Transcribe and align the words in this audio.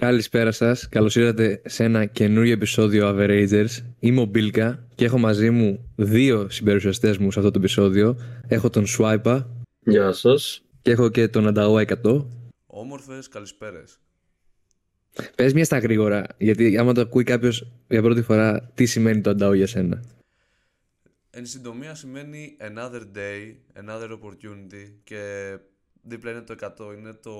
Καλησπέρα 0.00 0.52
σας. 0.52 0.88
Καλώς 0.88 1.16
ήρθατε 1.16 1.62
σε 1.64 1.84
ένα 1.84 2.04
καινούριο 2.04 2.52
επεισόδιο 2.52 3.08
Averagers. 3.08 3.68
Είμαι 3.98 4.20
ο 4.20 4.24
Μπίλκα 4.24 4.86
και 4.94 5.04
έχω 5.04 5.18
μαζί 5.18 5.50
μου 5.50 5.92
δύο 5.96 6.48
συμπεριουσιαστέ 6.50 7.16
μου 7.20 7.30
σε 7.30 7.38
αυτό 7.38 7.50
το 7.50 7.58
επεισόδιο. 7.58 8.18
Έχω 8.48 8.70
τον 8.70 8.84
Swipe. 8.98 9.44
Γεια 9.80 10.12
σας. 10.12 10.64
Και 10.82 10.90
έχω 10.90 11.08
και 11.08 11.28
τον 11.28 11.46
Ανταό 11.46 11.78
100. 11.78 12.26
Όμορφες 12.66 13.28
καλησπέρες. 13.28 13.98
Πες 15.34 15.52
μια 15.52 15.64
στα 15.64 15.78
γρήγορα, 15.78 16.24
γιατί 16.38 16.78
άμα 16.78 16.92
το 16.92 17.00
ακούει 17.00 17.24
κάποιος 17.24 17.72
για 17.88 18.02
πρώτη 18.02 18.22
φορά, 18.22 18.70
τι 18.74 18.86
σημαίνει 18.86 19.20
το 19.20 19.30
Ανταό 19.30 19.52
για 19.52 19.66
σένα; 19.66 20.02
Εν 21.30 21.46
συντομία 21.46 21.94
σημαίνει 21.94 22.56
another 22.60 23.02
day, 23.02 23.54
another 23.84 24.10
opportunity 24.10 24.92
και 25.04 25.22
δίπλα 26.02 26.30
είναι 26.30 26.40
το 26.40 26.54
100. 26.60 26.94
Είναι 26.98 27.12
το 27.22 27.32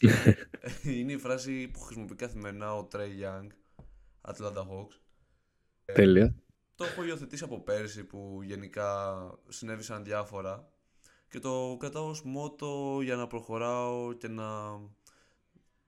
είναι 0.98 1.12
η 1.12 1.18
φράση 1.18 1.68
που 1.68 1.80
χρησιμοποιεί 1.80 2.14
καθημερινά 2.14 2.74
ο 2.74 2.88
Trey 2.92 2.96
Young, 2.98 3.46
Atlanta 4.32 4.60
Hawks. 4.60 5.00
Ε, 5.84 5.92
Τέλεια. 5.92 6.34
το 6.74 6.84
έχω 6.84 7.04
υιοθετήσει 7.04 7.44
από 7.44 7.60
πέρσι 7.60 8.04
που 8.04 8.40
γενικά 8.42 9.14
συνέβησαν 9.48 10.04
διάφορα 10.04 10.72
και 11.28 11.38
το 11.38 11.76
κρατάω 11.80 12.08
ως 12.08 12.22
μότο 12.24 13.00
για 13.02 13.16
να 13.16 13.26
προχωράω 13.26 14.12
και 14.12 14.28
να, 14.28 14.78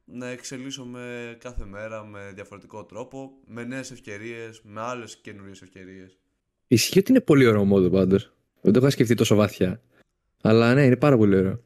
να 0.04 0.26
εξελίσσομαι 0.26 1.36
κάθε 1.40 1.64
μέρα 1.64 2.04
με 2.04 2.32
διαφορετικό 2.34 2.84
τρόπο, 2.84 3.30
με 3.46 3.64
νέες 3.64 3.90
ευκαιρίες, 3.90 4.60
με 4.64 4.80
άλλες 4.80 5.16
καινούριες 5.16 5.62
ευκαιρίες. 5.62 6.18
Ισχύει 6.66 6.98
ότι 6.98 7.10
είναι 7.10 7.20
πολύ 7.20 7.46
ωραίο 7.46 7.64
μότο 7.64 7.90
πάντως. 7.90 8.32
Δεν 8.60 8.73
το 8.73 8.78
είχα 8.78 8.90
σκεφτεί 8.90 9.14
τόσο 9.14 9.34
βαθιά. 9.34 9.80
Αλλά 10.42 10.74
ναι, 10.74 10.84
είναι 10.84 10.96
πάρα 10.96 11.16
πολύ 11.16 11.36
ωραίο. 11.36 11.60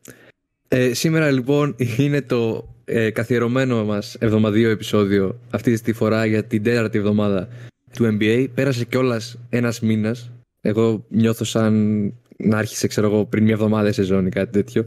Ε, 0.68 0.94
σήμερα 0.94 1.30
λοιπόν 1.30 1.76
είναι 1.98 2.22
το 2.22 2.68
ε, 2.84 3.10
καθιερωμένο 3.10 3.84
μας 3.84 4.16
εβδομαδίο 4.18 4.70
επεισόδιο 4.70 5.40
αυτή 5.50 5.80
τη 5.80 5.92
φορά 5.92 6.26
για 6.26 6.44
την 6.44 6.62
τέταρτη 6.62 6.98
εβδομάδα 6.98 7.48
του 7.92 8.18
NBA. 8.20 8.46
Πέρασε 8.54 8.84
κιόλας 8.84 9.38
ένας 9.48 9.80
μήνας. 9.80 10.32
Εγώ 10.60 11.04
νιώθω 11.08 11.44
σαν 11.44 12.02
να 12.36 12.58
άρχισε 12.58 12.86
ξέρω 12.86 13.06
εγώ 13.06 13.24
πριν 13.24 13.44
μια 13.44 13.52
εβδομάδα 13.52 13.92
σεζόν 13.92 14.26
ή 14.26 14.30
κάτι 14.30 14.52
τέτοιο. 14.52 14.84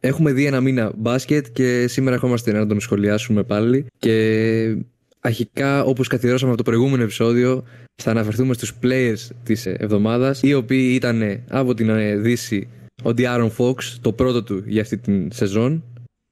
Έχουμε 0.00 0.32
δει 0.32 0.46
ένα 0.46 0.60
μήνα 0.60 0.92
μπάσκετ 0.96 1.46
και 1.52 1.86
σήμερα 1.88 2.14
ερχόμαστε 2.14 2.52
να 2.52 2.66
τον 2.66 2.80
σχολιάσουμε 2.80 3.42
πάλι 3.42 3.86
και 3.98 4.76
αρχικά 5.20 5.84
όπως 5.84 6.08
καθιερώσαμε 6.08 6.52
από 6.52 6.62
το 6.62 6.70
προηγούμενο 6.70 7.02
επεισόδιο 7.02 7.64
θα 8.02 8.10
αναφερθούμε 8.10 8.54
στους 8.54 8.72
players 8.82 9.28
της 9.42 9.66
εβδομάδας 9.66 10.42
οι 10.42 10.54
οποίοι 10.54 10.92
ήταν 10.94 11.40
από 11.48 11.74
την 11.74 11.88
ε, 11.88 12.16
Δύση 12.16 12.68
ο 13.06 13.12
Aaron 13.16 13.50
Fox, 13.56 13.74
το 14.00 14.12
πρώτο 14.12 14.42
του 14.42 14.62
για 14.66 14.82
αυτή 14.82 14.98
την 14.98 15.32
σεζόν. 15.32 15.84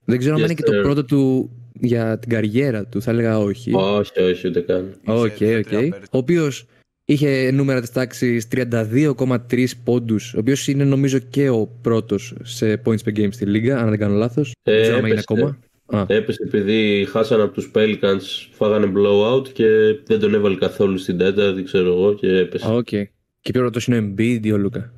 Δεν 0.04 0.18
ξέρω 0.18 0.34
αν 0.34 0.42
είναι 0.42 0.54
και 0.54 0.62
το 0.62 0.80
πρώτο 0.82 1.04
του 1.04 1.50
για 1.80 2.18
την 2.18 2.30
καριέρα 2.30 2.86
του, 2.86 3.02
θα 3.02 3.10
έλεγα 3.10 3.38
όχι. 3.38 3.70
Όχι, 3.74 4.20
όχι, 4.20 4.48
ούτε 4.48 4.60
καν. 4.60 4.94
OK, 5.04 5.38
OK. 5.58 5.94
Ο 6.10 6.18
οποίος 6.18 6.66
είχε 7.04 7.50
νούμερα 7.50 7.80
της 7.80 7.90
τάξης 7.92 8.48
32,3 8.52 9.66
πόντους, 9.84 10.34
ο 10.34 10.38
οποίος 10.38 10.68
είναι 10.68 10.84
νομίζω 10.84 11.18
και 11.18 11.48
ο 11.48 11.70
πρώτος 11.82 12.34
σε 12.42 12.82
points 12.84 13.02
per 13.04 13.18
game 13.18 13.28
στη 13.30 13.46
λίγκα, 13.46 13.78
αν 13.78 13.88
δεν 13.88 13.98
κάνω 13.98 14.14
λάθος. 14.14 14.52
Ε, 14.62 14.72
δεν 14.72 14.82
ξέρω 14.82 14.96
αν 14.96 15.06
είναι 15.06 15.22
ακόμα. 15.28 15.58
Έπεσε 16.06 16.42
επειδή 16.46 17.06
χάσανε 17.10 17.42
από 17.42 17.52
τους 17.52 17.70
Pelicans, 17.74 18.48
φάγανε 18.52 18.92
blowout 18.96 19.48
και 19.48 19.66
δεν 20.06 20.20
τον 20.20 20.34
έβαλε 20.34 20.56
καθόλου 20.56 20.98
στην 20.98 21.18
τέταρτη, 21.18 21.62
ξέρω 21.62 21.92
εγώ, 21.92 22.14
και 22.14 22.38
έπεσε. 22.38 22.66
OK. 22.68 22.86
Okay. 22.90 23.04
Και 23.40 23.52
ποιος 23.52 23.62
πρώτος 23.62 23.86
είναι 23.86 23.98
ο 23.98 24.00
Embiid 24.00 24.40
ή 24.42 24.52
ο 24.52 24.56
Λούκα. 24.56 24.92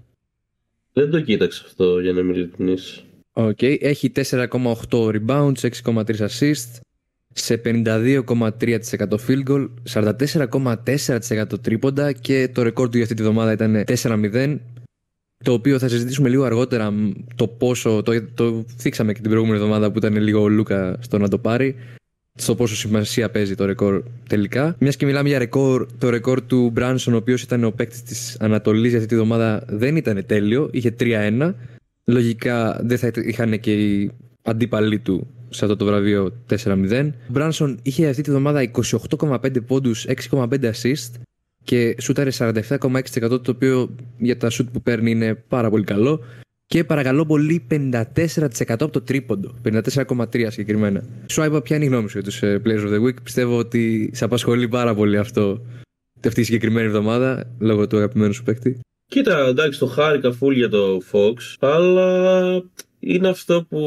Δεν 0.98 1.10
το 1.10 1.20
κοίταξε 1.20 1.62
αυτό 1.66 2.00
για 2.00 2.12
να 2.12 2.20
είμαι 2.20 2.32
ειλικρινής. 2.32 3.04
OK, 3.32 3.58
okay. 3.60 3.76
έχει 3.80 4.12
4,8 4.14 4.46
rebounds, 4.90 5.70
6,3 5.84 6.04
assists, 6.04 6.80
σε 7.32 7.60
52,3% 7.64 8.48
field 9.26 9.42
goal, 9.48 9.68
44,4% 9.92 11.62
τρίποντα 11.62 12.12
και 12.12 12.50
το 12.54 12.62
ρεκόρ 12.62 12.88
του 12.88 12.96
για 12.96 13.02
αυτή 13.02 13.16
τη 13.16 13.22
βδομάδα 13.22 13.52
ήταν 13.52 13.84
4-0 14.02 14.58
το 15.44 15.52
οποίο 15.52 15.78
θα 15.78 15.88
συζητήσουμε 15.88 16.28
λίγο 16.28 16.44
αργότερα 16.44 16.92
το 17.34 17.48
πόσο, 17.48 18.02
το, 18.02 18.22
το 18.34 18.64
θίξαμε 18.76 19.12
και 19.12 19.20
την 19.20 19.30
προηγούμενη 19.30 19.58
εβδομάδα 19.58 19.90
που 19.90 19.98
ήταν 19.98 20.16
λίγο 20.16 20.42
ο 20.42 20.48
Λούκα 20.48 20.96
στο 21.00 21.18
να 21.18 21.28
το 21.28 21.38
πάρει 21.38 21.76
στο 22.36 22.54
πόσο 22.54 22.76
σημασία 22.76 23.30
παίζει 23.30 23.54
το 23.54 23.64
ρεκόρ 23.64 24.02
τελικά. 24.28 24.76
Μιας 24.78 24.96
και 24.96 25.06
μιλάμε 25.06 25.28
για 25.28 25.38
ρεκόρ, 25.38 25.86
το 25.98 26.10
ρεκόρ 26.10 26.42
του 26.42 26.70
Μπράνσον, 26.70 27.14
ο 27.14 27.16
οποίος 27.16 27.42
ήταν 27.42 27.64
ο 27.64 27.70
παίκτης 27.70 28.02
της 28.02 28.36
Ανατολής 28.40 28.88
για 28.88 28.98
αυτή 28.98 29.08
τη 29.08 29.14
βδομάδα, 29.14 29.64
δεν 29.68 29.96
ήταν 29.96 30.26
τέλειο. 30.26 30.68
Είχε 30.72 30.90
3-1. 31.00 31.54
Λογικά 32.04 32.80
δεν 32.82 32.98
θα 32.98 33.10
είχαν 33.14 33.60
και 33.60 33.72
οι 33.72 34.10
αντίπαλοι 34.42 34.98
του 34.98 35.26
σε 35.48 35.64
αυτό 35.64 35.76
το 35.76 35.84
βραβείο 35.84 36.32
4-0. 36.64 37.10
Ο 37.12 37.32
Μπράνσον 37.32 37.78
είχε 37.82 38.08
αυτή 38.08 38.22
τη 38.22 38.30
βδομάδα 38.30 38.70
28,5 39.18 39.66
πόντους, 39.66 40.06
6,5 40.30 40.72
assist 40.72 41.12
και 41.64 41.96
σούταρε 42.00 42.30
47,6% 42.38 43.28
το 43.28 43.50
οποίο 43.50 43.94
για 44.18 44.36
τα 44.36 44.50
σούτ 44.50 44.68
που 44.72 44.82
παίρνει 44.82 45.10
είναι 45.10 45.34
πάρα 45.34 45.70
πολύ 45.70 45.84
καλό 45.84 46.24
και 46.66 46.84
παρακαλώ 46.84 47.26
πολύ 47.26 47.66
54% 47.70 48.02
από 48.68 48.90
το 48.90 49.00
τρίποντο. 49.00 49.54
54,3 49.64 50.46
συγκεκριμένα. 50.48 51.04
Σου 51.26 51.42
είπα 51.42 51.62
ποια 51.62 51.76
είναι 51.76 51.84
η 51.84 51.88
γνώμη 51.88 52.08
σου 52.08 52.18
για 52.18 52.28
τους 52.28 52.42
ε, 52.42 52.62
Players 52.64 52.86
of 52.86 52.94
the 52.94 53.06
Week; 53.06 53.22
Πιστεύω 53.22 53.58
ότι 53.58 54.10
σε 54.14 54.24
απασχολεί 54.24 54.68
πάρα 54.68 54.94
πολύ 54.94 55.18
αυτό 55.18 55.60
αυτή 56.26 56.40
η 56.40 56.44
συγκεκριμένη 56.44 56.86
εβδομάδα 56.86 57.56
λόγω 57.58 57.86
του 57.86 57.96
αγαπημένου 57.96 58.32
σου 58.32 58.42
παίκτη. 58.42 58.80
Κοίτα, 59.08 59.46
εντάξει, 59.46 59.78
το 59.78 59.86
χάρηκα 59.86 60.38
full 60.40 60.52
για 60.52 60.68
το 60.68 61.02
Fox, 61.12 61.34
αλλά 61.58 62.62
είναι 63.00 63.28
αυτό 63.28 63.66
που 63.68 63.78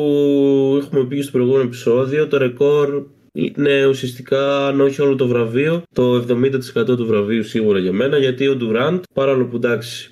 έχουμε 0.81 1.05
πει 1.05 1.21
στο 1.21 1.31
προηγούμενο 1.31 1.63
επεισόδιο. 1.63 2.27
Το 2.27 2.37
ρεκόρ 2.37 3.05
είναι 3.31 3.85
ουσιαστικά, 3.85 4.67
αν 4.67 4.81
όχι 4.81 5.01
όλο 5.01 5.15
το 5.15 5.27
βραβείο, 5.27 5.83
το 5.93 6.25
70% 6.29 6.85
του 6.85 7.05
βραβείου 7.05 7.43
σίγουρα 7.43 7.79
για 7.79 7.91
μένα, 7.91 8.17
γιατί 8.17 8.47
ο 8.47 8.57
Durant, 8.61 8.99
παρόλο 9.13 9.45
που 9.45 9.55
εντάξει, 9.55 10.11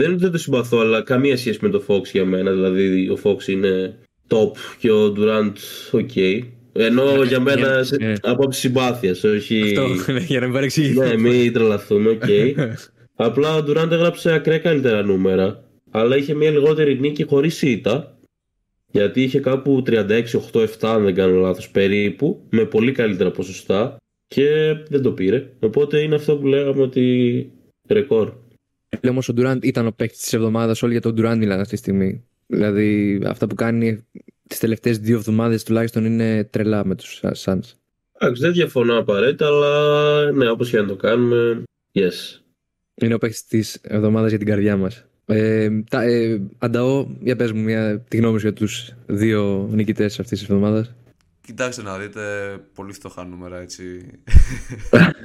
δεν, 0.00 0.18
δεν 0.18 0.30
το 0.30 0.38
συμπαθώ, 0.38 0.78
αλλά 0.78 1.02
καμία 1.02 1.36
σχέση 1.36 1.58
με 1.62 1.68
το 1.68 1.82
Fox 1.86 2.04
για 2.12 2.24
μένα. 2.24 2.52
Δηλαδή, 2.52 3.08
ο 3.08 3.18
Fox 3.22 3.48
είναι 3.48 3.98
top 4.28 4.50
και 4.78 4.90
ο 4.90 5.14
Durant 5.16 5.52
ok. 5.92 6.40
Ενώ 6.72 7.22
για 7.22 7.40
μένα 7.40 7.82
σε, 7.82 7.96
yeah. 8.00 8.14
απόψη 8.22 8.60
συμπάθειας, 8.60 9.24
όχι. 9.24 9.62
Αυτό, 9.62 10.12
ναι, 10.12 10.20
για 10.20 10.40
να 10.40 10.44
μην 10.44 10.54
παρεξηγηθώ. 10.54 11.04
Ναι, 11.04 11.16
μην 11.16 11.52
τρελαθούμε, 11.52 12.18
ok. 12.20 12.54
Απλά 13.26 13.56
ο 13.56 13.58
Durant 13.58 13.90
έγραψε 13.90 14.32
ακραία 14.32 14.58
καλύτερα 14.58 15.02
νούμερα, 15.02 15.64
αλλά 15.90 16.16
είχε 16.16 16.34
μια 16.34 16.50
λιγότερη 16.50 17.00
νίκη 17.00 17.24
χωρίς 17.24 17.62
ήττα. 17.62 18.18
Γιατί 18.90 19.22
είχε 19.22 19.40
κάπου 19.40 19.82
36-8-7, 19.86 20.66
αν 20.80 21.04
δεν 21.04 21.14
κάνω 21.14 21.40
λάθος, 21.40 21.70
περίπου, 21.70 22.46
με 22.50 22.64
πολύ 22.64 22.92
καλύτερα 22.92 23.30
ποσοστά 23.30 23.96
και 24.26 24.48
δεν 24.88 25.02
το 25.02 25.12
πήρε. 25.12 25.50
Οπότε 25.60 26.00
είναι 26.00 26.14
αυτό 26.14 26.36
που 26.36 26.46
λέγαμε 26.46 26.82
ότι 26.82 27.50
ρεκόρ. 27.88 28.32
Λέω 29.02 29.12
όμως 29.12 29.28
ο 29.28 29.32
Ντουράντ 29.32 29.64
ήταν 29.64 29.86
ο 29.86 29.92
παίκτης 29.92 30.20
της 30.20 30.32
εβδομάδας. 30.32 30.82
Όλοι 30.82 30.92
για 30.92 31.00
τον 31.00 31.14
Ντουράντ 31.14 31.38
μιλάνε 31.38 31.60
αυτή 31.60 31.74
τη 31.74 31.80
στιγμή. 31.80 32.24
Δηλαδή 32.46 33.20
αυτά 33.26 33.46
που 33.46 33.54
κάνει 33.54 34.06
τις 34.46 34.58
τελευταίες 34.58 34.98
δύο 34.98 35.16
εβδομάδες 35.16 35.64
τουλάχιστον 35.64 36.04
είναι 36.04 36.44
τρελά 36.44 36.84
με 36.84 36.94
τους 36.94 37.20
Suns. 37.22 37.60
Εντάξει, 38.18 38.42
δεν 38.42 38.52
διαφωνώ 38.52 38.98
απαραίτητα, 38.98 39.46
αλλά 39.46 40.32
ναι, 40.32 40.50
όπως 40.50 40.70
και 40.70 40.80
να 40.80 40.86
το 40.86 40.96
κάνουμε, 40.96 41.62
yes. 41.92 42.40
Είναι 42.94 43.14
ο 43.14 43.18
παίκτης 43.18 43.44
της 43.44 43.78
εβδομάδας 43.82 44.28
για 44.28 44.38
την 44.38 44.46
καρδιά 44.46 44.76
μας. 44.76 45.04
Ε, 45.26 45.68
ε, 45.90 46.38
Ανταό, 46.58 47.06
για 47.20 47.36
πες 47.36 47.52
μου 47.52 47.60
μια, 47.60 48.00
τη 48.00 48.16
γνώμη 48.16 48.38
σου 48.38 48.46
για 48.46 48.56
τους 48.56 48.92
δύο 49.06 49.68
νικητές 49.72 50.20
αυτής 50.20 50.38
της 50.38 50.48
εβδομάδας. 50.48 50.94
Κοιτάξτε 51.40 51.82
να 51.82 51.98
δείτε, 51.98 52.20
πολύ 52.74 52.92
φτωχά 52.92 53.24
νούμερα 53.24 53.60
έτσι. 53.60 53.84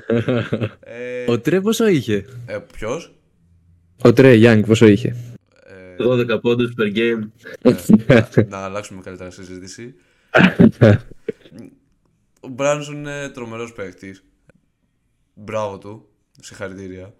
ε, 0.80 1.32
ο 1.32 1.40
Τρέ 1.40 1.62
πόσο 1.62 1.88
είχε; 1.88 2.26
Ε, 2.46 2.58
ποιος; 2.74 3.14
Ο 4.04 4.14
Τρέ 4.14 4.34
Γιάνγκ 4.34 4.66
πόσο 4.66 4.88
είχε; 4.88 5.16
12 6.00 6.30
ε, 6.30 6.36
πόντους 6.36 6.74
per 6.78 6.96
game. 6.96 7.30
Ε, 7.62 8.44
να 8.50 8.58
αλλάξουμε 8.58 9.02
καλύτερα 9.02 9.30
συζήτηση. 9.30 9.96
Ο 12.44 12.48
Μπράνσον 12.48 12.96
είναι 12.96 13.30
τρομερός 13.30 13.74
παίκτη. 13.74 14.18
Μπράβο 15.34 15.78
του. 15.78 16.10
Συγχαρητήρια. 16.42 17.14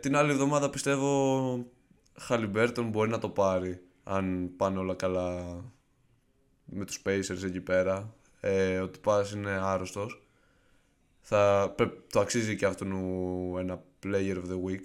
Την 0.00 0.16
άλλη 0.16 0.30
εβδομάδα 0.30 0.70
πιστεύω 0.70 1.66
Χαλιμπέρτον 2.18 2.88
μπορεί 2.88 3.10
να 3.10 3.18
το 3.18 3.28
πάρει 3.28 3.80
αν 4.04 4.50
πάνε 4.56 4.78
όλα 4.78 4.94
καλά 4.94 5.60
με 6.64 6.84
τους 6.84 7.02
Pacers 7.06 7.44
εκεί 7.44 7.60
πέρα. 7.60 8.14
Ε, 8.40 8.78
ο 8.78 8.88
τυπάς 8.88 9.32
είναι 9.32 9.50
άρρωστος. 9.50 10.22
Θα, 11.20 11.74
το 12.12 12.20
αξίζει 12.20 12.56
και 12.56 12.66
αυτόν 12.66 12.92
ένα 13.58 13.82
player 14.02 14.36
of 14.36 14.50
the 14.50 14.62
week 14.68 14.84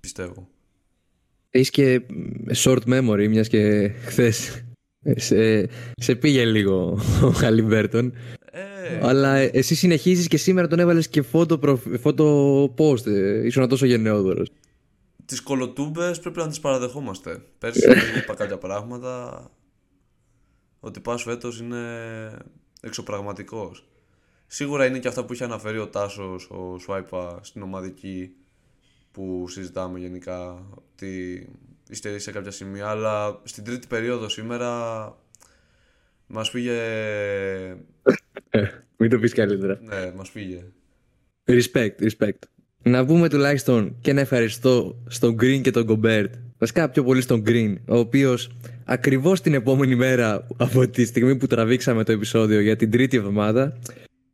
πιστεύω. 0.00 0.48
Έχεις 1.50 1.70
και 1.70 2.02
short 2.54 2.82
memory, 2.86 3.26
μιας 3.28 3.48
και 3.48 3.88
χθες 3.88 4.64
σε, 5.16 5.68
σε 5.96 6.14
πήγε 6.14 6.44
λίγο 6.44 6.98
ο 7.22 7.30
Χαλιμπέρτον. 7.30 8.12
Ε, 8.52 8.98
Αλλά 9.02 9.36
εσύ 9.36 9.74
συνεχίζεις 9.74 10.28
και 10.28 10.36
σήμερα 10.36 10.66
τον 10.66 10.78
έβαλες 10.78 11.08
και 11.08 11.22
φώτο, 11.22 11.78
φώτο 12.00 12.64
post. 12.78 13.06
Ε, 13.06 13.46
ήσουν 13.46 13.68
τόσο 13.68 13.86
γενναιόδωρος. 13.86 14.50
Τις 15.24 15.40
κολοτούμπες 15.40 16.20
πρέπει 16.20 16.38
να 16.38 16.48
τις 16.48 16.60
παραδεχόμαστε. 16.60 17.42
Πέρσι 17.58 17.88
είπα 18.18 18.34
κάποια 18.34 18.58
πράγματα. 18.58 19.44
Ότι 20.80 21.00
πας 21.00 21.22
φέτος 21.22 21.60
είναι 21.60 21.78
εξωπραγματικός. 22.80 23.88
Σίγουρα 24.46 24.86
είναι 24.86 24.98
και 24.98 25.08
αυτά 25.08 25.24
που 25.24 25.32
είχε 25.32 25.44
αναφέρει 25.44 25.78
ο 25.78 25.86
Τάσος, 25.88 26.50
ο 26.50 26.78
Σουάιπα 26.78 27.38
στην 27.42 27.62
ομαδική 27.62 28.30
που 29.18 29.48
συζητάμε 29.48 29.98
γενικά 29.98 30.66
ότι 30.76 31.46
υστερεί 31.90 32.18
σε 32.18 32.32
κάποια 32.32 32.50
σημεία 32.50 32.86
αλλά 32.86 33.40
στην 33.44 33.64
τρίτη 33.64 33.86
περίοδο 33.86 34.28
σήμερα 34.28 34.72
μας 36.26 36.50
πήγε... 36.50 36.72
Ε, 38.50 38.62
μην 38.96 39.10
το 39.10 39.18
πεις 39.18 39.32
καλύτερα. 39.32 39.80
Ναι, 39.82 40.12
μας 40.16 40.30
πήγε. 40.30 40.64
Respect, 41.44 41.90
respect. 42.00 42.38
Να 42.82 43.06
πούμε 43.06 43.28
τουλάχιστον 43.28 43.96
και 44.00 44.12
να 44.12 44.20
ευχαριστώ 44.20 45.02
στον 45.08 45.36
Green 45.40 45.60
και 45.62 45.70
τον 45.70 45.86
Gobert. 45.88 46.30
Βασικά 46.58 46.88
πιο 46.88 47.04
πολύ 47.04 47.20
στον 47.20 47.42
Green, 47.46 47.76
ο 47.88 47.98
οποίος 47.98 48.50
ακριβώς 48.84 49.40
την 49.40 49.54
επόμενη 49.54 49.94
μέρα 49.94 50.46
από 50.56 50.88
τη 50.88 51.04
στιγμή 51.04 51.36
που 51.36 51.46
τραβήξαμε 51.46 52.04
το 52.04 52.12
επεισόδιο 52.12 52.60
για 52.60 52.76
την 52.76 52.90
τρίτη 52.90 53.16
εβδομάδα 53.16 53.78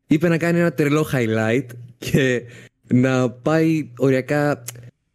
είπε 0.06 0.28
να 0.28 0.38
κάνει 0.38 0.58
ένα 0.58 0.72
τρελό 0.72 1.06
highlight 1.12 1.66
και 1.98 2.42
να 2.88 3.31
πάει 3.31 3.88
οριακά 3.96 4.64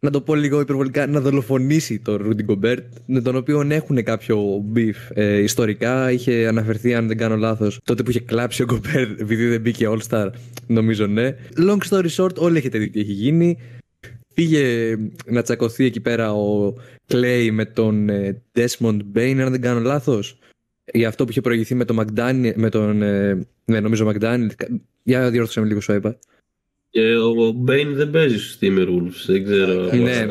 να 0.00 0.10
το 0.10 0.20
πω 0.20 0.34
λίγο 0.34 0.60
υπερβολικά, 0.60 1.06
να 1.06 1.20
δολοφονήσει 1.20 1.98
τον 1.98 2.16
Ρούντι 2.16 2.42
Γκομπέρτ, 2.42 2.84
με 3.06 3.20
τον 3.20 3.36
οποίο 3.36 3.66
έχουν 3.68 4.02
κάποιο 4.02 4.64
beef 4.74 4.94
ε, 5.14 5.38
ιστορικά. 5.38 6.10
Είχε 6.10 6.46
αναφερθεί, 6.46 6.94
αν 6.94 7.06
δεν 7.06 7.16
κάνω 7.16 7.36
λάθος, 7.36 7.80
τότε 7.84 8.02
που 8.02 8.10
είχε 8.10 8.20
κλάψει 8.20 8.62
ο 8.62 8.64
Γκομπέρτ 8.64 9.20
επειδή 9.20 9.46
δεν 9.46 9.60
μπήκε 9.60 9.86
All 9.88 10.00
Star. 10.08 10.30
Νομίζω 10.66 11.06
ναι. 11.06 11.36
Long 11.56 11.78
story 11.88 12.08
short, 12.16 12.34
όλοι 12.34 12.56
έχετε 12.56 12.78
δει 12.78 12.90
τι 12.90 13.00
έχει 13.00 13.12
γίνει. 13.12 13.58
Πήγε 14.34 14.96
να 15.26 15.42
τσακωθεί 15.42 15.84
εκεί 15.84 16.00
πέρα 16.00 16.32
ο 16.32 16.74
Klay 17.08 17.48
με 17.52 17.64
τον 17.64 18.08
ε, 18.08 18.42
Desmond 18.54 19.00
Bane, 19.14 19.36
αν 19.38 19.50
δεν 19.50 19.60
κάνω 19.60 19.80
λάθος. 19.80 20.38
Για 20.92 21.08
αυτό 21.08 21.24
που 21.24 21.30
είχε 21.30 21.40
προηγηθεί 21.40 21.74
με 21.74 21.84
τον 21.84 22.00
McDaniels, 22.00 22.52
με 22.54 22.68
τον, 22.68 23.02
ε, 23.02 23.46
ναι, 23.64 23.80
νομίζω 23.80 24.12
McDaniels. 24.14 24.46
Για 25.02 25.30
διόρθωσέ 25.30 25.60
με 25.60 25.66
λίγο 25.66 25.80
σου 25.80 25.92
είπα. 25.92 26.18
Και 26.90 27.16
ο 27.16 27.52
Μπέιν 27.52 27.94
δεν 27.94 28.10
παίζει 28.10 28.38
στους 28.38 28.58
Timberwolves, 28.60 29.24
δεν 29.26 29.44
ξέρω. 29.44 29.94
Ναι, 29.94 30.26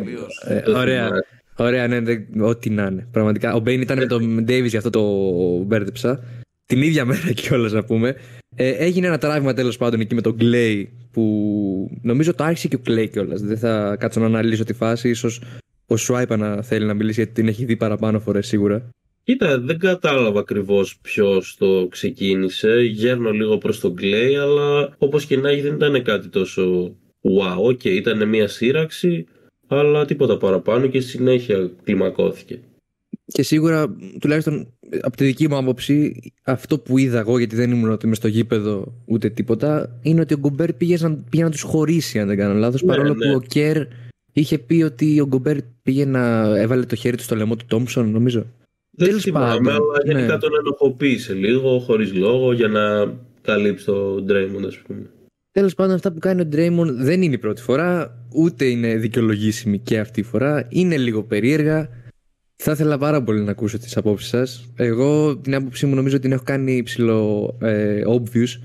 ε, 0.47 0.71
ωραία. 0.71 1.09
Ωραία, 1.55 1.87
ναι, 1.87 2.01
ό,τι 2.41 2.69
να 2.69 2.85
είναι. 2.85 3.07
Πραγματικά. 3.11 3.53
Ο 3.53 3.59
Μπέιν 3.59 3.81
ήταν 3.81 3.97
με 3.97 4.05
τον 4.05 4.43
Ντέιβι, 4.43 4.67
γι' 4.67 4.77
αυτό 4.77 4.89
το 4.89 5.03
μπέρδεψα. 5.63 6.23
Την 6.65 6.81
ίδια 6.81 7.05
μέρα 7.05 7.31
κιόλας 7.41 7.71
να 7.71 7.83
πούμε. 7.83 8.15
Ε, 8.55 8.69
έγινε 8.69 9.07
ένα 9.07 9.17
τράβημα 9.17 9.53
τέλος 9.53 9.77
πάντων 9.77 9.99
εκεί 9.99 10.15
με 10.15 10.21
τον 10.21 10.37
Klay 10.37 10.89
που 11.11 11.99
νομίζω 12.01 12.33
το 12.33 12.43
άρχισε 12.43 12.67
και 12.67 12.75
ο 12.75 12.79
Klay 12.79 13.07
κιόλας. 13.07 13.41
Δεν 13.41 13.57
θα 13.57 13.95
κάτσω 13.99 14.19
να 14.19 14.25
αναλύσω 14.25 14.63
τη 14.63 14.73
φάση. 14.73 15.13
σω 15.13 15.29
ο 15.87 15.97
Σουάιπα 15.97 16.37
να 16.37 16.61
θέλει 16.61 16.85
να 16.85 16.93
μιλήσει 16.93 17.21
γιατί 17.21 17.33
την 17.33 17.47
έχει 17.47 17.65
δει 17.65 17.75
παραπάνω 17.75 18.19
φορές 18.19 18.47
σίγουρα. 18.47 18.89
Κοίτα, 19.29 19.59
δεν 19.59 19.79
κατάλαβα 19.79 20.39
ακριβώς 20.39 20.97
ποιος 21.01 21.55
το 21.59 21.87
ξεκίνησε. 21.89 22.81
Γέρνω 22.81 23.31
λίγο 23.31 23.57
προς 23.57 23.79
τον 23.79 23.95
Klay, 23.95 24.35
αλλά 24.35 24.95
όπως 24.97 25.25
και 25.25 25.37
να 25.37 25.49
έχει 25.49 25.61
δεν 25.61 25.73
ήταν 25.73 26.03
κάτι 26.03 26.27
τόσο 26.27 26.95
wow. 27.21 27.57
OK, 27.57 27.79
okay, 27.83 27.85
ήταν 27.85 28.29
μια 28.29 28.47
σύρραξη, 28.47 29.25
αλλά 29.67 30.05
τίποτα 30.05 30.37
παραπάνω 30.37 30.87
και 30.87 30.99
συνέχεια 30.99 31.71
κλιμακώθηκε. 31.83 32.59
Και 33.25 33.43
σίγουρα, 33.43 33.95
τουλάχιστον 34.19 34.73
από 35.01 35.17
τη 35.17 35.25
δική 35.25 35.47
μου 35.47 35.57
άποψη, 35.57 36.21
αυτό 36.43 36.79
που 36.79 36.97
είδα 36.97 37.19
εγώ, 37.19 37.37
γιατί 37.37 37.55
δεν 37.55 37.71
ήμουν 37.71 37.91
ότι 37.91 38.05
είμαι 38.05 38.15
στο 38.15 38.27
γήπεδο 38.27 38.93
ούτε 39.05 39.29
τίποτα, 39.29 39.99
είναι 40.01 40.21
ότι 40.21 40.33
ο 40.33 40.37
Γκομπέρ 40.37 40.73
πήγε 40.73 40.97
να, 40.99 41.15
πήγε 41.29 41.43
να 41.43 41.51
τους 41.51 41.61
χωρίσει, 41.61 42.19
αν 42.19 42.27
δεν 42.27 42.37
κάνω 42.37 42.53
λάθος. 42.53 42.81
Ναι, 42.81 42.87
παρόλο 42.87 43.13
ναι. 43.13 43.25
που 43.25 43.35
ο 43.35 43.41
Κέρ 43.41 43.85
είχε 44.33 44.57
πει 44.57 44.81
ότι 44.81 45.19
ο 45.19 45.25
Γκομπέρ 45.27 45.57
πήγε 45.83 46.05
να 46.05 46.55
έβαλε 46.57 46.85
το 46.85 46.95
χέρι 46.95 47.17
του 47.17 47.23
στο 47.23 47.35
λαιμό 47.35 47.55
του 47.55 47.65
Τόμψον, 47.67 48.11
νομίζω. 48.11 48.45
Δεν 49.05 49.19
θυμάμαι, 49.19 49.71
αλλά 49.71 49.81
γενικά 50.05 50.33
ναι. 50.33 50.39
τον 50.39 50.51
ενοχοποίησε 50.59 51.33
λίγο, 51.33 51.79
χωρίς 51.79 52.13
λόγο, 52.13 52.53
για 52.53 52.67
να 52.67 53.13
καλύψει 53.41 53.85
τον 53.85 54.25
Draymond, 54.29 54.65
ας 54.67 54.77
πούμε. 54.77 55.09
Τέλος 55.51 55.75
πάντων, 55.75 55.95
αυτά 55.95 56.11
που 56.11 56.19
κάνει 56.19 56.41
ο 56.41 56.47
Draymond 56.51 56.91
δεν 56.91 57.21
είναι 57.21 57.33
η 57.33 57.37
πρώτη 57.37 57.61
φορά, 57.61 58.17
ούτε 58.33 58.65
είναι 58.65 58.95
δικαιολογήσιμη 58.95 59.79
και 59.79 59.99
αυτή 59.99 60.19
η 60.19 60.23
φορά. 60.23 60.67
Είναι 60.69 60.97
λίγο 60.97 61.23
περίεργα. 61.23 61.89
Θα 62.55 62.71
ήθελα 62.71 62.97
πάρα 62.97 63.23
πολύ 63.23 63.41
να 63.41 63.51
ακούσω 63.51 63.77
τις 63.77 63.97
απόψεις 63.97 64.29
σας. 64.29 64.73
Εγώ 64.75 65.37
την 65.37 65.55
άποψή 65.55 65.85
μου 65.85 65.95
νομίζω 65.95 66.15
ότι 66.15 66.23
την 66.23 66.31
έχω 66.31 66.43
κάνει 66.45 66.83
ψηλό 66.83 67.57
ε, 67.61 68.01
obvious. 68.07 68.59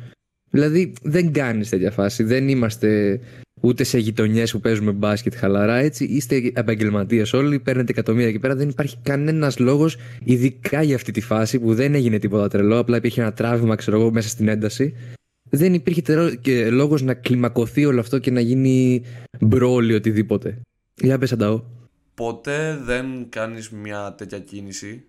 Δηλαδή, 0.50 0.92
δεν 1.02 1.32
κάνεις 1.32 1.68
τέτοια 1.68 1.90
φάση. 1.90 2.22
Δεν 2.22 2.48
είμαστε 2.48 3.20
ούτε 3.64 3.84
σε 3.84 3.98
γειτονιές 3.98 4.52
που 4.52 4.60
παίζουμε 4.60 4.92
μπάσκετ 4.92 5.34
χαλαρά. 5.34 5.76
Έτσι, 5.76 6.04
είστε 6.04 6.50
επαγγελματίες 6.54 7.32
όλοι, 7.32 7.58
παίρνετε 7.58 7.92
εκατομμύρια 7.92 8.28
εκεί 8.28 8.38
πέρα. 8.38 8.54
Δεν 8.54 8.68
υπάρχει 8.68 8.96
κανένας 9.02 9.58
λόγος, 9.58 9.96
ειδικά 10.24 10.82
για 10.82 10.94
αυτή 10.94 11.10
τη 11.10 11.20
φάση 11.20 11.58
που 11.58 11.74
δεν 11.74 11.94
έγινε 11.94 12.18
τίποτα 12.18 12.48
τρελό. 12.48 12.78
Απλά 12.78 12.96
υπήρχε 12.96 13.20
ένα 13.20 13.32
τράβημα, 13.32 13.74
ξέρω 13.74 14.00
εγώ, 14.00 14.12
μέσα 14.12 14.28
στην 14.28 14.48
ένταση. 14.48 14.94
Δεν 15.50 15.74
υπήρχε 15.74 16.02
λόγος 16.70 17.02
να 17.02 17.14
κλιμακωθεί 17.14 17.84
όλο 17.84 18.00
αυτό 18.00 18.18
και 18.18 18.30
να 18.30 18.40
γίνει 18.40 19.02
μπρόλι 19.40 19.94
οτιδήποτε. 19.94 20.60
Για 20.94 21.18
πες, 21.18 21.32
Ανταό. 21.32 21.62
Ποτέ 22.14 22.80
δεν 22.84 23.26
κάνεις 23.28 23.70
μια 23.70 24.14
τέτοια 24.18 24.38
κίνηση. 24.38 25.04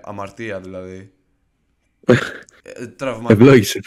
Αμαρτία 0.00 0.60
δηλαδή. 0.60 1.10
Ε, 2.62 2.86
Τραυματικό. 2.86 3.32
Ευλόγησε. 3.32 3.80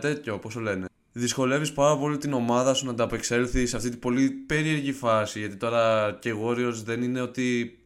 Τέτοιο, 0.00 0.38
πώς 0.38 0.54
το 0.54 0.60
λένε 0.60 0.86
δυσκολεύεις 1.18 1.72
πάρα 1.72 1.96
πολύ 1.96 2.18
την 2.18 2.32
ομάδα 2.32 2.74
σου 2.74 2.84
να 2.84 2.90
ανταπεξέλθεις 2.90 3.70
σε 3.70 3.76
αυτή 3.76 3.90
την 3.90 3.98
πολύ 3.98 4.30
περίεργη 4.30 4.92
φάση. 4.92 5.38
Γιατί 5.38 5.56
τώρα 5.56 6.12
και 6.20 6.28
οι 6.28 6.40
Warriors 6.44 6.82
δεν 6.84 7.02
είναι 7.02 7.20
ότι 7.20 7.78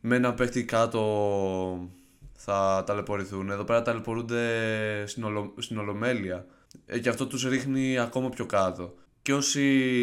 με 0.00 0.16
ένα 0.16 0.34
παίχτη 0.34 0.64
κάτω 0.64 1.88
θα 2.32 2.84
ταλαιπωρηθούν. 2.86 3.50
Εδώ 3.50 3.64
πέρα 3.64 3.82
ταλαιπωρούνται 3.82 4.44
στην, 5.06 5.24
ολο... 5.24 5.54
στην 5.58 5.78
Ολομέλεια. 5.78 6.46
Ε, 6.86 6.98
και 6.98 7.08
αυτό 7.08 7.26
τους 7.26 7.44
ρίχνει 7.44 7.98
ακόμα 7.98 8.28
πιο 8.28 8.46
κάτω. 8.46 8.94
Και 9.22 9.34
όσοι 9.34 9.60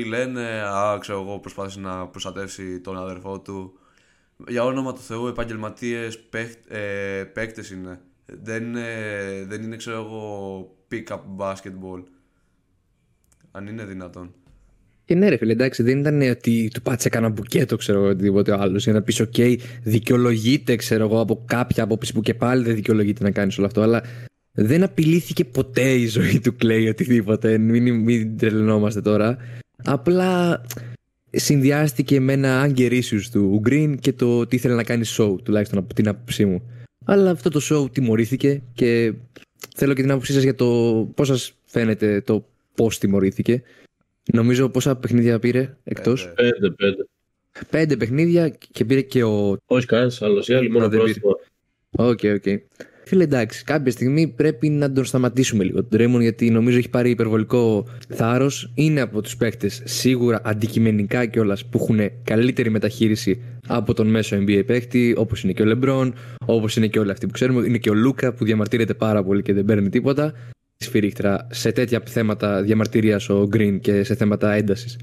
λένε, 0.07 0.61
α, 0.61 0.97
ξέρω 0.99 1.21
εγώ, 1.21 1.39
προσπάθησε 1.39 1.79
να 1.79 2.07
προστατεύσει 2.07 2.79
τον 2.79 2.97
αδερφό 2.97 3.39
του, 3.39 3.79
για 4.47 4.63
όνομα 4.63 4.93
του 4.93 5.01
Θεού, 5.01 5.27
επαγγελματίες 5.27 6.19
ε, 6.67 7.23
παίκτες 7.23 7.71
είναι. 7.71 8.01
Δεν, 8.25 8.63
είναι. 8.63 9.45
δεν 9.47 9.63
είναι, 9.63 9.75
ξέρω 9.75 9.97
εγώ, 9.97 10.75
pick-up 10.91 11.19
basketball. 11.37 12.03
Αν 13.55 13.67
είναι 13.67 13.85
δυνατόν. 13.85 14.33
Και 15.05 15.15
ναι, 15.15 15.29
ρε 15.29 15.37
φίλε, 15.37 15.51
εντάξει, 15.51 15.83
δεν 15.83 15.99
ήταν 15.99 16.21
ότι 16.21 16.69
του 16.73 16.81
πάτησε 16.81 17.09
κανένα 17.09 17.33
μπουκέτο, 17.33 17.75
ξέρω 17.75 17.99
εγώ, 17.99 18.09
οτιδήποτε 18.09 18.57
άλλος. 18.59 18.83
Για 18.83 18.93
να 18.93 19.01
πεις, 19.01 19.21
OK, 19.21 19.55
δικαιολογείται, 19.83 20.75
ξέρω 20.75 21.03
εγώ, 21.03 21.19
από 21.19 21.43
κάποια 21.45 21.83
άποψη 21.83 22.13
που 22.13 22.21
και 22.21 22.33
πάλι 22.33 22.63
δεν 22.63 22.75
δικαιολογείται 22.75 23.23
να 23.23 23.31
κάνεις 23.31 23.57
όλο 23.57 23.67
αυτό. 23.67 23.81
Αλλά 23.81 24.03
δεν 24.51 24.83
απειλήθηκε 24.83 25.45
ποτέ 25.45 25.93
η 25.93 26.07
ζωή 26.07 26.39
του 26.39 26.55
Κλέη 26.55 26.87
οτιδήποτε. 26.87 27.57
Μην, 27.57 27.95
μην 27.95 28.37
τρελνόμαστε 28.37 29.01
τώρα. 29.01 29.37
Απλά 29.83 30.61
συνδυάστηκε 31.31 32.19
με 32.19 32.33
ένα 32.33 32.67
anger 32.67 33.01
issues 33.01 33.23
του 33.31 33.61
Green 33.65 33.95
και 33.99 34.13
το 34.13 34.39
ότι 34.39 34.55
ήθελε 34.55 34.75
να 34.75 34.83
κάνει 34.83 35.03
show, 35.17 35.35
τουλάχιστον 35.43 35.79
από 35.79 35.93
την 35.93 36.07
άποψή 36.07 36.45
μου. 36.45 36.61
Αλλά 37.05 37.31
αυτό 37.31 37.49
το 37.49 37.59
show 37.69 37.91
τιμωρήθηκε 37.91 38.61
και 38.73 39.13
θέλω 39.75 39.93
και 39.93 40.01
την 40.01 40.11
άποψή 40.11 40.33
σας 40.33 40.43
για 40.43 40.55
το 40.55 40.65
πώς 41.15 41.27
σας 41.27 41.53
φαίνεται 41.65 42.21
το 42.21 42.45
πώς 42.75 42.97
τιμωρήθηκε. 42.97 43.63
Νομίζω 44.33 44.69
πόσα 44.69 44.95
παιχνίδια 44.95 45.39
πήρε 45.39 45.77
εκτός; 45.83 46.33
Πέντε, 46.35 46.71
πέντε. 46.71 47.07
Πέντε 47.69 47.97
παιχνίδια 47.97 48.49
και 48.49 48.85
πήρε 48.85 49.01
και 49.01 49.23
ο. 49.23 49.57
Όχι 49.65 49.85
κανένας 49.85 50.21
άλλος. 50.21 50.47
Οι 50.47 50.53
άλλοι 50.53 50.69
μόνο 50.71 50.89
πρόστιμο. 50.89 51.39
OK, 51.97 52.19
OK. 52.23 52.43
Φίλε, 53.05 53.23
εντάξει, 53.23 53.63
κάποια 53.63 53.91
στιγμή 53.91 54.27
πρέπει 54.27 54.69
να 54.69 54.91
τον 54.91 55.05
σταματήσουμε 55.05 55.63
λίγο 55.63 55.83
τον 55.83 55.99
Draymond 55.99 56.21
γιατί 56.21 56.49
νομίζω 56.49 56.77
έχει 56.77 56.89
πάρει 56.89 57.09
υπερβολικό 57.09 57.87
θάρρος. 58.07 58.71
Είναι 58.75 59.01
από 59.01 59.21
τους 59.21 59.37
παίχτες 59.37 59.69
σίγουρα 59.83 60.41
αντικειμενικά 60.43 61.25
κιόλας 61.25 61.65
που 61.65 61.77
έχουν 61.81 61.99
καλύτερη 62.23 62.69
μεταχείριση 62.69 63.41
από 63.67 63.93
τον 63.93 64.07
μέσο 64.07 64.37
NBA 64.37 64.63
παίχτη, 64.65 65.13
όπως 65.17 65.43
είναι 65.43 65.53
και 65.53 65.61
ο 65.61 65.65
Λεμπρόν, 65.65 66.13
όπως 66.45 66.75
είναι 66.75 66.87
και 66.87 66.99
όλοι 66.99 67.11
αυτοί 67.11 67.25
που 67.25 67.31
ξέρουμε. 67.31 67.67
Είναι 67.67 67.77
και 67.77 67.89
ο 67.89 67.93
Λούκα 67.93 68.33
που 68.33 68.45
διαμαρτύρεται 68.45 68.93
πάρα 68.93 69.23
πολύ 69.23 69.41
και 69.41 69.53
δεν 69.53 69.65
παίρνει 69.65 69.89
τίποτα 69.89 70.33
σφυρίχτρα 70.83 71.47
σε 71.51 71.71
τέτοια 71.71 72.03
θέματα 72.05 72.61
διαμαρτυρίας 72.61 73.29
ο 73.29 73.47
Green 73.53 73.77
και 73.81 74.03
σε 74.03 74.15
θέματα 74.15 74.51
έντασης. 74.51 74.97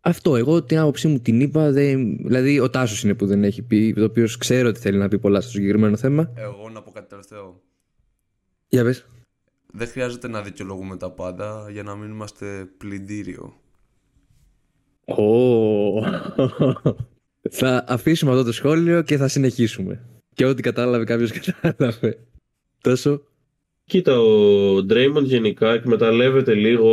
Αυτό 0.00 0.36
εγώ 0.36 0.62
την 0.62 0.78
άποψή 0.78 1.08
μου 1.08 1.20
την 1.20 1.40
είπα. 1.40 1.70
Δεν... 1.70 2.16
Δηλαδή, 2.16 2.60
ο 2.60 2.70
Τάσος 2.70 3.02
είναι 3.02 3.14
που 3.14 3.26
δεν 3.26 3.44
έχει 3.44 3.62
πει, 3.62 3.92
το 3.92 4.04
οποίος 4.04 4.36
ξέρω 4.36 4.68
ότι 4.68 4.80
θέλει 4.80 4.98
να 4.98 5.08
πει 5.08 5.18
πολλά 5.18 5.40
στο 5.40 5.50
συγκεκριμένο 5.50 5.96
θέμα. 5.96 6.32
Εγώ 6.34 6.68
να 6.68 6.82
πω 6.82 6.90
κάτι 6.90 7.08
τελευταίο. 7.08 7.60
Για 8.68 8.84
πες. 8.84 9.06
Δεν 9.72 9.88
χρειάζεται 9.88 10.28
να 10.28 10.42
δικαιολογούμε 10.42 10.96
τα 10.96 11.10
πάντα 11.10 11.66
για 11.70 11.82
να 11.82 11.94
μην 11.94 12.10
είμαστε 12.10 12.68
πλυντήριο. 12.78 13.54
Oh. 15.04 16.02
θα 17.60 17.84
αφήσουμε 17.88 18.30
αυτό 18.30 18.44
το 18.44 18.52
σχόλιο 18.52 19.02
και 19.02 19.16
θα 19.16 19.28
συνεχίσουμε. 19.28 20.04
Και 20.34 20.44
ό,τι 20.44 20.62
κατάλαβε 20.62 21.04
κάποιος 21.04 21.32
κατάλαβε. 21.60 22.18
Τόσο. 22.80 23.22
Κοίτα, 23.86 24.20
ο 24.20 24.76
Draymond 24.76 25.22
γενικά 25.22 25.72
εκμεταλλεύεται 25.72 26.54
λίγο 26.54 26.90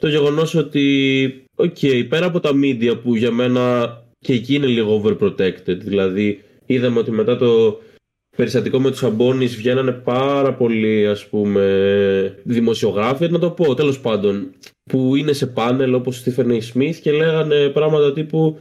το 0.00 0.08
γεγονός 0.08 0.54
ότι, 0.54 1.44
OK, 1.56 1.76
okay, 1.80 2.06
πέρα 2.08 2.26
από 2.26 2.40
τα 2.40 2.50
media 2.62 3.00
που 3.02 3.14
για 3.14 3.30
μένα 3.30 3.96
και 4.18 4.32
εκεί 4.32 4.54
είναι 4.54 4.66
λίγο 4.66 5.02
overprotected, 5.04 5.78
δηλαδή 5.78 6.42
είδαμε 6.66 6.98
ότι 6.98 7.10
μετά 7.10 7.36
το 7.36 7.80
περιστατικό 8.36 8.80
με 8.80 8.90
τους 8.90 8.98
Σαμπόνις 8.98 9.56
βγαίνανε 9.56 9.92
πάρα 9.92 10.54
πολλοί 10.54 11.06
ας 11.06 11.26
πούμε 11.28 12.38
δημοσιογράφοι 12.44 13.28
να 13.28 13.38
το 13.38 13.50
πω. 13.50 13.74
Τέλος 13.74 14.00
πάντων 14.00 14.50
που 14.90 15.16
είναι 15.16 15.32
σε 15.32 15.46
πάνελ 15.46 15.94
όπως 15.94 16.16
ο 16.16 16.20
Στίφεν 16.20 16.62
Σμιθ 16.62 17.00
και 17.00 17.12
λέγανε 17.12 17.68
πράγματα 17.68 18.12
τύπου 18.12 18.58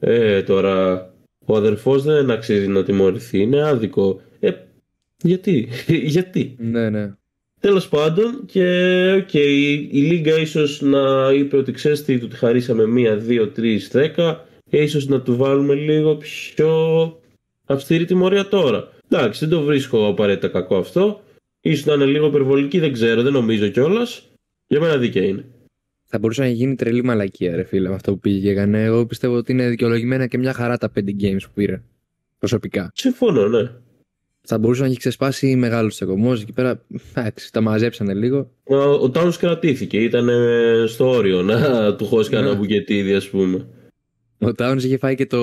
ε 0.00 0.42
τώρα 0.42 1.08
ο 1.46 1.56
αδερφός 1.56 2.02
δεν 2.02 2.30
αξίζει 2.30 2.68
να 2.68 2.82
τιμωρηθεί 2.82 3.40
είναι 3.40 3.62
άδικο 3.62 4.20
ε 4.20 4.27
γιατί; 5.22 5.68
Γιατί; 6.14 6.56
Ναι, 6.58 6.90
ναι. 6.90 7.12
Τέλος 7.60 7.88
πάντων 7.88 8.42
και 8.46 8.64
okay, 9.14 9.86
η 9.90 10.00
Λίγκα 10.00 10.38
ίσως 10.38 10.80
να 10.80 11.32
είπε 11.32 11.56
ότι 11.56 11.72
ξέρεις 11.72 12.04
τι 12.04 12.18
του 12.18 12.28
τη 12.28 12.36
χαρίσαμε 12.36 12.86
μία, 12.86 13.16
δύο, 13.16 13.48
τρεις, 13.48 13.88
δέκα 13.88 14.46
και 14.70 14.76
ίσως 14.76 15.06
να 15.06 15.20
του 15.20 15.36
βάλουμε 15.36 15.74
λίγο 15.74 16.16
πιο 16.16 16.72
αυστηρή 17.66 18.04
τιμωρία 18.04 18.48
τώρα. 18.48 18.88
Εντάξει, 19.08 19.46
δεν 19.46 19.58
το 19.58 19.64
βρίσκω 19.64 20.06
απαραίτητα 20.06 20.48
κακό 20.48 20.76
αυτό. 20.76 21.22
Ίσως 21.60 21.84
να 21.84 21.92
είναι 21.92 22.04
λίγο 22.04 22.26
υπερβολική, 22.26 22.78
δεν 22.78 22.92
ξέρω, 22.92 23.22
δεν 23.22 23.32
νομίζω 23.32 23.68
κιόλας. 23.68 24.28
Για 24.66 24.80
μένα 24.80 24.96
δίκαια 24.96 25.26
είναι. 25.26 25.44
Θα 26.04 26.18
μπορούσε 26.18 26.40
να 26.40 26.48
γίνει 26.48 26.74
τρελή 26.74 27.04
μαλακία, 27.04 27.56
ρε 27.56 27.64
φίλε, 27.64 27.88
με 27.88 27.94
αυτό 27.94 28.12
που 28.12 28.18
πήγε 28.18 28.40
και 28.40 28.50
έκανε. 28.50 28.84
Εγώ 28.84 29.06
πιστεύω 29.06 29.34
ότι 29.34 29.52
είναι 29.52 29.68
δικαιολογημένα 29.68 30.26
και 30.26 30.38
μια 30.38 30.52
χαρά 30.52 30.78
τα 30.78 30.92
5 30.94 30.98
games 30.98 31.42
που 31.42 31.50
πήρε. 31.54 31.82
Προσωπικά. 32.38 32.90
Συμφωνώ, 32.94 33.48
ναι. 33.48 33.70
Θα 34.42 34.58
μπορούσε 34.58 34.80
να 34.82 34.86
έχει 34.86 34.96
ξεσπάσει 34.96 35.56
μεγάλος 35.56 35.94
τσακωμό 35.94 36.32
εκεί 36.40 36.52
πέρα. 36.52 36.82
Εντάξει, 37.14 37.52
τα 37.52 37.60
μαζέψανε 37.60 38.14
λίγο. 38.14 38.50
Ο, 38.64 38.76
ο 38.76 39.10
Towns 39.14 39.34
κρατήθηκε, 39.38 39.98
ήταν 39.98 40.28
ε, 40.28 40.84
στο 40.86 41.08
όριο 41.08 41.42
να 41.42 41.94
του 41.96 42.04
χώσει 42.06 42.30
κανένα 42.30 42.52
Ναι. 42.52 42.58
μπουκετίδι, 42.58 43.14
ας 43.14 43.28
πούμε. 43.28 43.66
Ο 44.40 44.48
Towns 44.58 44.82
είχε 44.82 44.98
φάει 44.98 45.14
και 45.14 45.26
το 45.26 45.38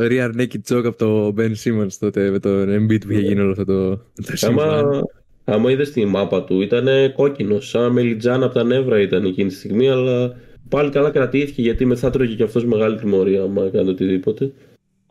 rear 0.00 0.30
naked 0.38 0.74
choke 0.74 0.84
από 0.84 0.96
το 0.96 1.34
Ben 1.38 1.52
Simmons 1.64 1.92
τότε 2.00 2.30
με 2.30 2.38
τον 2.38 2.68
Embiid 2.68 3.00
που 3.06 3.12
είχε 3.12 3.20
γίνει 3.20 3.40
όλο 3.40 3.50
αυτό 3.50 3.64
το, 3.64 3.90
το 3.96 4.36
σύμπαν. 4.36 4.68
Άμα, 4.68 5.00
άμα 5.44 5.70
είδες 5.70 5.90
τη 5.90 6.04
μάπα 6.04 6.44
του, 6.44 6.60
ήταν 6.60 6.86
κόκκινο. 7.14 7.60
Σαν 7.60 7.92
μελιτζάνα 7.92 8.42
από 8.42 8.54
τα 8.54 8.64
νεύρα 8.64 9.00
ήταν 9.00 9.24
εκείνη 9.24 9.48
τη 9.48 9.54
στιγμή, 9.54 9.90
αλλά 9.90 10.36
πάλι 10.68 10.90
καλά 10.90 11.10
κρατήθηκε 11.10 11.62
γιατί 11.62 11.84
μετά 11.84 12.10
έτρωγε 12.10 12.34
και 12.34 12.42
αυτός 12.42 12.64
μεγάλη 12.64 12.96
τιμωρία, 12.96 13.42
άμα 13.42 13.64
έκανε 13.64 13.90
οτιδήποτε. 13.90 14.52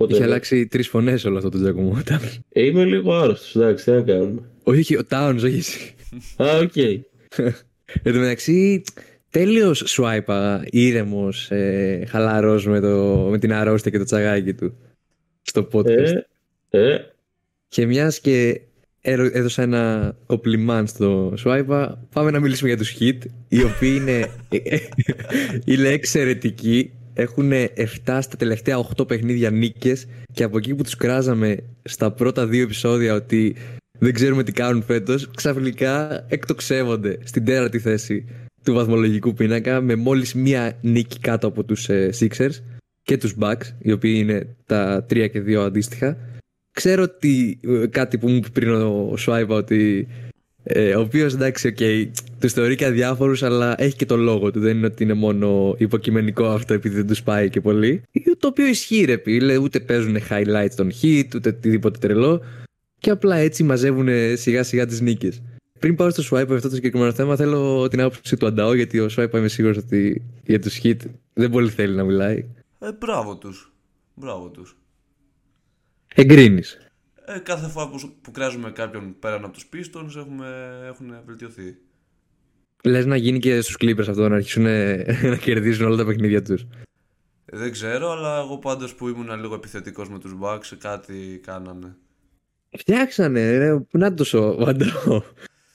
Οπότε, 0.01 0.13
Είχε 0.13 0.23
αλλάξει 0.23 0.67
τρεις 0.67 0.83
φωνές 0.83 1.15
όλο 1.25 1.37
αυτό 1.37 1.49
το 1.49 1.61
τσακωμό. 1.61 1.91
ο 1.91 2.01
Towns. 2.09 2.37
ε, 2.49 2.65
είμαι 2.65 2.83
λίγο 2.85 3.15
άρρωστος, 3.15 3.59
εντάξει, 3.61 3.85
τι 3.85 3.91
να 3.91 4.01
κάνουμε. 4.01 4.41
όχι, 4.63 4.79
όχι, 4.79 4.95
ο 4.97 5.01
Towns, 5.09 5.35
όχι 5.43 5.57
εσύ. 5.57 5.95
Α, 6.37 6.57
οκ. 6.57 6.75
Εν 8.03 8.13
τω 8.13 8.19
μεταξύ, 8.19 8.83
τέλειο 9.29 9.73
σουάιπα, 9.73 10.63
ήρεμος, 10.69 11.29
ε, 11.49 12.05
χαλαρός 12.05 12.61
με, 12.65 12.79
το, 12.79 13.27
με 13.29 13.37
την 13.37 13.53
αρρώστια 13.53 13.91
και 13.91 13.97
το 13.97 14.03
τσαγάκι 14.03 14.53
του 14.53 14.77
στο 15.41 15.67
podcast. 15.71 16.13
Ε, 16.69 16.91
ε, 16.93 16.97
Και 17.67 17.85
μια 17.85 18.13
και 18.21 18.61
έρω- 19.01 19.29
έδωσα 19.35 19.61
ένα 19.61 20.15
κοπλιμάν 20.25 20.87
στο 20.87 21.33
Swipe, 21.45 21.89
πάμε 22.13 22.31
να 22.31 22.39
μιλήσουμε 22.39 22.69
για 22.69 22.77
τους 22.77 22.95
Hit, 22.99 23.17
οι 23.47 23.63
οποίοι 23.63 23.93
είναι, 24.01 24.27
είναι 25.65 25.87
εξαιρετικοί. 25.87 26.91
Έχουν 27.13 27.51
7 27.51 28.19
στα 28.21 28.37
τελευταία 28.37 28.85
8 28.97 29.07
παιχνίδια 29.07 29.49
νίκες 29.49 30.05
και 30.33 30.43
από 30.43 30.57
εκεί 30.57 30.75
που 30.75 30.83
τους 30.83 30.95
κράζαμε 30.95 31.57
στα 31.83 32.11
πρώτα 32.11 32.47
δύο 32.47 32.63
επεισόδια 32.63 33.13
ότι 33.13 33.55
δεν 33.99 34.13
ξέρουμε 34.13 34.43
τι 34.43 34.51
κάνουν 34.51 34.83
φέτος, 34.83 35.29
ξαφνικά 35.35 36.25
εκτοξεύονται 36.29 37.17
στην 37.23 37.45
τέταρτη 37.45 37.79
θέση 37.79 38.25
του 38.63 38.73
βαθμολογικού 38.73 39.33
πίνακα 39.33 39.81
με 39.81 39.95
μόλις 39.95 40.33
μία 40.33 40.77
νίκη 40.81 41.19
κάτω 41.19 41.47
από 41.47 41.63
τους 41.63 41.89
ε, 41.89 42.09
Sixers 42.19 42.61
και 43.03 43.17
τους 43.17 43.35
Bucks, 43.39 43.73
οι 43.79 43.91
οποίοι 43.91 44.15
είναι 44.17 44.55
τα 44.65 45.05
3 45.09 45.29
και 45.31 45.41
2 45.41 45.53
αντίστοιχα. 45.53 46.17
Ξέρω 46.71 47.03
ότι 47.03 47.59
ε, 47.63 47.87
κάτι 47.87 48.17
που 48.17 48.29
μου 48.29 48.35
είπε 48.35 48.47
πριν 48.49 48.71
ο 48.71 49.13
Σουάιπα 49.17 49.55
ότι 49.55 50.07
ε, 50.63 50.95
ο 50.95 51.01
οποίος 51.01 51.33
εντάξει, 51.33 51.67
οκ, 51.67 51.77
τους 52.39 52.49
θεωρεί 52.49 52.75
και 52.75 52.85
αδιάφορους, 52.85 53.43
αλλά 53.43 53.81
έχει 53.81 53.95
και 53.95 54.05
το 54.05 54.17
λόγο 54.17 54.51
του. 54.51 54.59
Δεν 54.59 54.77
είναι 54.77 54.85
ότι 54.85 55.03
είναι 55.03 55.13
μόνο 55.13 55.75
υποκειμενικό 55.77 56.45
αυτό 56.45 56.73
επειδή 56.73 56.95
δεν 56.95 57.07
τους 57.07 57.23
πάει 57.23 57.49
και 57.49 57.61
πολύ. 57.61 58.01
Το 58.39 58.47
οποίο 58.47 58.65
ισχύει, 58.65 59.05
ρε 59.05 59.17
φίλε. 59.23 59.57
Ούτε 59.57 59.79
παίζουν 59.79 60.17
highlights 60.29 60.73
των 60.75 60.91
Heat, 61.01 61.27
ούτε 61.35 61.49
οτιδήποτε 61.49 61.99
τρελό. 61.99 62.41
Και 62.99 63.09
απλά 63.09 63.35
έτσι 63.35 63.63
μαζεύουν 63.63 64.07
σιγά 64.33 64.63
σιγά 64.63 64.85
τις 64.85 65.01
νίκες. 65.01 65.41
Πριν 65.79 65.95
πάω 65.95 66.09
στον 66.09 66.23
Swipe 66.23 66.51
αυτό 66.51 66.69
το 66.69 66.75
συγκεκριμένο 66.75 67.11
θέμα, 67.13 67.35
θέλω 67.35 67.87
την 67.87 68.01
άποψη 68.01 68.37
του 68.37 68.45
Αντάω, 68.45 68.73
γιατί 68.73 68.99
ο 68.99 69.09
Swipe 69.17 69.33
είμαι 69.33 69.47
σίγουρος 69.47 69.77
ότι 69.77 70.21
για 70.45 70.59
τους 70.59 70.79
Heat 70.83 70.97
δεν 71.33 71.49
πολύ 71.49 71.69
θέλει 71.69 71.95
να 71.95 72.03
μιλάει. 72.03 72.45
Ε, 72.79 72.91
μπράβο 72.99 73.37
τους. 73.37 73.73
Μπράβο 74.13 74.49
τους. 74.49 74.77
Εγκρίνεις. 76.15 76.77
Ε, 77.35 77.39
κάθε 77.39 77.67
φορά 77.67 77.89
που, 77.89 78.17
που 78.21 78.31
κράζουμε 78.31 78.71
κάποιον 78.71 79.15
πέραν 79.19 79.43
από 79.43 79.53
τους 79.53 79.69
Pistons 79.73 80.15
έχουμε, 80.17 80.79
έχουν 80.87 81.13
βελτιωθεί. 81.25 81.77
Λες 82.83 83.05
να 83.05 83.15
γίνει 83.15 83.39
και 83.39 83.61
στους 83.61 83.75
Clippers 83.79 84.07
αυτό, 84.09 84.29
να 84.29 84.35
αρχίσουν 84.35 84.63
να 85.31 85.35
κερδίζουν 85.35 85.85
όλα 85.85 85.95
τα 85.95 86.05
παιχνίδια 86.05 86.41
τους. 86.41 86.61
Ε, 87.45 87.57
δεν 87.57 87.71
ξέρω, 87.71 88.11
αλλά 88.11 88.39
εγώ 88.39 88.57
πάντως 88.57 88.95
που 88.95 89.07
ήμουν 89.07 89.39
λίγο 89.39 89.55
επιθετικός 89.55 90.09
με 90.09 90.19
τους 90.19 90.35
Bucks 90.41 90.75
κάτι 90.79 91.41
κάνανε. 91.45 91.95
Φτιάξανε, 92.77 93.57
ρε, 93.57 93.75
που 93.75 93.97
να 93.97 94.13
το 94.13 94.55
ο 94.57 94.63
Αντάω. 94.67 95.21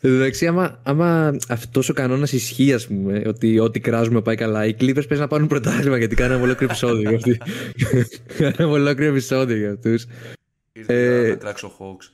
Εν 0.01 0.11
τω 0.11 0.17
μεταξύ, 0.17 0.47
άμα, 0.47 0.81
άμα 0.83 1.37
αυτός 1.49 1.89
ο 1.89 1.93
κανόνας 1.93 2.33
ισχύει, 2.33 2.73
ας 2.73 2.87
πούμε, 2.87 3.23
ότι 3.27 3.59
ό,τι 3.59 3.81
κράζουμε 3.81 4.21
πάει 4.21 4.37
καλά, 4.37 4.67
οι 4.67 4.75
Clippers 4.81 4.93
πρέπει 4.93 5.17
να 5.17 5.27
πάρουν 5.27 5.47
πρωτάθλημα 5.47 5.99
γιατί 5.99 6.15
κάναμε 6.15 6.43
ολόκληρο 6.43 6.73
επεισόδιο 6.73 7.11
για 7.11 7.17
αυτοί. 7.17 7.41
κάναμε 8.39 8.73
ολόκληρο 8.73 9.11
επεισόδιο 9.11 9.57
για 9.57 9.71
αυτούς. 9.73 10.07
Ήρθε 10.77 10.95
Ε, 10.95 11.05
η 11.05 11.19
ώρα 11.19 11.29
να 11.29 11.35
κράξω 11.35 11.73
Hawks. 11.79 12.11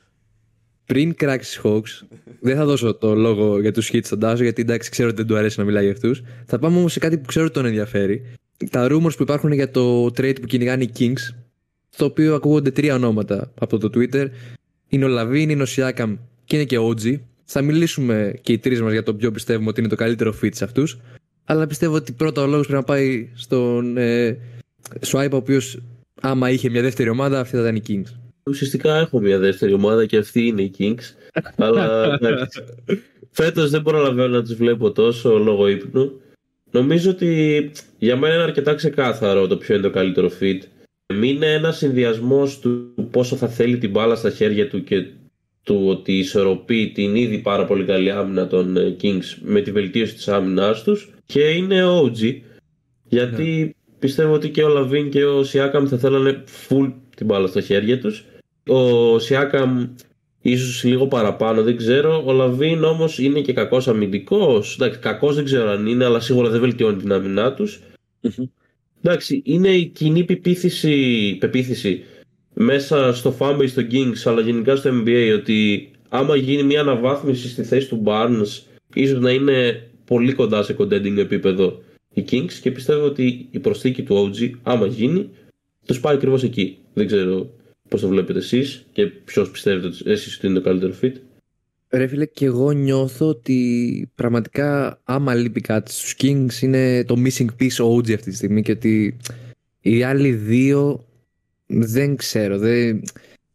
Πριν 0.86 1.14
κράξεις 1.14 1.60
Hawks, 1.64 2.06
δεν 2.40 2.56
θα 2.56 2.64
δώσω 2.64 2.94
το 2.94 3.14
λόγο 3.14 3.60
για 3.60 3.72
τους 3.72 3.90
hits 3.92 4.04
στον 4.04 4.18
Τάσο, 4.18 4.42
γιατί 4.42 4.62
εντάξει, 4.62 4.90
ξέρω 4.90 5.08
ότι 5.08 5.16
δεν 5.16 5.26
του 5.26 5.36
αρέσει 5.36 5.58
να 5.58 5.64
μιλάει 5.64 5.82
για 5.82 5.92
αυτούς. 5.92 6.22
Θα 6.46 6.58
πάμε 6.58 6.76
όμως 6.78 6.92
σε 6.92 6.98
κάτι 6.98 7.18
που 7.18 7.26
ξέρω 7.26 7.44
ότι 7.44 7.54
τον 7.54 7.64
ενδιαφέρει. 7.64 8.22
Τα 8.70 8.86
rumors 8.90 9.16
που 9.16 9.22
υπάρχουν 9.22 9.52
για 9.52 9.70
το 9.70 10.04
trade 10.04 10.40
που 10.40 10.46
κυνηγάνε 10.46 10.82
οι 10.82 10.90
Kings, 10.98 11.34
στο 11.90 12.04
οποίο 12.04 12.34
ακούγονται 12.34 12.70
τρία 12.70 12.94
ονόματα 12.94 13.52
από 13.60 13.78
το 13.78 13.90
Twitter. 13.94 14.26
Είναι 14.88 15.04
ο 15.04 15.08
Λαβίν, 15.08 15.50
είναι 15.50 15.62
ο 15.62 15.66
Siakam 15.68 16.16
και 16.44 16.56
είναι 16.56 16.64
και 16.64 16.78
ο 16.78 16.88
OG. 16.88 17.14
Θα 17.44 17.62
μιλήσουμε 17.62 18.34
και 18.40 18.52
οι 18.52 18.58
τρεις 18.58 18.82
μας 18.82 18.92
για 18.92 19.02
το 19.02 19.14
ποιο 19.14 19.30
πιστεύουμε 19.30 19.68
ότι 19.68 19.80
είναι 19.80 19.88
το 19.88 19.96
καλύτερο 19.96 20.34
fit 20.42 20.54
σε 20.54 20.64
αυτούς. 20.64 20.98
Αλλά 21.44 21.66
πιστεύω 21.66 21.94
ότι 21.94 22.12
πρώτα 22.12 22.42
ο 22.42 22.46
λόγος 22.46 22.66
πρέπει 22.66 22.82
να 22.82 22.94
πάει 22.94 23.28
στον 23.34 23.96
ε, 23.96 24.38
Swipe, 25.06 25.30
ο 25.32 25.36
οποίος 25.36 25.82
άμα 26.20 26.50
είχε 26.50 26.70
μια 26.70 26.82
δεύτερη 26.82 27.08
ομάδα, 27.08 27.40
αυτή 27.40 27.56
θα 27.56 27.62
ήταν 27.62 27.76
οι 27.76 27.82
Kings. 27.88 28.19
Ουσιαστικά 28.50 28.96
έχω 28.96 29.20
μια 29.20 29.38
δεύτερη 29.38 29.72
ομάδα 29.72 30.06
και 30.06 30.16
αυτή 30.16 30.46
είναι 30.46 30.62
οι 30.62 30.72
Kings. 30.78 31.30
αλλά 31.64 32.14
εντάξει. 32.20 32.64
φέτος 33.30 33.70
δεν 33.70 33.82
προλαβαίνω 33.82 34.28
να 34.28 34.42
τους 34.42 34.54
βλέπω 34.54 34.92
τόσο 34.92 35.38
λόγω 35.38 35.68
ύπνου. 35.68 36.20
Νομίζω 36.70 37.10
ότι 37.10 37.70
για 37.98 38.16
μένα 38.16 38.34
είναι 38.34 38.42
αρκετά 38.42 38.74
ξεκάθαρο 38.74 39.46
το 39.46 39.56
ποιο 39.56 39.74
είναι 39.74 39.84
το 39.84 39.90
καλύτερο 39.90 40.30
fit. 40.40 40.58
Είναι 41.24 41.52
ένας 41.52 41.76
συνδυασμός 41.76 42.58
του 42.58 42.94
πόσο 43.10 43.36
θα 43.36 43.48
θέλει 43.48 43.78
την 43.78 43.90
μπάλα 43.90 44.14
στα 44.14 44.30
χέρια 44.30 44.68
του 44.68 44.84
και 44.84 45.06
του 45.62 45.86
ότι 45.86 46.18
ισορροπεί 46.18 46.90
την 46.94 47.16
ήδη 47.16 47.38
πάρα 47.38 47.64
πολύ 47.64 47.84
καλή 47.84 48.10
άμυνα 48.10 48.46
των 48.46 48.76
ε, 48.76 48.96
Kings 49.02 49.36
με 49.40 49.60
τη 49.60 49.72
βελτίωση 49.72 50.14
της 50.14 50.28
άμυνάς 50.28 50.82
τους 50.82 51.10
και 51.26 51.40
είναι 51.40 51.82
OG 51.84 52.40
γιατί 53.04 53.76
πιστεύω 53.98 54.32
ότι 54.32 54.50
και 54.50 54.62
ο 54.62 54.68
Λαβίν 54.68 55.10
και 55.10 55.24
ο 55.24 55.44
Σιάκαμ 55.44 55.86
θα 55.86 55.98
θέλανε 55.98 56.44
full 56.68 56.92
την 57.16 57.26
μπάλα 57.26 57.46
στα 57.46 57.60
χέρια 57.60 58.00
τους 58.00 58.24
ο 58.66 59.18
Σιάκαμ 59.18 59.88
ίσως 60.40 60.84
λίγο 60.84 61.06
παραπάνω 61.06 61.62
δεν 61.62 61.76
ξέρω. 61.76 62.22
Ο 62.26 62.32
Λαβίν 62.32 62.84
όμως 62.84 63.18
είναι 63.18 63.40
και 63.40 63.52
κακός 63.52 63.88
αμυντικός. 63.88 64.74
Εντάξει 64.74 64.98
κακός 64.98 65.34
δεν 65.34 65.44
ξέρω 65.44 65.70
αν 65.70 65.86
είναι 65.86 66.04
αλλά 66.04 66.20
σίγουρα 66.20 66.48
δεν 66.48 66.60
βελτιώνει 66.60 66.96
την 66.96 67.12
άμυνά 67.12 67.54
τους. 67.54 67.80
Εντάξει 69.02 69.42
είναι 69.44 69.68
η 69.68 69.86
κοινή 69.86 70.24
πεποίθηση, 70.24 71.36
πεποίθηση 71.40 72.04
μέσα 72.54 73.14
στο 73.14 73.34
fanbase 73.38 73.68
στο 73.68 73.82
Kings 73.90 74.22
αλλά 74.24 74.40
γενικά 74.40 74.76
στο 74.76 74.90
NBA 74.92 75.32
ότι 75.34 75.90
άμα 76.08 76.36
γίνει 76.36 76.62
μια 76.62 76.80
αναβάθμιση 76.80 77.48
στη 77.48 77.62
θέση 77.62 77.88
του 77.88 78.02
Barnes 78.06 78.62
ίσως 78.94 79.20
να 79.20 79.30
είναι 79.30 79.88
πολύ 80.04 80.32
κοντά 80.32 80.62
σε 80.62 80.76
contending 80.78 81.16
επίπεδο 81.16 81.82
οι 82.14 82.24
Kings 82.30 82.52
και 82.52 82.70
πιστεύω 82.70 83.04
ότι 83.04 83.48
η 83.50 83.58
προσθήκη 83.58 84.02
του 84.02 84.32
OG 84.32 84.50
άμα 84.62 84.86
γίνει 84.86 85.30
τους 85.86 86.00
πάει 86.00 86.14
ακριβώς 86.14 86.42
εκεί. 86.42 86.78
Δεν 86.94 87.06
ξέρω 87.06 87.50
πώς 87.90 88.00
το 88.00 88.08
βλέπετε 88.08 88.38
εσείς 88.38 88.86
και 88.92 89.06
ποιος 89.06 89.50
πιστεύετε 89.50 89.86
ότι 89.86 90.10
εσείς 90.10 90.36
ότι 90.36 90.46
είναι 90.46 90.54
το 90.54 90.64
καλύτερο 90.64 90.94
fit. 91.02 91.12
Ρε 91.88 92.06
φίλε, 92.06 92.26
και 92.26 92.44
εγώ 92.44 92.70
νιώθω 92.70 93.28
ότι 93.28 94.10
πραγματικά 94.14 95.00
άμα 95.04 95.34
λείπει 95.34 95.60
κάτι 95.60 95.92
στους 95.92 96.16
Kings 96.18 96.60
είναι 96.60 97.04
το 97.04 97.16
missing 97.24 97.46
piece 97.60 97.84
ο 97.84 97.96
OG 97.96 98.12
αυτή 98.14 98.30
τη 98.30 98.36
στιγμή 98.36 98.62
και 98.62 98.72
ότι 98.72 99.16
οι 99.80 100.02
άλλοι 100.02 100.32
δύο 100.32 101.06
δεν 101.66 102.16
ξέρω, 102.16 102.58
δεν, 102.58 103.02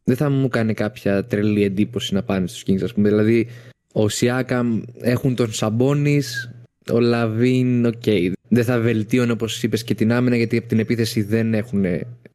δεν 0.04 0.16
θα 0.16 0.30
μου 0.30 0.48
κάνει 0.48 0.74
κάποια 0.74 1.26
τρελή 1.26 1.64
εντύπωση 1.64 2.14
να 2.14 2.24
πάνε 2.24 2.48
στους 2.48 2.64
Kings 2.68 2.84
ας 2.84 2.94
πούμε. 2.94 3.10
Δηλαδή 3.10 3.48
ο 3.94 4.06
Siakam 4.12 4.82
έχουν 5.00 5.36
τον 5.36 5.54
Σαμπόνις, 5.54 6.52
ο 6.92 7.00
Λαβίν, 7.00 7.86
οκ. 7.86 8.04
Δεν 8.48 8.64
θα 8.64 8.80
βελτίωνε 8.80 9.32
όπως 9.32 9.64
είπες 9.64 9.84
και 9.84 9.96
την 9.96 10.12
άμυνα 10.12 10.36
γιατί 10.36 10.58
από 10.58 10.68
την 10.68 10.80
επίθεση 10.80 11.22
δεν 11.22 11.54
έχουν 11.54 11.86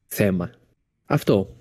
θέμα. 0.06 0.50
Αυτό. 1.04 1.54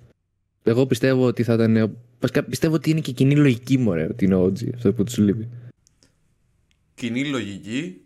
Εγώ 0.62 0.86
πιστεύω 0.86 1.26
ότι 1.26 1.42
θα 1.42 1.54
ήταν 1.54 1.96
βασικά 2.20 2.44
πιστεύω 2.44 2.74
ότι 2.74 2.90
είναι 2.90 3.00
και 3.00 3.12
κοινή 3.12 3.36
λογική 3.36 3.78
μου, 3.78 3.92
ρε, 3.92 4.04
ότι 4.04 4.24
είναι 4.24 4.36
OG, 4.36 4.74
αυτό 4.74 4.92
που 4.92 5.04
του 5.04 5.22
λείπει. 5.22 5.48
Κοινή 6.94 7.24
λογική 7.24 8.00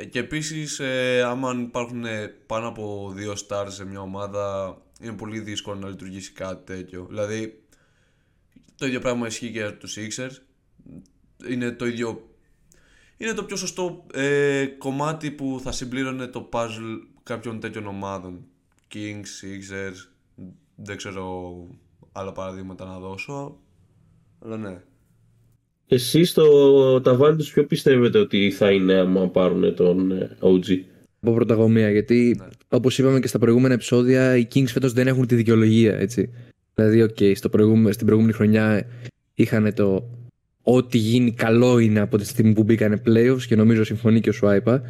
ε, 0.00 0.04
και 0.04 0.18
επίσης, 0.18 0.78
ε, 0.78 1.22
άμα 1.22 1.52
υπάρχουν 1.60 2.04
ε, 2.04 2.26
πάνω 2.46 2.68
από 2.68 3.12
δύο 3.14 3.32
stars 3.32 3.66
σε 3.68 3.84
μια 3.84 4.00
ομάδα, 4.00 4.76
είναι 5.00 5.12
πολύ 5.12 5.40
δύσκολο 5.40 5.78
να 5.78 5.88
λειτουργήσει 5.88 6.32
κάτι 6.32 6.74
τέτοιο. 6.74 7.06
Δηλαδή, 7.08 7.62
το 8.76 8.86
ίδιο 8.86 9.00
πράγμα 9.00 9.26
ισχύει 9.26 9.50
και 9.50 9.58
για 9.58 9.76
τους 9.76 9.96
Sixers. 9.98 10.36
Είναι 11.48 11.70
το 11.70 11.86
ίδιο. 11.86 12.28
Είναι 13.16 13.32
το 13.32 13.44
πιο 13.44 13.56
σωστό 13.56 14.06
ε, 14.14 14.66
κομμάτι 14.66 15.30
που 15.30 15.60
θα 15.62 15.72
συμπλήρωνε 15.72 16.26
το 16.26 16.48
puzzle 16.52 16.98
κάποιων 17.22 17.60
τέτοιων 17.60 17.86
ομάδων. 17.86 18.44
Kings, 18.94 19.44
Sixers, 19.44 20.08
δεν 20.74 20.96
ξέρω 20.96 21.66
άλλα 22.12 22.32
παραδείγματα 22.32 22.84
να 22.84 22.98
δώσω. 22.98 23.56
Αλλά 24.44 24.56
ναι. 24.56 24.80
Εσείς 25.86 26.30
στο 26.30 27.00
ταβάνι 27.00 27.36
τους 27.36 27.52
ποιο 27.52 27.64
πιστεύετε 27.66 28.18
ότι 28.18 28.50
θα 28.50 28.70
είναι 28.70 28.94
άμα 28.94 29.28
πάρουν 29.28 29.74
τον 29.74 30.12
ε, 30.12 30.36
OG. 30.40 30.78
Από 31.22 31.34
πρωταγωνία, 31.34 31.90
γιατί 31.90 32.36
Ναι. 32.38 32.46
όπως 32.68 32.98
είπαμε 32.98 33.20
και 33.20 33.26
στα 33.26 33.38
προηγούμενα 33.38 33.74
επεισόδια, 33.74 34.36
οι 34.36 34.46
Kings 34.54 34.66
φέτος 34.66 34.92
δεν 34.92 35.06
έχουν 35.06 35.26
τη 35.26 35.34
δικαιολογία, 35.34 35.98
έτσι. 35.98 36.30
Δηλαδή, 36.74 37.02
οκ, 37.02 37.16
στο 37.34 37.48
προηγούμε- 37.48 37.92
στην 37.92 38.06
προηγούμενη 38.06 38.34
χρονιά 38.36 38.86
είχαν 39.34 39.74
το 39.74 40.08
ό,τι 40.62 40.98
γίνει 40.98 41.32
καλό 41.32 41.78
είναι 41.78 42.00
από 42.00 42.18
τη 42.18 42.24
στιγμή 42.24 42.52
που 42.52 42.62
μπήκανε 42.62 43.02
playoffs 43.06 43.42
και 43.46 43.56
νομίζω 43.56 43.84
συμφωνεί 43.84 44.20
και 44.20 44.28
ο 44.28 44.32
Σουάιπα. 44.32 44.82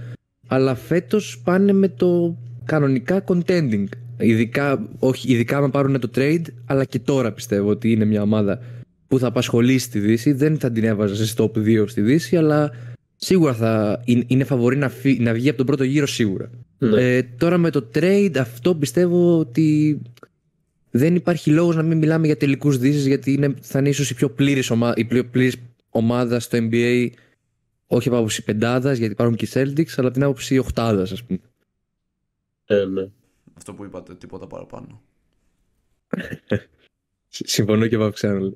Αλλά 0.47 0.75
φέτος 0.75 1.41
πάνε 1.45 1.73
με 1.73 1.89
το 1.89 2.37
κανονικά 2.65 3.25
contending. 3.27 3.85
Ειδικά, 4.21 4.89
όχι, 4.99 5.33
ειδικά 5.33 5.57
άμα 5.57 5.71
πάρουν 5.71 6.00
το 6.00 6.11
trade, 6.15 6.43
αλλά 6.65 6.85
και 6.85 6.99
τώρα 6.99 7.33
πιστεύω 7.33 7.69
ότι 7.69 7.91
είναι 7.93 8.05
μια 8.05 8.23
ομάδα 8.23 8.61
που 9.09 9.19
θα 9.19 9.27
απασχολήσει 9.27 9.91
τη 9.91 9.99
Δύση. 9.99 10.33
Δεν 10.33 10.59
θα 10.59 10.71
την 10.71 10.85
έβαζα 10.85 11.25
σε 11.25 11.35
top 11.39 11.50
2 11.57 11.85
στη 11.89 12.00
Δύση, 12.00 12.37
αλλά 12.37 12.71
σίγουρα 13.17 13.55
θα 13.55 14.03
είναι, 14.05 14.25
είναι 14.27 14.45
φαβορί 14.45 14.76
να, 14.77 14.89
φύ- 14.89 15.21
να 15.21 15.33
βγει 15.33 15.49
από 15.49 15.57
τον 15.57 15.67
πρώτο 15.67 15.85
γύρο 15.85 16.07
σίγουρα. 16.07 16.50
Ναι. 16.79 17.03
Ε, 17.03 17.23
τώρα 17.37 17.59
με 17.59 17.71
το 17.71 17.89
trade 17.95 18.35
αυτό 18.39 18.75
πιστεύω 18.75 19.39
ότι 19.39 20.00
δεν 20.91 21.15
υπάρχει 21.15 21.50
λόγος 21.50 21.77
να 21.77 21.83
μην 21.83 21.99
μιλάμε 21.99 22.27
για 22.27 22.37
τελικούς 22.37 22.79
δύσεις 22.79 23.07
γιατί 23.07 23.33
είναι, 23.33 23.55
θα 23.61 23.79
είναι 23.79 23.89
ίσως 23.89 24.11
η 24.11 24.15
πιο 24.15 24.31
πλήρης, 24.31 24.71
ομα, 24.71 24.93
η 24.97 25.05
πιο 25.05 25.25
πλήρης 25.25 25.57
ομάδα 25.91 26.41
στο 26.41 26.59
NBA 26.61 27.09
όχι 27.87 28.09
από 28.09 28.17
άποψη 28.17 28.45
πεντάδας 28.45 28.99
γιατί 28.99 29.12
υπάρχουν 29.12 29.37
και 29.37 29.45
οι 29.45 29.49
Celtics 29.53 29.93
αλλά 29.97 30.07
από 30.07 30.11
την 30.11 30.23
άποψη 30.23 30.59
οχτάδας 30.59 31.12
ας 31.12 31.23
πούμε. 31.23 31.39
Ε, 32.67 32.85
ναι. 32.85 33.09
Αυτό 33.61 33.73
που 33.75 33.85
είπατε, 33.85 34.14
τίποτα 34.14 34.47
παραπάνω. 34.47 35.02
Συ- 37.29 37.49
Συμφωνώ 37.49 37.87
και 37.87 37.99
πάω 37.99 38.11
ξανά. 38.11 38.52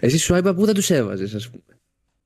Εσύ 0.00 0.18
σου 0.18 0.34
είπα 0.36 0.54
πού 0.54 0.66
θα 0.66 0.72
τους 0.72 0.90
έβαζες 0.90 1.34
ας 1.34 1.50
πούμε; 1.50 1.62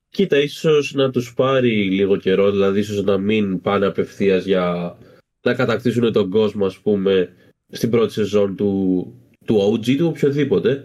Κοίτα, 0.09 0.39
ίσως 0.39 0.93
να 0.95 1.11
τους 1.11 1.35
πάρει 1.35 1.91
λίγο 1.91 2.17
καιρό, 2.17 2.51
δηλαδή 2.51 2.79
ίσως 2.79 3.03
να 3.05 3.19
μην 3.19 3.61
πάνε 3.61 3.87
απευθείας 3.87 4.45
για 4.45 4.97
να 5.43 5.55
κατακτήσουν 5.55 6.13
τον 6.13 6.31
κόσμο, 6.31 6.67
ας 6.67 6.79
πούμε, 6.79 7.33
στην 7.71 7.91
πρώτη 7.91 8.13
σεζόν 8.13 8.57
του, 8.57 9.13
του 9.45 9.57
OG, 9.73 9.97
του 9.97 10.07
οποιοδήποτε. 10.07 10.85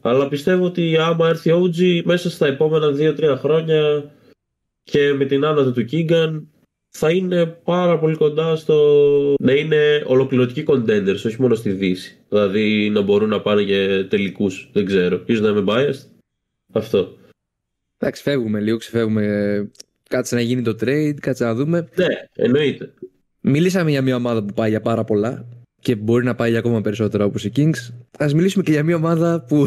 Αλλά 0.00 0.28
πιστεύω 0.28 0.64
ότι 0.64 0.96
άμα 0.96 1.28
έρθει 1.28 1.50
OG 1.54 2.02
μέσα 2.04 2.30
στα 2.30 2.46
επόμενα 2.46 2.92
2-3 2.96 3.36
χρόνια 3.38 4.10
και 4.82 5.12
με 5.12 5.24
την 5.24 5.44
άνοδο 5.44 5.72
του 5.72 5.84
Keegan 5.90 6.42
θα 6.94 7.10
είναι 7.10 7.46
πάρα 7.46 7.98
πολύ 7.98 8.16
κοντά 8.16 8.56
στο 8.56 8.76
να 9.40 9.52
είναι 9.52 10.02
ολοκληρωτικοί 10.06 10.64
contenders, 10.66 11.22
όχι 11.26 11.36
μόνο 11.38 11.54
στη 11.54 11.70
Δύση. 11.70 12.18
Δηλαδή 12.28 12.90
να 12.90 13.00
μπορούν 13.00 13.28
να 13.28 13.40
πάνε 13.40 13.62
και 13.62 14.06
τελικούς, 14.08 14.70
δεν 14.72 14.84
ξέρω. 14.84 15.22
Ίσως 15.26 15.42
να 15.42 15.48
είμαι 15.48 15.64
biased. 15.66 16.06
Αυτό. 16.72 17.16
Εντάξει 17.98 18.22
φεύγουμε 18.22 18.60
λίγο, 18.60 18.76
ξεφεύγουμε. 18.76 19.70
Κάτσε 20.08 20.34
να 20.34 20.40
γίνει 20.40 20.62
το 20.62 20.76
trade, 20.80 21.14
κάτσε 21.20 21.44
να 21.44 21.54
δούμε. 21.54 21.88
Ναι, 21.94 22.06
εννοείται. 22.34 22.92
Μιλήσαμε 23.40 23.90
για 23.90 24.02
μια 24.02 24.16
ομάδα 24.16 24.44
που 24.44 24.54
πάει 24.54 24.70
για 24.70 24.80
πάρα 24.80 25.04
πολλά 25.04 25.46
και 25.80 25.94
μπορεί 25.94 26.24
να 26.24 26.34
πάει 26.34 26.50
για 26.50 26.58
ακόμα 26.58 26.80
περισσότερα 26.80 27.24
όπως 27.24 27.44
οι 27.44 27.52
Kings. 27.56 27.94
Ας 28.18 28.34
μιλήσουμε 28.34 28.62
και 28.62 28.70
για 28.70 28.82
μια 28.82 28.96
ομάδα 28.96 29.44
που 29.48 29.66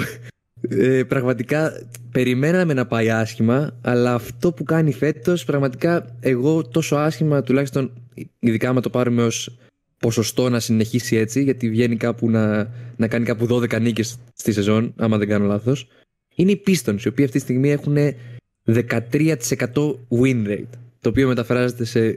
ε, 0.69 1.03
πραγματικά 1.03 1.87
περιμέναμε 2.11 2.73
να 2.73 2.85
πάει 2.85 3.09
άσχημα, 3.09 3.79
αλλά 3.81 4.13
αυτό 4.13 4.51
που 4.51 4.63
κάνει 4.63 4.93
φέτος 4.93 5.43
πραγματικά 5.43 6.15
εγώ 6.19 6.67
τόσο 6.67 6.95
άσχημα 6.95 7.41
τουλάχιστον 7.41 7.91
ειδικά 8.39 8.69
άμα 8.69 8.81
το 8.81 8.89
πάρουμε 8.89 9.23
ως 9.23 9.57
ποσοστό 9.97 10.49
να 10.49 10.59
συνεχίσει 10.59 11.15
έτσι 11.15 11.43
γιατί 11.43 11.69
βγαίνει 11.69 11.95
κάπου 11.97 12.29
να, 12.29 12.71
να 12.95 13.07
κάνει 13.07 13.25
κάπου 13.25 13.47
12 13.49 13.81
νίκες 13.81 14.17
στη 14.33 14.51
σεζόν 14.51 14.93
άμα 14.97 15.17
δεν 15.17 15.27
κάνω 15.27 15.45
λάθος 15.45 15.87
είναι 16.35 16.51
οι 16.51 16.63
Pistons 16.67 17.01
οι 17.03 17.07
οποίοι 17.07 17.25
αυτή 17.25 17.37
τη 17.37 17.39
στιγμή 17.39 17.71
έχουν 17.71 17.97
13% 18.65 18.87
win 20.09 20.47
rate 20.47 20.77
το 20.99 21.09
οποίο 21.09 21.27
μεταφράζεται 21.27 21.85
σε 21.85 22.15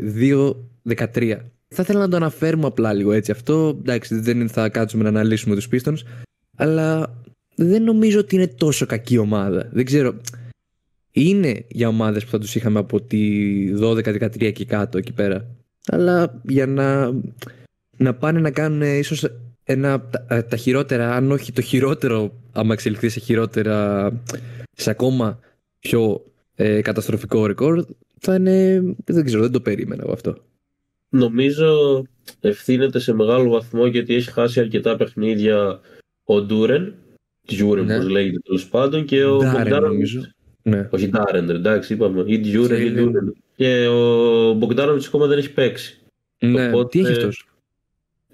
2-13 0.89 1.39
θα 1.69 1.83
ήθελα 1.83 1.99
να 1.99 2.09
το 2.09 2.17
αναφέρουμε 2.17 2.67
απλά 2.67 2.93
λίγο 2.93 3.13
έτσι 3.13 3.31
αυτό. 3.31 3.77
Εντάξει 3.79 4.15
δεν 4.15 4.49
θα 4.49 4.69
κάτσουμε 4.69 5.03
να 5.03 5.09
αναλύσουμε 5.09 5.55
τους 5.55 5.69
Pistons 5.73 5.99
αλλά 6.57 7.15
δεν 7.61 7.83
νομίζω 7.83 8.19
ότι 8.19 8.35
είναι 8.35 8.47
τόσο 8.47 8.87
κακή 8.87 9.19
ομάδα. 9.19 9.69
Δεν 9.73 9.85
ξέρω. 9.85 10.15
Είναι 11.11 11.65
για 11.69 11.89
ομάδες 11.89 12.25
που 12.25 12.31
θα 12.31 12.39
τους 12.39 12.55
είχαμε 12.55 12.79
από 12.79 13.01
τη 13.01 13.21
12-13 13.81 14.53
και 14.53 14.65
κάτω 14.65 14.99
εκεί 14.99 15.13
πέρα. 15.13 15.47
Αλλά 15.87 16.41
για 16.49 16.67
να, 16.67 17.13
να 17.97 18.15
πάνε 18.15 18.41
να 18.41 18.51
κάνουν 18.51 18.83
ίσως 18.83 19.27
ένα, 19.65 20.01
τα, 20.01 20.45
τα 20.45 20.57
χειρότερα 20.57 21.15
αν 21.15 21.31
όχι 21.31 21.53
το 21.53 21.61
χειρότερο 21.61 22.33
άμα 22.53 22.73
εξελιχθεί 22.73 23.09
σε 23.09 23.21
χειρότερα 23.21 24.11
σε 24.73 24.91
ακόμα 24.91 25.39
πιο 25.79 26.25
ε, 26.55 26.81
καταστροφικό 26.81 27.47
ρεκόρ 27.47 27.85
θα 28.19 28.35
είναι 28.35 28.83
δεν 29.05 29.25
ξέρω 29.25 29.43
δεν 29.43 29.53
το 29.53 29.61
περίμενα 29.61 30.03
από 30.03 30.13
αυτό. 30.13 30.37
Νομίζω 31.09 32.03
ευθύνεται 32.41 32.99
σε 32.99 33.13
μεγάλο 33.13 33.51
βαθμό 33.51 33.87
γιατί 33.87 34.15
έχει 34.15 34.31
χάσει 34.31 34.61
αρκετά 34.61 34.97
παιχνίδια 34.97 35.81
ο 36.25 36.43
Ντούρεν, 36.43 36.95
Τζούρεν 37.49 37.85
Ναι. 37.85 37.97
όπως 37.97 38.09
λέγεται 38.09 38.39
τέλος 38.39 38.69
πάντων, 38.69 39.05
και 39.05 39.25
ο 39.25 39.37
Ντάρεν, 39.37 39.53
Μπογκδάνοβιτς. 39.63 40.13
νομίζω. 40.15 40.33
ναι. 40.63 40.89
Όχι 40.91 41.09
Ντάρεν, 41.09 41.47
ρε, 41.51 41.55
εντάξει, 41.57 41.93
είπαμε. 41.93 42.25
Ή 42.27 42.41
Τζούρεν 42.41 42.81
ή 42.81 42.91
Θέλει. 42.91 43.01
Ντούρεν. 43.05 43.35
Και 43.57 43.87
ο 43.87 44.53
Μπογκδάνοβιτς 44.53 45.07
ακόμα 45.07 45.27
δεν 45.27 45.39
έχει 45.39 45.53
παίξει. 45.53 45.99
ναι. 46.39 46.69
Οπότε- 46.69 46.91
τι 46.91 46.99
έχει 47.01 47.13
αυτός; 47.13 47.49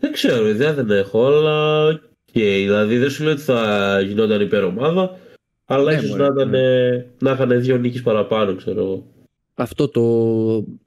Δεν 0.00 0.12
ξέρω, 0.12 0.48
ιδέα 0.48 0.74
δεν 0.74 0.90
έχω, 0.90 1.27
αλλά. 1.27 2.00
Και 2.33 2.40
δηλαδή 2.44 2.98
δεν 2.98 3.11
σου 3.11 3.22
λέω 3.22 3.33
ότι 3.33 3.40
θα 3.40 4.00
γινόταν 4.00 4.40
υπερομάδα, 4.40 5.18
αλλά 5.64 5.92
Ναι, 5.92 5.98
ίσως 5.98 6.11
μωρέ, 6.11 6.22
να, 6.22 6.33
ήταν, 6.35 6.48
ναι. 6.50 6.59
ε, 6.59 7.07
να 7.18 7.31
είχαν 7.31 7.61
δύο 7.61 7.77
νίκες 7.77 8.03
παραπάνω, 8.03 8.55
ξέρω 8.55 8.81
εγώ. 8.81 9.07
αυτό 9.55 9.88
το 9.88 10.03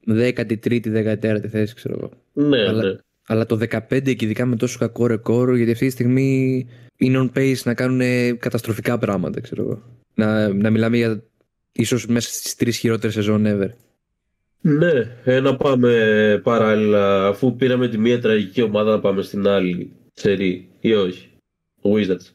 13η-14η 0.08 1.48
θέση 1.50 1.76
ξέρω 1.76 1.96
εγώ 2.02 2.12
Ναι, 2.48 2.68
Αλλά- 2.68 2.84
ναι. 2.84 2.96
Αλλά 3.28 3.46
το 3.46 3.60
15 3.70 4.16
και 4.16 4.26
ειδικά 4.26 4.46
με 4.46 4.56
τόσο 4.56 4.78
κακό 4.80 5.08
ρεκόρ, 5.08 5.56
γιατί 5.56 5.72
αυτή 5.72 5.86
τη 5.86 5.92
στιγμή 5.92 6.66
είναι 6.98 7.30
on 7.34 7.38
pace 7.38 7.62
να 7.64 7.74
κάνουν 7.74 8.02
καταστροφικά 8.40 8.98
πράγματα, 8.98 9.42
ξέρω 9.42 9.64
εγώ. 9.64 9.82
Να, 10.14 10.54
να 10.54 10.70
μιλάμε 10.70 10.98
για 10.98 11.24
ίσως 11.72 12.06
μέσα 12.06 12.30
στις 12.30 12.56
τρεις 12.56 12.78
χειρότερες 12.78 13.14
σεζόν 13.14 13.44
ever. 13.48 13.70
Ναι, 14.62 14.92
ε, 15.24 15.40
να 15.40 15.56
πάμε 15.56 16.42
παράλληλα, 16.44 17.28
αφού 17.28 17.56
πήραμε 17.56 17.88
τη 17.88 17.98
μία 17.98 18.22
τραγική 18.22 18.62
ομάδα 18.62 18.92
να 18.92 19.00
πάμε 19.00 19.22
στην 19.22 19.48
άλλη 19.48 19.92
σερή 20.14 20.70
ή 20.80 20.94
όχι. 20.94 21.30
Wizards. 21.82 22.32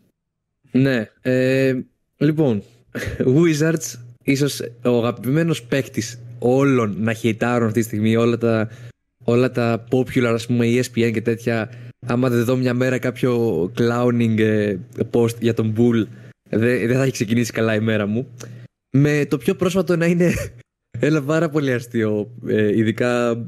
Ναι, 0.71 1.11
ε, 1.21 1.81
λοιπόν, 2.17 2.63
Wizards, 3.37 3.99
ίσως 4.23 4.61
ο 4.85 4.97
αγαπημένος 4.99 5.63
παίκτης 5.63 6.21
όλων 6.39 6.95
να 6.99 7.15
χαιτάρουν 7.15 7.67
αυτή 7.67 7.81
τη 7.81 7.87
στιγμή, 7.87 8.17
όλα 8.17 8.39
τα, 8.39 8.69
όλα 9.25 9.51
τα 9.51 9.85
popular, 9.91 10.33
ας 10.35 10.47
πούμε, 10.47 10.67
ESPN 10.67 11.11
και 11.13 11.23
τέτοια, 11.23 11.71
άμα 12.07 12.29
δεν 12.29 12.45
δω 12.45 12.57
μια 12.57 12.75
μέρα 12.75 12.99
κάποιο 12.99 13.63
clowning 13.79 14.39
ε, 14.39 14.77
post 15.11 15.41
για 15.41 15.55
τον 15.55 15.75
Bull, 15.77 16.07
δεν, 16.51 16.87
δεν 16.87 16.97
θα 16.97 17.03
έχει 17.03 17.13
ξεκινήσει 17.13 17.53
καλά 17.53 17.75
η 17.75 17.81
μέρα 17.81 18.07
μου. 18.07 18.29
Με 18.91 19.27
το 19.29 19.39
πιο 19.39 19.55
πρόσφατο 19.55 19.97
να 19.97 20.07
είναι 20.07 20.33
ένα 20.99 21.23
πάρα 21.23 21.49
πολύ 21.49 21.73
αστείο, 21.73 22.31
ε, 22.47 22.77
ειδικά 22.77 23.45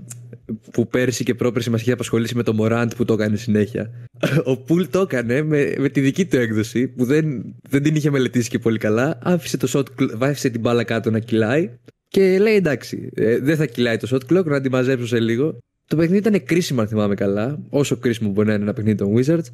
που 0.70 0.88
πέρσι 0.88 1.24
και 1.24 1.34
πρόπερσι 1.34 1.70
μας 1.70 1.80
είχε 1.80 1.92
απασχολήσει 1.92 2.36
με 2.36 2.42
το 2.42 2.56
Morant 2.60 2.88
που 2.96 3.04
το 3.04 3.12
έκανε 3.12 3.36
συνέχεια. 3.36 3.90
Ο 4.44 4.56
Πουλ 4.56 4.84
το 4.90 5.00
έκανε 5.00 5.42
με, 5.42 5.74
με 5.78 5.88
τη 5.88 6.00
δική 6.00 6.26
του 6.26 6.36
έκδοση 6.36 6.88
που 6.88 7.04
δεν, 7.04 7.54
δεν 7.68 7.82
την 7.82 7.94
είχε 7.94 8.10
μελετήσει 8.10 8.48
και 8.48 8.58
πολύ 8.58 8.78
καλά. 8.78 9.18
Άφησε, 9.22 9.56
το 9.56 9.68
shot, 9.72 10.02
cl- 10.02 10.16
άφησε 10.18 10.50
την 10.50 10.60
μπάλα 10.60 10.84
κάτω 10.84 11.10
να 11.10 11.18
κυλάει 11.18 11.70
και 12.14 12.38
λέει 12.38 12.54
εντάξει, 12.54 13.10
ε, 13.14 13.38
δεν 13.38 13.56
θα 13.56 13.66
κυλάει 13.66 13.96
το 13.96 14.08
shot 14.10 14.32
clock, 14.32 14.44
να 14.44 14.60
τη 14.60 14.70
μαζέψω 14.70 15.06
σε 15.06 15.20
λίγο. 15.20 15.58
Το 15.86 15.96
παιχνίδι 15.96 16.28
ήταν 16.28 16.44
κρίσιμο, 16.44 16.80
αν 16.80 16.88
θυμάμαι 16.88 17.14
καλά. 17.14 17.58
Όσο 17.68 17.96
κρίσιμο 17.96 18.30
μπορεί 18.30 18.46
να 18.46 18.54
είναι 18.54 18.62
ένα 18.62 18.72
παιχνίδι 18.72 18.96
των 18.96 19.14
Wizards. 19.16 19.44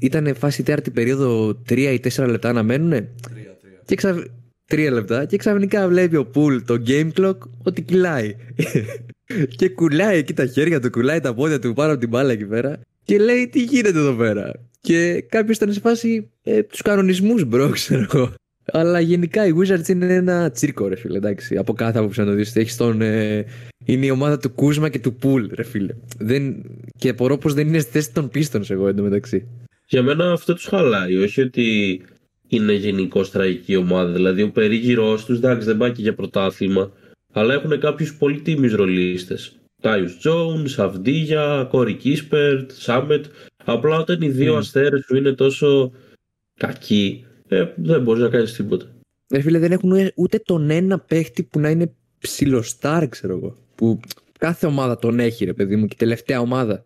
Ήταν 0.00 0.34
φάση 0.34 0.62
τέταρτη 0.62 0.90
περίοδο 0.90 1.48
3 1.68 1.78
ή 1.78 2.00
4 2.16 2.26
λεπτά 2.28 2.52
να 2.52 2.62
μένουν. 2.62 2.90
Τρία-τρία. 2.90 3.80
Και 3.84 3.94
ξα... 3.94 4.24
Τρία 4.66 4.90
λεπτά 4.90 5.24
και 5.24 5.36
ξαφνικά 5.36 5.88
βλέπει 5.88 6.16
ο 6.16 6.26
Πουλ 6.26 6.56
το 6.66 6.82
game 6.86 7.10
clock 7.12 7.36
ότι 7.62 7.82
κυλάει. 7.82 8.36
και 9.58 9.68
κουνάει 9.68 10.18
εκεί 10.18 10.32
τα 10.32 10.46
χέρια 10.46 10.80
του, 10.80 10.90
κουνάει 10.90 11.20
τα 11.20 11.34
πόδια 11.34 11.58
του 11.58 11.72
πάνω 11.72 11.90
από 11.90 12.00
την 12.00 12.08
μπάλα 12.08 12.32
εκεί 12.32 12.46
πέρα. 12.46 12.80
Και 13.04 13.18
λέει 13.18 13.48
τι 13.48 13.62
γίνεται 13.62 13.98
εδώ 13.98 14.12
πέρα; 14.12 14.52
Και 14.80 15.24
κάποιος 15.28 15.56
ήταν 15.56 15.72
σε 15.72 15.80
φάση 15.80 16.30
ε, 16.42 16.62
τους 16.62 16.82
κανονισμούς, 16.82 17.44
bro, 17.44 17.68
ξέρω 17.68 18.06
εγώ. 18.12 18.34
Αλλά 18.72 19.00
γενικά 19.00 19.46
οι 19.46 19.52
Wizards 19.58 19.88
είναι 19.88 20.14
ένα 20.14 20.50
τσίρκο, 20.50 20.88
ρε 20.88 20.96
φίλε. 20.96 21.16
Εντάξει, 21.16 21.56
από 21.56 21.72
κάθε 21.72 21.98
άποψη 21.98 22.20
να 22.20 22.26
το 22.26 22.32
δεις. 22.32 22.56
Έχεις 22.56 22.76
τον. 22.76 23.00
Ε, 23.00 23.44
είναι 23.84 24.06
η 24.06 24.10
ομάδα 24.10 24.38
του 24.38 24.50
Κούσμα 24.50 24.88
και 24.88 24.98
του 24.98 25.14
Πουλ, 25.14 25.46
ρε 25.50 25.62
φίλε. 25.62 25.94
Δεν, 26.18 26.62
και 26.98 27.08
απορώ 27.08 27.38
πως 27.38 27.54
δεν 27.54 27.66
είναι 27.66 27.78
στη 27.78 27.90
θέση 27.90 28.12
των 28.12 28.30
Pistons, 28.34 28.70
εγώ 28.70 28.88
εντωμεταξύ. 28.88 29.46
Για 29.86 30.02
μένα 30.02 30.32
αυτό 30.32 30.54
τους 30.54 30.64
χαλάει. 30.64 31.16
Όχι 31.16 31.40
ότι 31.40 32.00
είναι 32.48 32.72
γενικώ 32.72 33.26
τραγική 33.26 33.76
ομάδα. 33.76 34.12
Δηλαδή 34.12 34.42
ο 34.42 34.50
περίγυρός 34.50 35.24
τους, 35.24 35.36
εντάξει, 35.36 35.66
δεν 35.66 35.76
πάει 35.76 35.92
και 35.92 36.02
για 36.02 36.14
πρωτάθλημα. 36.14 36.92
Αλλά 37.32 37.54
έχουν 37.54 37.80
κάποιους 37.80 38.14
πολύ 38.14 38.40
τίμιους 38.40 38.74
ρολίστες. 38.74 39.56
Τάιους 39.82 40.18
Τζόουνς, 40.18 40.78
Αβδίγια, 40.78 41.66
Κόρι 41.70 41.94
Κίσπερτ, 41.94 42.70
Σάμετ. 42.74 43.24
Απλά 43.64 43.98
όταν 43.98 44.20
οι 44.20 44.28
δύο 44.28 44.54
mm. 44.54 44.58
αστέρες 44.58 45.04
σου 45.04 45.16
είναι 45.16 45.32
τόσο 45.32 45.92
κακοί, 46.60 47.24
ε, 47.48 47.64
δεν 47.76 48.02
μπορείς 48.02 48.22
να 48.22 48.28
κάνεις 48.28 48.52
τίποτα. 48.52 48.86
Ε, 49.28 49.40
φίλε, 49.40 49.58
δεν 49.58 49.72
έχουν 49.72 49.92
ούτε 50.14 50.38
τον 50.38 50.70
ένα 50.70 50.98
παίχτη 50.98 51.42
που 51.42 51.60
να 51.60 51.70
είναι 51.70 51.92
ψιλοστάρ, 52.18 53.08
ξέρω 53.08 53.36
εγώ. 53.36 53.56
Που 53.74 54.00
κάθε 54.38 54.66
ομάδα 54.66 54.98
τον 54.98 55.20
έχει, 55.20 55.44
ρε 55.44 55.52
παιδί 55.52 55.76
μου, 55.76 55.86
και 55.86 55.96
τελευταία 55.98 56.40
ομάδα. 56.40 56.84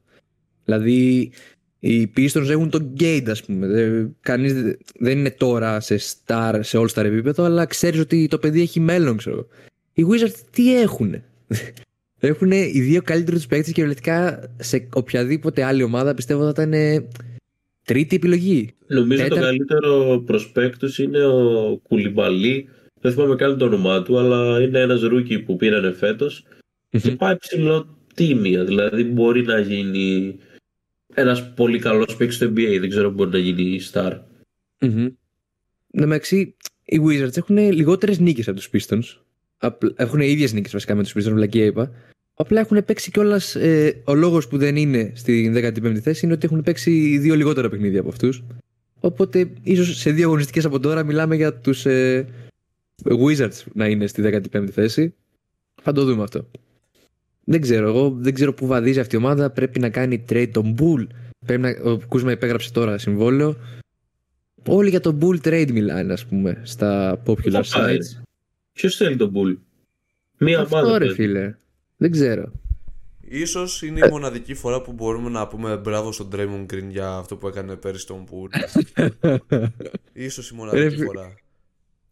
Δηλαδή, 0.65 1.31
οι 1.79 2.11
Pistons 2.17 2.49
έχουν 2.49 2.71
τον 2.71 2.93
Gate, 3.01 3.27
ας 3.29 3.45
πούμε. 3.45 4.11
Κανείς 4.21 4.53
δεν 4.99 5.19
είναι 5.19 5.31
τώρα 5.31 5.81
σε 5.81 5.99
star, 5.99 6.59
σε 6.63 6.79
all-star 6.79 7.05
επίπεδο, 7.05 7.45
αλλά 7.45 7.67
ξέρεις 7.67 8.01
ότι 8.01 8.29
το 8.29 8.39
παιδί 8.39 8.61
έχει 8.61 8.81
μέλλον, 8.81 9.17
ξέρω. 9.17 9.47
Οι 9.93 10.05
Wizards 10.09 10.41
τι 10.51 10.81
έχουν. 10.81 11.15
έχουν 12.21 12.51
οι 12.51 12.81
δύο 12.81 13.03
καλύτερους 13.03 13.47
παίκτες 13.47 13.67
και 13.67 13.73
κυριολεκτικά 13.73 14.51
σε 14.57 14.89
οποιαδήποτε 14.95 15.63
άλλη 15.63 15.83
ομάδα 15.83 16.15
πιστεύω 16.15 16.53
θα 16.53 16.63
ήταν 16.63 16.73
τρίτη 17.89 18.17
επιλογή. 18.17 18.75
Νομίζω 18.87 19.23
Τέτα... 19.23 19.35
το 19.35 19.41
καλύτερο 19.41 20.23
προσπέκτος 20.27 20.99
είναι 20.99 21.25
ο 21.25 21.77
Κουλιμπαλί. 21.89 22.69
Δεν 23.01 23.13
θυμάμαι 23.13 23.37
καν 23.37 23.59
το 23.59 23.65
όνομά 23.65 24.03
του, 24.03 24.19
αλλά 24.19 24.63
είναι 24.63 24.81
ένας 24.81 25.01
rookie 25.01 25.39
που 25.39 25.57
πήρανε 25.57 25.93
φέτος. 25.93 26.45
Mm-hmm. 26.45 27.01
Και 27.03 27.11
πάει 27.11 27.37
ψιλοτίμια. 27.37 28.65
Δηλαδή 28.65 29.05
μπορεί 29.05 29.43
να 29.43 29.59
γίνει 29.59 30.39
ένας 31.15 31.55
πολύ 31.55 31.79
καλός 31.79 32.17
παίκτης 32.17 32.37
στο 32.37 32.47
NBA. 32.47 32.77
Δεν 32.81 32.89
ξέρω 32.89 33.11
μπορεί 33.11 33.31
να 33.31 33.39
γίνει 33.39 33.81
star. 33.93 34.19
Mm-hmm. 34.81 35.09
μεταξύ, 35.93 36.57
οι 36.85 37.01
Wizards 37.07 37.37
έχουν 37.37 37.57
λιγότερες 37.57 38.19
νίκες 38.19 38.49
από 38.49 38.57
τους 38.57 38.71
Pistons. 38.73 39.23
Έχουν 39.97 40.21
ίδιες 40.21 40.53
νίκες 40.53 40.73
βασικά 40.73 40.95
με 40.95 41.03
τους 41.03 41.13
Pistons, 41.17 41.33
βλακία 41.33 41.65
είπα. 41.65 41.93
Απλά 42.41 42.61
έχουν 42.61 42.85
παίξει 42.85 43.11
κιόλας. 43.11 43.55
Ε, 43.55 44.03
ο 44.05 44.15
λόγος 44.15 44.49
που 44.49 44.59
δεν 44.59 44.77
είναι 44.77 45.13
στην 45.15 45.55
15η 45.57 45.99
θέση 45.99 46.25
είναι 46.25 46.35
ότι 46.35 46.47
έχουν 46.47 46.63
παίξει 46.63 47.19
δύο 47.19 47.35
λιγότερα 47.35 47.69
παιχνίδια 47.69 48.01
από 48.01 48.09
αυτούς. 48.09 48.43
Οπότε 49.01 49.51
ίσως 49.63 49.97
σε 49.97 50.11
δύο 50.11 50.27
αγωνιστικές 50.27 50.65
από 50.65 50.81
τώρα 50.81 51.05
μιλάμε 51.05 51.37
για 51.37 51.55
τους 51.55 51.87
ε, 51.87 52.27
Wizards 53.05 53.63
να 53.73 53.87
είναι 53.87 54.07
στη 54.07 54.23
15η 54.53 54.71
θέση. 54.71 55.15
Θα 55.83 55.93
το 55.93 56.05
δούμε 56.05 56.23
αυτό. 56.23 56.51
Δεν 57.45 57.61
ξέρω, 57.61 57.89
εγώ 57.89 58.17
δεν 58.19 58.35
ξέρω 58.35 58.55
πού 58.55 58.67
βαδίζει 58.67 59.01
αυτή 59.01 59.15
η 59.15 59.19
ομάδα. 59.19 59.51
Πρέπει 59.51 59.81
να 59.81 59.89
κάνει 59.89 60.25
trade 60.29 60.49
τον 60.53 60.75
Bull. 60.79 61.07
Πρέπει 61.47 61.61
να, 61.61 61.91
ο 61.91 61.99
Κούσμα 62.09 62.33
υπέγραψε 62.33 62.73
τώρα 62.73 62.99
συμβόλαιο. 62.99 63.57
Όλοι 64.67 64.89
για 64.91 65.01
τον 65.01 65.19
Bull 65.23 65.41
trade 65.47 65.71
μιλάνε, 65.73 66.13
ας 66.13 66.27
πούμε, 66.27 66.61
στα 66.65 67.23
popular 67.27 67.63
sites. 67.63 68.21
Ποιος 68.73 68.97
θέλει 68.97 69.17
τον 69.17 69.33
Bull, 69.35 69.57
Μία 70.39 70.61
Αυτό, 70.61 70.77
ομάδα. 70.77 70.99
Ρε, 70.99 71.15
φίλε. 71.15 71.55
Δεν 72.01 72.11
ξέρω. 72.11 72.53
Ίσως 73.21 73.83
είναι 73.83 74.07
η 74.07 74.11
μοναδική 74.11 74.55
φορά 74.55 74.83
που 74.83 74.93
μπορούμε 74.93 75.29
να 75.29 75.47
πούμε 75.47 75.77
μπράβο 75.77 76.13
στον 76.13 76.29
Draymond 76.33 76.73
Green 76.73 76.89
για 76.89 77.09
αυτό 77.09 77.37
που 77.37 77.49
έκανε 77.49 77.77
πέρυσι 77.77 78.03
στον 78.03 78.25
Pool. 78.31 78.49
Ίσως 80.13 80.51
η 80.51 80.55
μοναδική 80.55 81.05
φορά. 81.05 81.35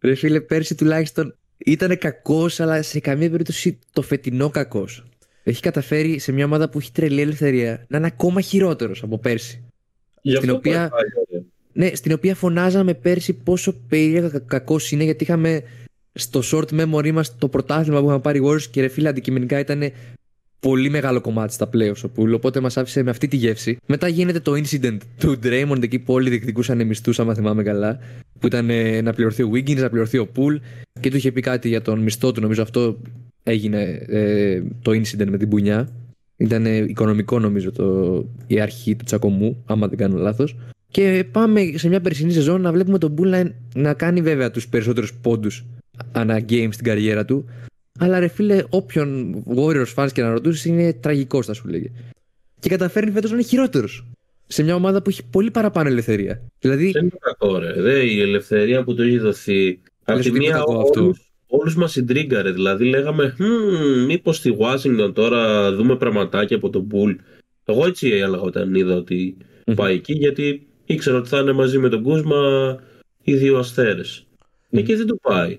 Ρε 0.00 0.14
φίλε, 0.14 0.40
πέρσι 0.40 0.74
τουλάχιστον 0.74 1.36
ήταν 1.56 1.98
κακός, 1.98 2.60
αλλά 2.60 2.82
σε 2.82 3.00
καμία 3.00 3.30
περίπτωση 3.30 3.78
το 3.92 4.02
φετινό 4.02 4.50
κακός. 4.50 5.04
Έχει 5.42 5.62
καταφέρει 5.62 6.18
σε 6.18 6.32
μια 6.32 6.44
ομάδα 6.44 6.68
που 6.68 6.78
έχει 6.78 6.92
τρελή 6.92 7.20
ελευθερία 7.20 7.84
να 7.88 7.96
είναι 7.96 8.06
ακόμα 8.06 8.40
χειρότερος 8.40 9.02
από 9.02 9.18
πέρσι. 9.18 9.64
Για 10.22 10.36
στην 10.36 10.50
οποία, 10.50 10.90
ναι, 11.72 11.94
στην 11.94 12.12
οποία 12.12 12.34
φωνάζαμε 12.34 12.94
πέρσι 12.94 13.32
πόσο 13.32 13.72
περίεργα 13.88 14.38
κακός 14.38 14.90
είναι 14.90 15.04
γιατί 15.04 15.24
είχαμε 15.24 15.62
στο 16.16 16.40
short 16.52 16.80
memory 16.80 17.12
μας 17.12 17.38
το 17.38 17.48
πρωτάθλημα 17.48 17.98
που 17.98 18.04
είχαμε 18.04 18.20
πάρει 18.20 18.40
Warriors 18.44 18.62
και 18.62 18.80
ρε 18.80 18.88
φίλε 18.88 19.08
αντικειμενικά 19.08 19.58
ήταν 19.58 19.82
πολύ 20.60 20.90
μεγάλο 20.90 21.20
κομμάτι 21.20 21.52
στα 21.52 21.68
playoffs 21.72 22.02
ο 22.04 22.10
Pool, 22.16 22.32
οπότε 22.34 22.60
μας 22.60 22.76
άφησε 22.76 23.02
με 23.02 23.10
αυτή 23.10 23.28
τη 23.28 23.36
γεύση. 23.36 23.78
Μετά 23.86 24.08
γίνεται 24.08 24.40
το 24.40 24.52
incident 24.52 24.98
του 25.18 25.38
Draymond 25.42 25.82
εκεί 25.82 25.98
που 25.98 26.12
όλοι 26.12 26.28
διεκδικούσαν 26.28 26.86
μισθούς, 26.86 27.18
άμα 27.18 27.34
θυμάμαι 27.34 27.62
καλά. 27.62 27.98
Που 28.38 28.46
ήταν 28.46 28.70
ε, 28.70 29.00
να 29.00 29.12
πληρωθεί 29.12 29.42
ο 29.42 29.50
Wiggins, 29.54 29.76
να 29.76 29.90
πληρωθεί 29.90 30.18
ο 30.18 30.28
Pool 30.36 30.56
και 31.00 31.10
του 31.10 31.16
είχε 31.16 31.32
πει 31.32 31.40
κάτι 31.40 31.68
για 31.68 31.82
τον 31.82 31.98
μισθό 31.98 32.32
του. 32.32 32.40
Νομίζω 32.40 32.62
αυτό 32.62 32.96
έγινε 33.42 33.82
ε, 34.06 34.62
το 34.82 34.90
incident 34.90 35.28
με 35.28 35.36
την 35.36 35.48
πουνιά. 35.48 35.88
Ήταν 36.36 36.66
ε, 36.66 36.76
οικονομικό 36.76 37.38
νομίζω 37.38 37.72
το, 37.72 38.24
η 38.46 38.60
αρχή 38.60 38.96
του 38.96 39.04
τσακωμού, 39.04 39.62
άμα 39.66 39.88
δεν 39.88 39.98
κάνω 39.98 40.16
λάθος. 40.16 40.56
Και 40.90 41.24
πάμε 41.32 41.60
σε 41.74 41.88
μια 41.88 42.00
περσινή 42.00 42.32
σεζόν 42.32 42.60
να 42.60 42.72
βλέπουμε 42.72 42.98
τον 42.98 43.14
Bull 43.18 43.26
να, 43.26 43.52
να 43.74 43.94
κάνει 43.94 44.20
βέβαια 44.20 44.50
τους 44.50 44.68
περισσότερους 44.68 45.14
πόντους 45.14 45.64
ανά 46.12 46.44
game 46.48 46.68
στην 46.70 46.84
καριέρα 46.84 47.24
του. 47.24 47.44
Αλλά 47.98 48.18
ρε 48.18 48.28
φίλε, 48.28 48.64
όποιον 48.70 49.42
Warriors 49.56 49.94
fans 49.94 50.08
και 50.12 50.22
να 50.22 50.30
ρωτούσες 50.30 50.64
είναι 50.64 50.92
τραγικός, 50.92 51.46
θα 51.46 51.52
σου 51.54 51.68
λέγε. 51.68 51.90
Και 52.58 52.68
καταφέρνει 52.68 53.10
φέτος 53.10 53.30
να 53.30 53.36
είναι 53.36 53.46
χειρότερος. 53.46 54.06
Σε 54.46 54.62
μια 54.62 54.74
ομάδα 54.74 55.02
που 55.02 55.10
έχει 55.10 55.22
πολύ 55.30 55.50
παραπάνω 55.50 55.88
ελευθερία. 55.88 56.42
Δηλαδή... 56.60 56.90
Δεν 56.90 57.02
είναι 57.02 57.18
κακό, 57.20 57.58
ρε. 57.58 57.72
Δε, 57.72 58.04
η 58.04 58.20
ελευθερία 58.20 58.84
που 58.84 58.94
του 58.94 59.02
έχει 59.02 59.18
δοθεί. 59.18 59.80
Από 60.04 60.20
τη 60.20 60.30
μία, 60.30 60.62
όλου 61.46 61.72
μας 61.76 61.92
συντρίγκαρε. 61.92 62.52
Δηλαδή, 62.52 62.84
λέγαμε, 62.84 63.36
μήπως 64.06 64.36
στη 64.36 64.56
Washington 64.58 65.14
τώρα 65.14 65.72
δούμε 65.72 65.96
πραγματάκια 65.96 66.56
από 66.56 66.70
τον 66.70 66.88
Bull. 66.92 67.16
Εγώ 67.64 67.86
έτσι 67.86 68.08
έλεγα 68.08 68.42
όταν 68.42 68.74
είδα 68.74 68.94
ότι 68.94 69.36
πάει 69.74 69.94
εκεί, 69.94 70.12
γιατί 70.12 70.66
ήξερα 70.84 71.16
ότι 71.16 71.28
θα 71.28 71.38
είναι 71.38 71.52
μαζί 71.52 71.78
με 71.78 71.88
τον 71.88 72.02
Κούσμα 72.02 72.36
οι 73.22 73.34
δύο 73.34 73.58
αστέρες. 73.58 74.26
Mm. 74.70 74.78
Εκεί 74.78 74.94
δεν 74.94 75.06
του 75.06 75.20
πάει 75.22 75.58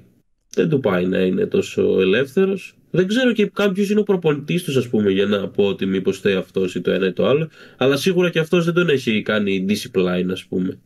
δεν 0.58 0.70
του 0.70 0.80
πάει 0.80 1.06
να 1.06 1.20
είναι 1.20 1.46
τόσο 1.46 2.02
ελεύθερος. 2.02 2.76
Δεν 2.92 3.08
ξέρω 3.08 3.32
και 3.32 3.46
κάποιος 3.54 3.90
είναι 3.90 4.00
ο 4.00 4.04
προπονητής 4.04 4.64
τους, 4.64 4.78
ας 4.78 4.88
πούμε, 4.88 5.12
για 5.12 5.26
να 5.26 5.48
πω 5.48 5.64
ότι 5.64 5.86
μήπως 5.86 6.20
θέλει 6.20 6.36
αυτός 6.36 6.76
ή 6.76 6.82
το 6.82 6.92
ένα 6.92 7.08
ή 7.08 7.14
το 7.14 7.28
άλλο. 7.28 7.50
Αλλά 7.78 7.98
σίγουρα 7.98 8.30
και 8.30 8.40
αυτός 8.40 8.66
δεν 8.66 8.74
τον 8.74 8.90
έχει 8.90 9.22
κάνει 9.22 9.66
discipline, 9.70 10.28
ας 10.32 10.46
πούμε. 10.46 10.80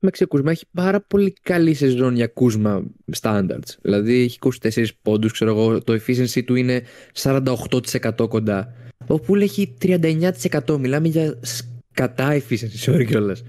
Με 0.00 0.10
Κούσμα 0.28 0.50
έχει 0.50 0.64
πάρα 0.72 1.00
πολύ 1.00 1.34
καλή 1.42 1.74
σεζόν 1.74 2.14
για 2.14 2.26
Κούσμα 2.26 2.84
standards. 3.20 3.76
Δηλαδή 3.82 4.22
έχει 4.22 4.38
24 4.62 4.84
πόντους, 5.02 5.32
ξέρω 5.32 5.50
εγώ. 5.50 5.82
Το 5.82 5.92
efficiency 5.92 6.44
του 6.44 6.54
είναι 6.54 6.82
48% 7.22 8.28
κοντά. 8.28 8.74
Ο 9.06 9.20
Πούλ 9.20 9.40
έχει 9.40 9.74
39%. 9.82 10.78
Μιλάμε 10.78 11.08
για 11.08 11.38
σκατά 11.40 12.40
efficiency, 12.40 12.92
sorry 12.92 13.04
κιόλας. 13.06 13.42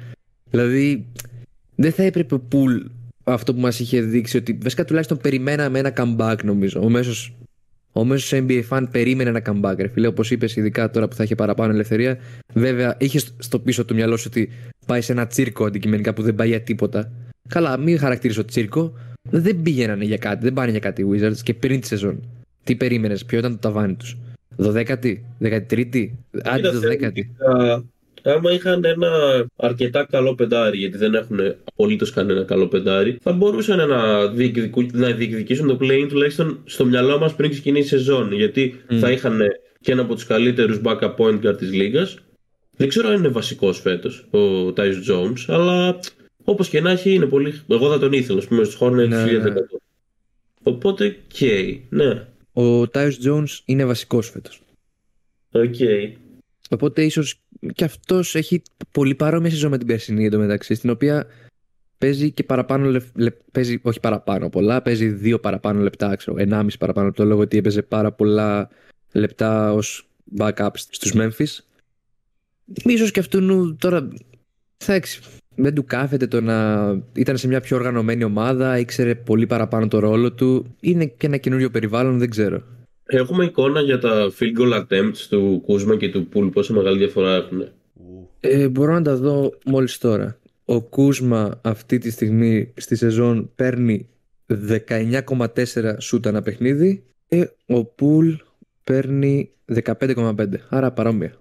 Δηλαδή 0.49 1.05
δεν 1.75 1.91
θα 1.91 2.03
έπρεπε 2.03 2.33
ο 2.33 2.39
Πούλ 2.39 2.79
αυτό 3.33 3.53
που 3.53 3.59
μας 3.59 3.79
είχε 3.79 4.01
δείξει 4.01 4.37
ότι 4.37 4.57
βασικά 4.61 4.85
τουλάχιστον 4.85 5.17
περιμέναμε 5.17 5.79
ένα 5.79 5.93
comeback 5.97 6.37
νομίζω. 6.43 6.81
Ο 6.83 6.89
μέσος 6.89 7.33
ο 7.91 8.05
μέσος 8.05 8.39
NBA 8.43 8.63
fan 8.69 8.85
περίμενε 8.91 9.29
ένα 9.29 9.41
comeback, 9.45 9.75
ρε 9.77 9.87
φίλε. 9.87 10.07
Όπως 10.07 10.31
είπες, 10.31 10.55
ειδικά 10.55 10.89
τώρα 10.89 11.07
που 11.07 11.15
θα 11.15 11.23
είχε 11.23 11.35
παραπάνω 11.35 11.73
ελευθερία. 11.73 12.17
Βέβαια, 12.53 12.95
είχε 12.99 13.19
στο 13.37 13.59
πίσω 13.59 13.85
του 13.85 13.93
μυαλό 13.93 14.17
σου 14.17 14.25
ότι 14.27 14.49
πάει 14.85 15.01
σε 15.01 15.11
ένα 15.11 15.27
τσίρκο 15.27 15.65
αντικειμενικά 15.65 16.13
που 16.13 16.21
δεν 16.21 16.35
πάει 16.35 16.47
για 16.47 16.61
τίποτα. 16.61 17.11
Καλά, 17.49 17.77
μην 17.77 17.99
χαρακτηρίσω 17.99 18.45
τσίρκο. 18.45 18.93
Δεν 19.29 19.61
πήγαιναν 19.61 20.01
για 20.01 20.17
κάτι, 20.17 20.43
δεν 20.43 20.53
πάνε 20.53 20.71
για 20.71 20.79
κάτι 20.79 21.01
οι 21.01 21.05
Wizards 21.11 21.37
και 21.43 21.53
πριν 21.53 21.79
τη 21.79 21.87
σεζόν. 21.87 22.23
Τι 22.63 22.75
περίμενες, 22.75 23.25
ποιο 23.25 23.37
ήταν 23.37 23.51
το 23.51 23.57
ταβάνι 23.57 23.93
τους; 23.93 24.17
12η, 24.57 25.15
13η, 25.41 26.09
άντε 26.43 26.69
12η 26.83 27.21
άμα 28.23 28.51
είχαν 28.51 28.85
ένα 28.85 29.09
αρκετά 29.55 30.05
καλό 30.11 30.35
πεντάρι, 30.35 30.77
γιατί 30.77 30.97
δεν 30.97 31.13
έχουν 31.13 31.39
απολύτως 31.63 32.11
κανένα 32.11 32.43
καλό 32.43 32.67
πεντάρι, 32.67 33.17
θα 33.21 33.31
μπορούσαν 33.31 33.87
να, 33.87 34.27
διεκδικου... 34.27 34.85
να 34.91 35.11
διεκδικήσουν 35.11 35.67
το 35.67 35.77
play 35.81 36.05
τουλάχιστον 36.09 36.59
στο 36.65 36.85
μυαλό 36.85 37.17
μας 37.17 37.35
πριν 37.35 37.49
ξεκινήσει 37.49 37.95
η 37.95 37.97
σεζόν. 37.97 38.31
Γιατί 38.31 38.83
θα 38.99 39.11
είχαν 39.11 39.41
και 39.81 39.91
ένα 39.91 40.01
από 40.01 40.13
τους 40.13 40.25
καλύτερους 40.25 40.81
backup 40.83 41.15
point 41.15 41.45
guard 41.45 41.57
της 41.57 41.73
λίγας. 41.73 42.17
Δεν 42.75 42.87
ξέρω 42.87 43.09
αν 43.09 43.15
είναι 43.15 43.27
βασικός 43.27 43.79
φέτος 43.79 44.27
ο 44.31 44.67
Tyus 44.75 45.09
Jones, 45.09 45.43
αλλά 45.47 45.99
όπως 46.43 46.69
και 46.69 46.81
να 46.81 46.91
έχει 46.91 47.13
είναι 47.13 47.25
πολύ. 47.25 47.61
Εγώ 47.67 47.91
θα 47.91 47.99
τον 47.99 48.11
ήθελα, 48.11 48.37
ας 48.37 48.47
πούμε, 48.47 48.63
στους 48.63 48.77
Hornets 48.81 49.07
ναι, 49.07 49.23
1100. 49.23 49.41
Ναι. 49.41 49.53
Οπότε, 50.63 51.15
okay, 51.33 51.79
ναι. 51.89 52.27
Ο 52.53 52.81
Tyus 52.81 53.13
Jones 53.25 53.59
είναι 53.65 53.85
βασικός 53.85 54.29
φέτος. 54.29 54.61
Ok. 55.51 55.75
Okay. 55.79 56.11
Οπότε 56.69 57.03
ίσως 57.03 57.41
και 57.73 57.83
αυτός 57.83 58.35
έχει 58.35 58.61
πολύ 58.91 59.15
παρόμοια 59.15 59.49
σεζόν 59.49 59.69
με 59.71 59.77
την 59.77 59.87
περσινή 59.87 60.25
εντωμεταξύ, 60.25 60.73
στην 60.73 60.89
οποία 60.89 61.27
παίζει 61.97 62.31
και 62.31 62.43
παραπάνω 62.43 63.01
παίζει, 63.51 63.79
όχι 63.81 63.99
παραπάνω 63.99 64.49
πολλά, 64.49 64.81
παίζει 64.81 65.07
δύο 65.07 65.39
παραπάνω 65.39 65.81
λεπτά, 65.81 66.15
ξέρω, 66.15 66.37
ενάμιση 66.39 66.77
παραπάνω 66.77 67.11
το 67.11 67.25
λόγο 67.25 67.41
ότι 67.41 67.57
έπαιζε 67.57 67.81
πάρα 67.81 68.11
πολλά 68.11 68.69
λεπτά 69.11 69.73
ως 69.73 70.09
backup 70.37 70.69
στους 70.73 71.13
Memphis. 71.15 71.57
Ίσως 72.83 73.11
και 73.11 73.19
αυτού 73.19 73.75
τώρα 73.79 74.07
θα 74.77 75.01
δεν 75.55 75.73
του 75.73 75.85
κάθεται 75.85 76.27
το 76.27 76.41
να 76.41 76.87
ήταν 77.13 77.37
σε 77.37 77.47
μια 77.47 77.61
πιο 77.61 77.77
οργανωμένη 77.77 78.23
ομάδα, 78.23 78.79
ήξερε 78.79 79.15
πολύ 79.15 79.47
παραπάνω 79.47 79.87
το 79.87 79.99
ρόλο 79.99 80.33
του. 80.33 80.75
Είναι 80.79 81.05
και 81.05 81.25
ένα 81.25 81.37
καινούριο 81.37 81.69
περιβάλλον, 81.69 82.17
δεν 82.17 82.29
ξέρω. 82.29 82.63
Έχουμε 83.11 83.45
εικόνα 83.45 83.81
για 83.81 83.99
τα 83.99 84.31
field 84.39 84.59
goal 84.59 84.79
attempts 84.81 85.17
του 85.29 85.61
Κούσμα 85.65 85.97
και 85.97 86.09
του 86.09 86.27
Πουλ, 86.27 86.47
πόσο 86.47 86.73
μεγάλη 86.73 86.97
διαφορά 86.97 87.35
έχουν. 87.35 87.67
Ε, 88.39 88.67
μπορώ 88.67 88.93
να 88.93 89.01
τα 89.01 89.15
δω 89.15 89.53
μόλις 89.65 89.97
τώρα. 89.97 90.39
Ο 90.65 90.81
Κούσμα 90.81 91.59
αυτή 91.63 91.97
τη 91.97 92.11
στιγμή 92.11 92.73
στη 92.77 92.95
σεζόν 92.95 93.51
παίρνει 93.55 94.09
19,4 94.47 95.95
σούτ 95.99 96.25
ένα 96.25 96.41
παιχνίδι 96.41 97.03
ε, 97.27 97.43
ο 97.67 97.85
Πουλ 97.85 98.33
παίρνει 98.83 99.51
15,5. 99.83 100.47
Άρα 100.69 100.91
παρόμοια. 100.91 101.33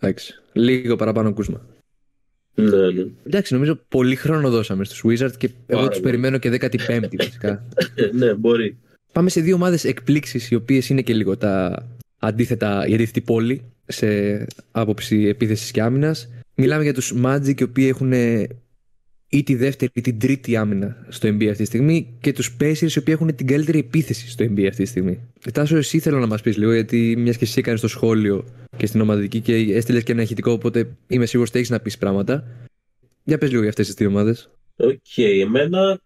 Εντάξει. 0.00 0.42
Λίγο 0.52 0.96
παραπάνω 0.96 1.32
κούσμα. 1.32 1.66
Ναι, 2.54 2.90
ναι. 2.90 3.04
Εντάξει, 3.26 3.54
νομίζω 3.54 3.78
πολύ 3.88 4.16
χρόνο 4.16 4.50
δώσαμε 4.50 4.84
στους 4.84 5.02
Wizards 5.04 5.36
και 5.38 5.50
εγώ 5.66 5.88
τους 5.88 6.00
περιμένω 6.00 6.38
και 6.38 6.58
15η 6.60 7.16
βασικά. 7.18 7.64
ναι, 8.18 8.34
μπορεί. 8.34 8.76
Πάμε 9.16 9.30
σε 9.30 9.40
δύο 9.40 9.54
ομάδες 9.54 9.84
εκπλήξεις 9.84 10.50
οι 10.50 10.54
οποίες 10.54 10.88
είναι 10.88 11.02
και 11.02 11.14
λίγο 11.14 11.36
τα 11.36 11.86
αντίθετα, 12.18 12.86
η 12.86 12.94
αντίθετη 12.94 13.20
πόλη 13.20 13.62
σε 13.86 14.06
άποψη 14.70 15.26
επίθεσης 15.26 15.70
και 15.70 15.82
άμυνας. 15.82 16.28
Μιλάμε 16.54 16.82
για 16.82 16.94
τους 16.94 17.14
Magic 17.24 17.60
οι 17.60 17.62
οποίοι 17.62 17.86
έχουν 17.88 18.12
ή 19.28 19.42
τη 19.42 19.54
δεύτερη 19.54 19.90
ή 19.94 20.00
την 20.00 20.18
τρίτη 20.18 20.56
άμυνα 20.56 21.06
στο 21.08 21.28
NBA 21.28 21.46
αυτή 21.46 21.56
τη 21.56 21.64
στιγμή 21.64 22.16
και 22.20 22.32
τους 22.32 22.56
Pacers 22.60 22.90
οι 22.94 22.98
οποίοι 22.98 23.14
έχουν 23.18 23.34
την 23.34 23.46
καλύτερη 23.46 23.78
επίθεση 23.78 24.30
στο 24.30 24.44
NBA 24.44 24.66
αυτή 24.68 24.82
τη 24.82 24.88
στιγμή. 24.88 25.20
Τάσο, 25.52 25.76
εσύ 25.76 25.98
θέλω 25.98 26.18
να 26.18 26.26
μας 26.26 26.42
πεις 26.42 26.56
λίγο, 26.56 26.72
γιατί 26.72 27.14
μιας 27.18 27.36
και 27.36 27.44
εσύ 27.44 27.58
έκανες 27.58 27.80
το 27.80 27.88
σχόλιο 27.88 28.44
και 28.76 28.86
στην 28.86 29.00
ομαδική 29.00 29.40
και 29.40 29.54
έστειλες 29.54 30.02
και 30.02 30.12
ένα 30.12 30.22
ηχητικό, 30.22 30.52
οπότε 30.52 30.96
είμαι 31.06 31.26
σίγουρος 31.26 31.50
ότι 31.50 31.58
έχεις 31.58 31.70
να 31.70 31.80
πεις 31.80 31.98
πράγματα. 31.98 32.44
Για 33.24 33.38
πες 33.38 33.48
λίγο 33.48 33.60
για 33.60 33.70
αυτές 33.70 33.86
τις 33.86 33.94
δύο 33.94 34.08
ομάδες. 34.08 34.50
Ok, 34.76 34.90
okay, 35.16 35.40
εμένα 35.42 36.00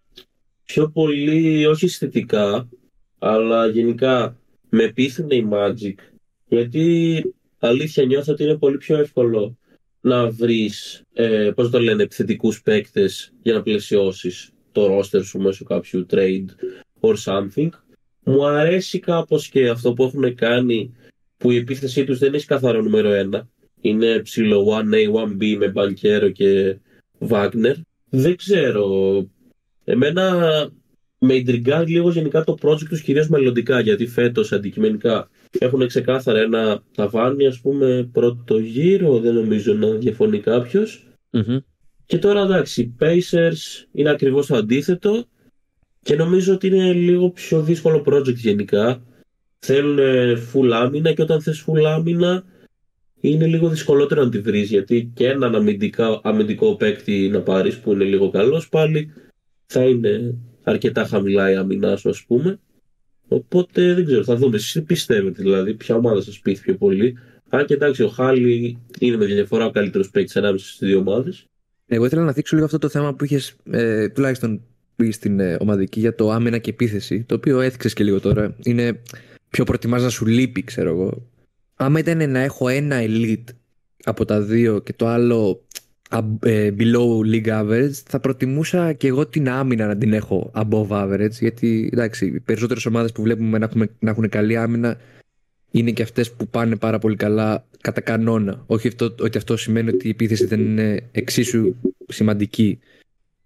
πιο 0.65 0.89
πολύ 0.89 1.65
όχι 1.65 1.85
αισθητικά, 1.85 2.69
αλλά 3.23 3.67
γενικά 3.67 4.37
με 4.69 4.87
πείθουν 4.87 5.29
οι 5.29 5.47
Magic. 5.51 5.93
Γιατί 6.47 7.23
αλήθεια 7.59 8.05
νιώθω 8.05 8.31
ότι 8.31 8.43
είναι 8.43 8.57
πολύ 8.57 8.77
πιο 8.77 8.97
εύκολο 8.97 9.57
να 10.01 10.29
βρεις, 10.29 11.03
ε, 11.13 11.51
πώς 11.55 11.69
το 11.69 11.79
λένε, 11.79 12.03
επιθετικούς 12.03 12.61
παίκτες 12.61 13.33
για 13.41 13.53
να 13.53 13.61
πλαισιώσεις 13.61 14.51
το 14.71 14.97
roster 14.97 15.23
σου 15.23 15.39
μέσω 15.39 15.63
κάποιου 15.63 16.05
trade 16.09 16.45
or 16.99 17.15
something. 17.25 17.69
Μου 18.23 18.45
αρέσει 18.45 18.99
κάπως 18.99 19.47
και 19.49 19.69
αυτό 19.69 19.93
που 19.93 20.03
έχουν 20.03 20.35
κάνει 20.35 20.95
που 21.37 21.51
η 21.51 21.55
επίθεσή 21.55 22.03
τους 22.03 22.19
δεν 22.19 22.33
έχει 22.33 22.45
καθαρό 22.45 22.81
νούμερο 22.81 23.29
1. 23.33 23.41
Είναι 23.81 24.19
ψηλό 24.19 24.65
1A, 24.65 25.11
1B 25.11 25.55
με 25.57 25.67
Μπανκέρο 25.67 26.29
και 26.29 26.77
Wagner. 27.29 27.75
Δεν 28.09 28.35
ξέρω. 28.35 29.27
Εμένα 29.83 30.69
με 31.23 31.33
ιντριγκάρει 31.33 31.91
λίγο 31.91 32.09
γενικά 32.09 32.43
το 32.43 32.57
project 32.61 32.87
τους 32.89 33.01
κυρίως 33.01 33.27
μελλοντικά 33.27 33.79
γιατί 33.79 34.07
φέτος 34.07 34.51
αντικειμενικά 34.51 35.29
έχουν 35.59 35.87
ξεκάθαρα 35.87 36.39
ένα 36.39 36.83
ταβάνι, 36.95 37.45
ας 37.45 37.59
πούμε, 37.59 38.09
πρώτο 38.11 38.57
γύρο, 38.57 39.19
δεν 39.19 39.33
νομίζω 39.33 39.73
να 39.73 39.89
διαφωνεί 39.89 40.41
Και 42.05 42.17
τώρα 42.17 42.41
εντάξει, 42.41 42.81
οι 42.81 42.95
Pacers 42.99 43.85
είναι 43.91 44.09
ακριβώς 44.09 44.47
το 44.47 44.55
αντίθετο 44.55 45.25
και 46.01 46.15
νομίζω 46.15 46.53
ότι 46.53 46.67
είναι 46.67 46.93
λίγο 46.93 47.29
πιο 47.29 47.61
δύσκολο 47.61 48.03
project 48.05 48.35
γενικά. 48.35 49.03
Θέλουν 49.59 49.99
full 50.53 50.71
άμυνα 50.71 51.13
και 51.13 51.21
όταν 51.21 51.41
θες 51.41 51.65
full 51.67 51.83
άμυνα 51.83 52.43
είναι 53.19 53.45
λίγο 53.45 53.69
δυσκολότερο 53.69 54.23
να 54.23 54.29
τη 54.29 54.39
βρεις 54.39 54.69
γιατί 54.69 55.11
και 55.13 55.27
έναν 55.27 55.55
αμυντικά, 55.55 56.19
αμυντικό 56.23 56.75
παίκτη 56.75 57.29
να 57.29 57.41
πάρεις 57.41 57.79
που 57.79 57.91
είναι 57.91 58.03
λίγο 58.03 58.29
καλός 58.29 58.69
πάλι 58.69 59.13
θα 59.65 59.83
είναι 59.83 60.35
αρκετά 60.63 61.05
χαμηλά 61.05 61.51
η 61.51 61.55
αμυνά 61.55 61.95
σου 61.95 62.09
ας 62.09 62.23
πούμε 62.23 62.59
Οπότε 63.33 63.93
δεν 63.93 64.05
ξέρω, 64.05 64.23
θα 64.23 64.35
δούμε. 64.35 64.55
Εσείς 64.55 64.71
τι 64.71 64.81
πιστεύετε, 64.81 65.41
δηλαδή, 65.41 65.73
ποια 65.73 65.95
ομάδα 65.95 66.21
σας 66.21 66.39
πείθει 66.39 66.61
πιο 66.61 66.75
πολύ. 66.75 67.17
Αν 67.49 67.65
και 67.65 67.73
εντάξει, 67.73 68.03
ο 68.03 68.07
Χάλι 68.07 68.77
είναι 68.99 69.17
με 69.17 69.25
διαφορά 69.25 69.65
ο 69.65 69.71
καλύτερος 69.71 70.09
παίκτης 70.09 70.35
ανάμεσα 70.35 70.65
στις 70.65 70.87
δύο 70.87 70.97
ομάδες. 70.97 71.45
Εγώ 71.87 72.05
ήθελα 72.05 72.23
να 72.23 72.31
δείξω 72.31 72.53
λίγο 72.55 72.65
αυτό 72.65 72.77
το 72.77 72.89
θέμα 72.89 73.13
που 73.13 73.23
είχες 73.23 73.55
ε, 73.71 74.09
τουλάχιστον 74.09 74.61
πεις 74.95 75.15
στην 75.15 75.39
ε, 75.39 75.57
ομαδική 75.59 75.99
για 75.99 76.15
το 76.15 76.31
άμυνα 76.31 76.57
και 76.57 76.69
επίθεση. 76.69 77.23
Το 77.23 77.35
οποίο 77.35 77.59
έθιξες 77.59 77.93
και 77.93 78.03
λίγο 78.03 78.19
τώρα. 78.19 78.55
Είναι 78.63 79.01
πιο 79.49 79.63
προτιμάς 79.63 80.03
να 80.03 80.09
σου 80.09 80.25
λείπει, 80.25 80.63
ξέρω 80.63 80.89
εγώ. 80.89 81.29
Άμα 81.75 81.99
ήταν 81.99 82.31
να 82.31 82.39
έχω 82.39 82.67
ένα 82.67 82.97
elite 83.01 83.53
από 84.03 84.25
τα 84.25 84.41
δύο 84.41 84.79
και 84.79 84.93
το 84.93 85.07
άλλο 85.07 85.65
ε, 85.70 85.70
below 86.77 87.25
league 87.25 87.47
average, 87.47 87.91
θα 88.05 88.19
προτιμούσα 88.19 88.93
και 88.93 89.07
εγώ 89.07 89.25
την 89.25 89.49
άμυνα 89.49 89.87
να 89.87 89.97
την 89.97 90.13
έχω 90.13 90.51
above 90.55 90.87
average. 90.87 91.31
Γιατί 91.39 91.89
εντάξει, 91.93 92.25
οι 92.25 92.39
περισσότερες 92.39 92.85
ομάδες 92.85 93.11
που 93.11 93.21
βλέπουμε 93.21 93.57
να, 93.57 93.65
έχουμε, 93.65 93.89
να 93.99 94.09
έχουν 94.09 94.29
καλή 94.29 94.57
άμυνα 94.57 94.97
είναι 95.71 95.91
και 95.91 96.03
αυτές 96.03 96.31
που 96.31 96.47
πάνε 96.47 96.75
πάρα 96.75 96.99
πολύ 96.99 97.15
καλά 97.15 97.65
κατά 97.81 98.01
κανόνα. 98.01 98.63
Όχι 98.65 98.87
αυτό, 98.87 99.15
ότι 99.19 99.37
αυτό 99.37 99.57
σημαίνει 99.57 99.89
ότι 99.89 100.07
η 100.07 100.09
επίθεση 100.09 100.45
δεν 100.45 100.59
είναι 100.59 101.03
εξίσου 101.11 101.75
σημαντική. 102.07 102.79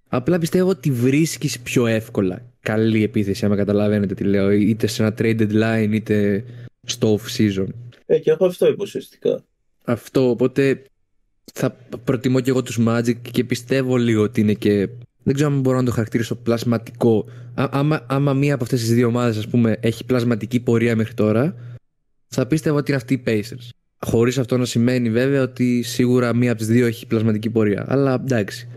Απλά 0.08 0.40
πιστεύω 0.40 0.70
ότι 0.70 0.92
βρίσκεις 0.92 1.60
πιο 1.60 1.86
εύκολα 1.86 2.42
καλή 2.66 3.04
επίθεση, 3.04 3.46
άμα 3.46 3.56
καταλαβαίνετε 3.56 4.14
τι 4.14 4.24
λέω, 4.24 4.52
είτε 4.52 4.88
σε 4.88 5.04
ένα 5.04 5.16
trade 5.18 5.40
deadline 5.40 5.90
είτε 5.92 6.44
στο 6.84 7.20
off 7.20 7.38
season. 7.38 7.68
Ε, 8.06 8.20
και 8.20 8.32
έχω 8.32 8.46
αυτό 8.46 8.68
υποσυστικά. 8.68 9.44
Αυτό, 9.86 10.30
οπότε 10.30 10.82
θα 11.60 11.78
προτιμώ 12.04 12.40
και 12.40 12.50
εγώ 12.50 12.62
τους 12.62 12.80
Magic 12.88 13.16
και 13.32 13.44
πιστεύω 13.44 13.98
λίγο 13.98 14.22
ότι 14.22 14.42
είναι 14.42 14.54
και 14.54 14.90
δεν 15.24 15.34
ξέρω 15.34 15.52
αν 15.52 15.60
μπορώ 15.60 15.78
να 15.78 15.84
το 15.84 15.92
χαρακτηρίσω 15.92 16.36
πλασματικό. 16.36 17.26
Α, 17.54 17.68
άμα, 17.72 18.06
άμα 18.08 18.34
μία 18.34 18.54
από 18.54 18.64
αυτές 18.64 18.80
τις 18.80 18.94
δύο 18.94 19.08
ομάδες 19.08 19.38
ας 19.38 19.48
πούμε 19.48 19.78
έχει 19.80 20.06
πλασματική 20.06 20.60
πορεία 20.60 20.96
μέχρι 20.96 21.14
τώρα 21.14 21.56
θα 22.28 22.46
πίστευω 22.46 22.78
ότι 22.78 22.92
είναι 22.92 23.02
αυτή 23.02 23.14
οι 23.14 23.24
Pacers. 23.26 23.70
Χωρίς 24.00 24.38
αυτό 24.38 24.58
να 24.58 24.66
σημαίνει 24.66 25.10
βέβαια 25.10 25.42
ότι 25.42 25.82
σίγουρα 25.82 26.36
μία 26.36 26.50
από 26.50 26.60
τις 26.60 26.68
δύο 26.68 26.86
έχει 26.86 27.08
πλασματική 27.08 27.50
πορεία. 27.50 27.86
Αλλά 27.88 28.14
εντάξει. 28.14 28.68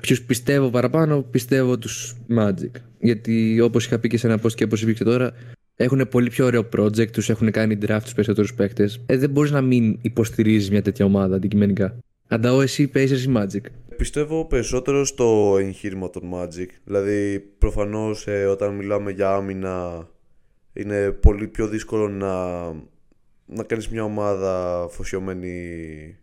Ποιους 0.00 0.22
πιστεύω 0.22 0.70
παραπάνω, 0.70 1.22
πιστεύω 1.22 1.78
τους 1.78 2.14
Magic. 2.36 2.70
Γιατί 3.00 3.60
όπως 3.60 3.86
είχα 3.86 3.98
πει 3.98 4.08
και 4.08 4.18
σε 4.18 4.26
ένα 4.26 4.40
post 4.42 4.52
και 4.52 4.64
όπως 4.64 4.82
είπε 4.82 4.92
και 4.92 5.04
τώρα, 5.04 5.32
έχουν 5.76 6.08
πολύ 6.10 6.30
πιο 6.30 6.44
ωραίο 6.44 6.68
project, 6.76 7.10
τους 7.10 7.28
έχουν 7.30 7.50
κάνει 7.50 7.78
draft 7.86 8.00
τους 8.02 8.12
περισσότερους 8.14 8.54
παίκτες. 8.54 9.00
Ε, 9.06 9.16
δεν 9.16 9.30
μπορείς 9.30 9.50
να 9.50 9.60
μην 9.60 9.98
υποστηρίζεις 10.02 10.70
μια 10.70 10.82
τέτοια 10.82 11.04
ομάδα 11.04 11.36
αντικειμενικά. 11.36 11.98
Ανταώ 12.28 12.60
εσύ 12.60 12.90
Pacers 12.94 13.24
ή 13.28 13.32
Magic. 13.36 13.70
Πιστεύω 13.96 14.44
περισσότερο 14.44 15.04
στο 15.04 15.56
εγχείρημα 15.60 16.10
των 16.10 16.22
Magic. 16.34 16.68
Δηλαδή, 16.84 17.40
προφανώς 17.58 18.26
ε, 18.26 18.44
όταν 18.44 18.74
μιλάμε 18.74 19.10
για 19.10 19.30
άμυνα, 19.30 20.08
είναι 20.72 21.10
πολύ 21.10 21.48
πιο 21.48 21.68
δύσκολο 21.68 22.08
να, 22.08 22.62
να 23.46 23.62
κάνεις 23.66 23.88
μια 23.88 24.04
ομάδα 24.04 24.82
αφοσιωμένη 24.82 26.16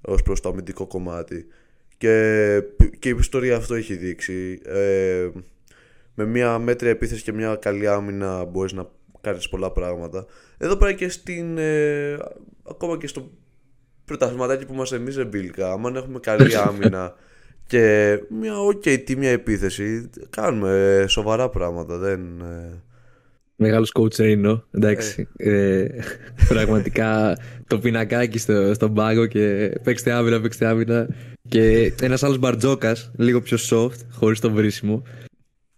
ως 0.00 0.22
προς 0.22 0.40
το 0.40 0.48
αμυντικό 0.48 0.86
κομμάτι. 0.86 1.46
Και, 1.96 2.62
και 2.98 3.08
η 3.08 3.16
ιστορία 3.18 3.56
αυτό 3.56 3.74
έχει 3.74 3.96
δείξει. 3.96 4.60
Ε, 4.64 5.28
με 6.14 6.24
μια 6.24 6.58
μέτρια 6.58 6.90
επίθεση 6.90 7.22
και 7.22 7.32
μια 7.32 7.56
καλή 7.56 7.88
άμυνα 7.88 8.44
μπορείς 8.44 8.72
να 8.72 8.90
κάνεις 9.20 9.48
πολλά 9.48 9.70
πράγματα. 9.70 10.26
Εδώ 10.58 10.76
πέρα 10.76 10.92
και 10.92 11.08
στην. 11.08 11.58
Ε, 11.58 12.16
ακόμα 12.70 12.98
και 12.98 13.06
στο 13.06 13.30
πρωταθληματάκι 14.08 14.66
που 14.66 14.72
είμαστε 14.72 14.96
εμείς 14.96 15.16
εμπίλικα, 15.16 15.72
αν 15.72 15.96
έχουμε 15.96 16.18
καλή 16.18 16.56
άμυνα 16.68 17.14
και 17.66 18.14
μια 18.40 18.52
ok 18.72 19.02
τίμια 19.04 19.30
επίθεση, 19.30 20.10
κάνουμε 20.30 21.04
σοβαρά 21.08 21.48
πράγματα. 21.48 21.98
Δεν, 21.98 22.20
ε... 22.40 22.82
Μεγάλος 23.56 23.92
coach 23.98 24.16
Ρίνο, 24.16 24.64
εντάξει. 24.70 25.28
Ε. 25.36 25.80
Ε, 25.80 25.88
πραγματικά 26.48 27.38
το 27.66 27.78
πινακάκι 27.78 28.38
στο, 28.38 28.74
στον 28.74 28.94
πάγκο 28.94 29.26
και 29.26 29.72
παίξτε 29.82 30.12
άμυνα, 30.12 30.40
παίξτε 30.40 30.66
άμυνα. 30.66 31.08
Και 31.48 31.92
ένας 32.00 32.22
άλλος 32.22 32.38
μπαρτζόκας, 32.38 33.10
λίγο 33.16 33.40
πιο 33.40 33.56
soft, 33.70 33.98
χωρίς 34.10 34.40
το 34.40 34.50
βρίσιμο. 34.50 35.02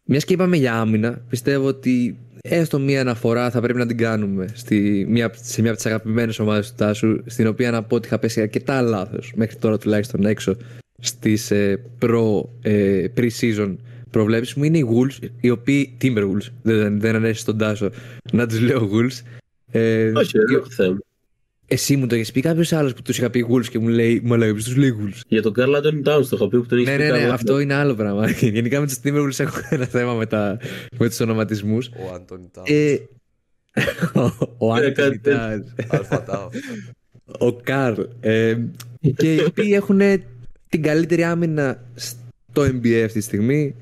Μιας 0.05 0.25
και 0.25 0.33
είπαμε 0.33 0.57
για 0.57 0.75
άμυνα, 0.75 1.25
πιστεύω 1.29 1.67
ότι 1.67 2.19
έστω 2.43 2.79
μία 2.79 3.01
αναφορά 3.01 3.51
θα 3.51 3.61
πρέπει 3.61 3.79
να 3.79 3.87
την 3.87 3.97
κάνουμε 3.97 4.47
στη, 4.53 5.07
μια, 5.09 5.31
σε 5.41 5.61
μια 5.61 5.71
από 5.71 5.79
τις 5.79 5.87
αγαπημένες 5.87 6.39
ομάδες 6.39 6.69
του 6.69 6.75
Τάσου, 6.77 7.23
στην 7.27 7.47
οποία 7.47 7.71
να 7.71 7.83
πω 7.83 7.95
ότι 7.95 8.07
είχα 8.07 8.19
πέσει 8.19 8.41
αρκετά 8.41 8.81
λάθος 8.81 9.33
μέχρι 9.37 9.57
τώρα 9.57 9.79
τουλάχιστον 9.79 10.27
έξω 10.27 10.57
στις 11.01 11.51
ε, 11.51 11.81
προ 11.99 12.53
ε, 12.63 13.05
pre-season 13.17 13.77
προβλέψεις 14.11 14.55
μου 14.55 14.65
είναι 14.65 14.79
οι 14.79 14.87
Wolves, 14.91 15.29
οι 15.41 15.51
οποίοι. 15.51 15.97
Timberwolves, 16.03 16.51
δεν, 16.63 17.01
δεν 17.01 17.15
ανέσει 17.15 17.41
στον 17.41 17.59
Τάσο 17.59 17.91
να 18.33 18.47
τους 18.47 18.61
λέω 18.61 18.91
Wolves. 18.93 19.39
Ε, 19.71 20.13
Όχι, 20.15 20.39
δεν 20.39 20.57
έχω 20.57 20.71
θέμα. 20.71 20.99
Εσύ 21.73 21.97
μου 21.97 22.07
το 22.07 22.15
έχεις 22.15 22.33
πει 22.33 22.41
κάποιος 22.41 22.73
άλλος 22.73 22.95
που 22.95 23.03
τους 23.03 23.19
είχα 23.19 23.31
πει 23.31 23.47
Wolves 23.51 23.67
και 23.67 23.79
μου 23.79 23.89
λέει 23.89 24.21
Μα 24.25 24.37
λέει, 24.37 24.53
τους 24.53 24.77
λέει 24.77 24.97
Wolves. 25.01 25.21
Για 25.27 25.43
τον 25.43 25.53
Carl 25.57 25.77
Anthony 25.77 26.09
Towns 26.09 26.27
το 26.29 26.37
είχα 26.37 26.49
πει 26.49 26.59
που 26.59 26.67
τον 26.67 26.79
είχε 26.79 26.91
ναι, 26.91 27.05
ναι, 27.05 27.11
ναι, 27.11 27.19
ναι, 27.19 27.29
αυτό 27.29 27.59
είναι 27.59 27.75
άλλο 27.75 27.95
πράγμα. 27.95 28.31
Γενικά 28.57 28.81
με 28.81 28.87
τους 28.87 28.97
Timberwolves 29.05 29.39
έχω 29.39 29.61
ένα 29.71 29.85
θέμα 29.85 30.15
με, 30.15 30.27
τα, 30.27 30.59
με 30.99 31.09
τους 31.09 31.21
ονοματισμούς. 31.21 31.87
Ο 31.87 32.15
Anthony 32.15 32.59
Towns. 32.59 32.71
Ε, 32.71 32.97
ο 34.59 34.75
Anthony 34.75 35.29
Towns. 35.29 35.63
Ο 37.39 37.53
Καρλ. 37.53 38.01
Ε, 38.21 38.57
και 39.17 39.35
οι 39.35 39.45
οποίοι 39.45 39.73
έχουν 39.75 40.01
την 40.69 40.83
καλύτερη 40.83 41.25
άμυνα 41.25 41.83
το 42.53 42.63
NBA 42.63 43.03
αυτή 43.05 43.19
τη 43.19 43.25
στιγμή 43.25 43.75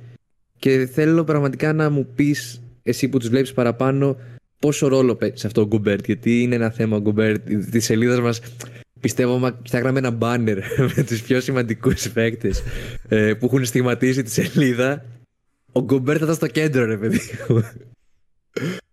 και 0.59 0.89
θέλω 0.93 1.25
πραγματικά 1.25 1.73
να 1.73 1.91
μου 1.91 2.07
πεις 2.15 2.63
εσύ 2.83 3.09
που 3.09 3.19
τους 3.19 3.29
βλέπεις 3.29 3.53
παραπάνω 3.53 4.17
πόσο 4.59 4.89
ρόλο 4.89 5.15
παίζει 5.15 5.37
σε 5.37 5.47
αυτό 5.47 5.61
ο 5.61 5.67
Γκομπέρτ 5.67 6.07
γιατί 6.07 6.43
είναι 6.43 6.55
ένα 6.55 6.71
θέμα 6.71 6.97
ο 6.97 7.01
Γκομπέρτ 7.01 7.49
της 7.71 7.85
σελίδας 7.85 8.21
μας 8.21 8.41
πιστεύω 9.01 9.59
φτιάχναμε 9.65 9.99
ένα 9.99 10.11
banner 10.11 10.59
με 10.97 11.03
τους 11.03 11.23
πιο 11.23 11.41
σημαντικούς 11.41 12.11
παίκτες 12.11 12.63
ε, 13.09 13.35
που 13.35 13.47
έχουν 13.47 13.65
στιγματίσει 13.65 14.23
τη 14.23 14.31
σελίδα 14.31 15.05
ο 15.73 15.81
Γκομπέρτ 15.81 16.19
θα 16.19 16.25
ήταν 16.25 16.37
στο 16.37 16.47
κέντρο 16.47 16.85
ρε 16.85 16.97
παιδί 16.97 17.21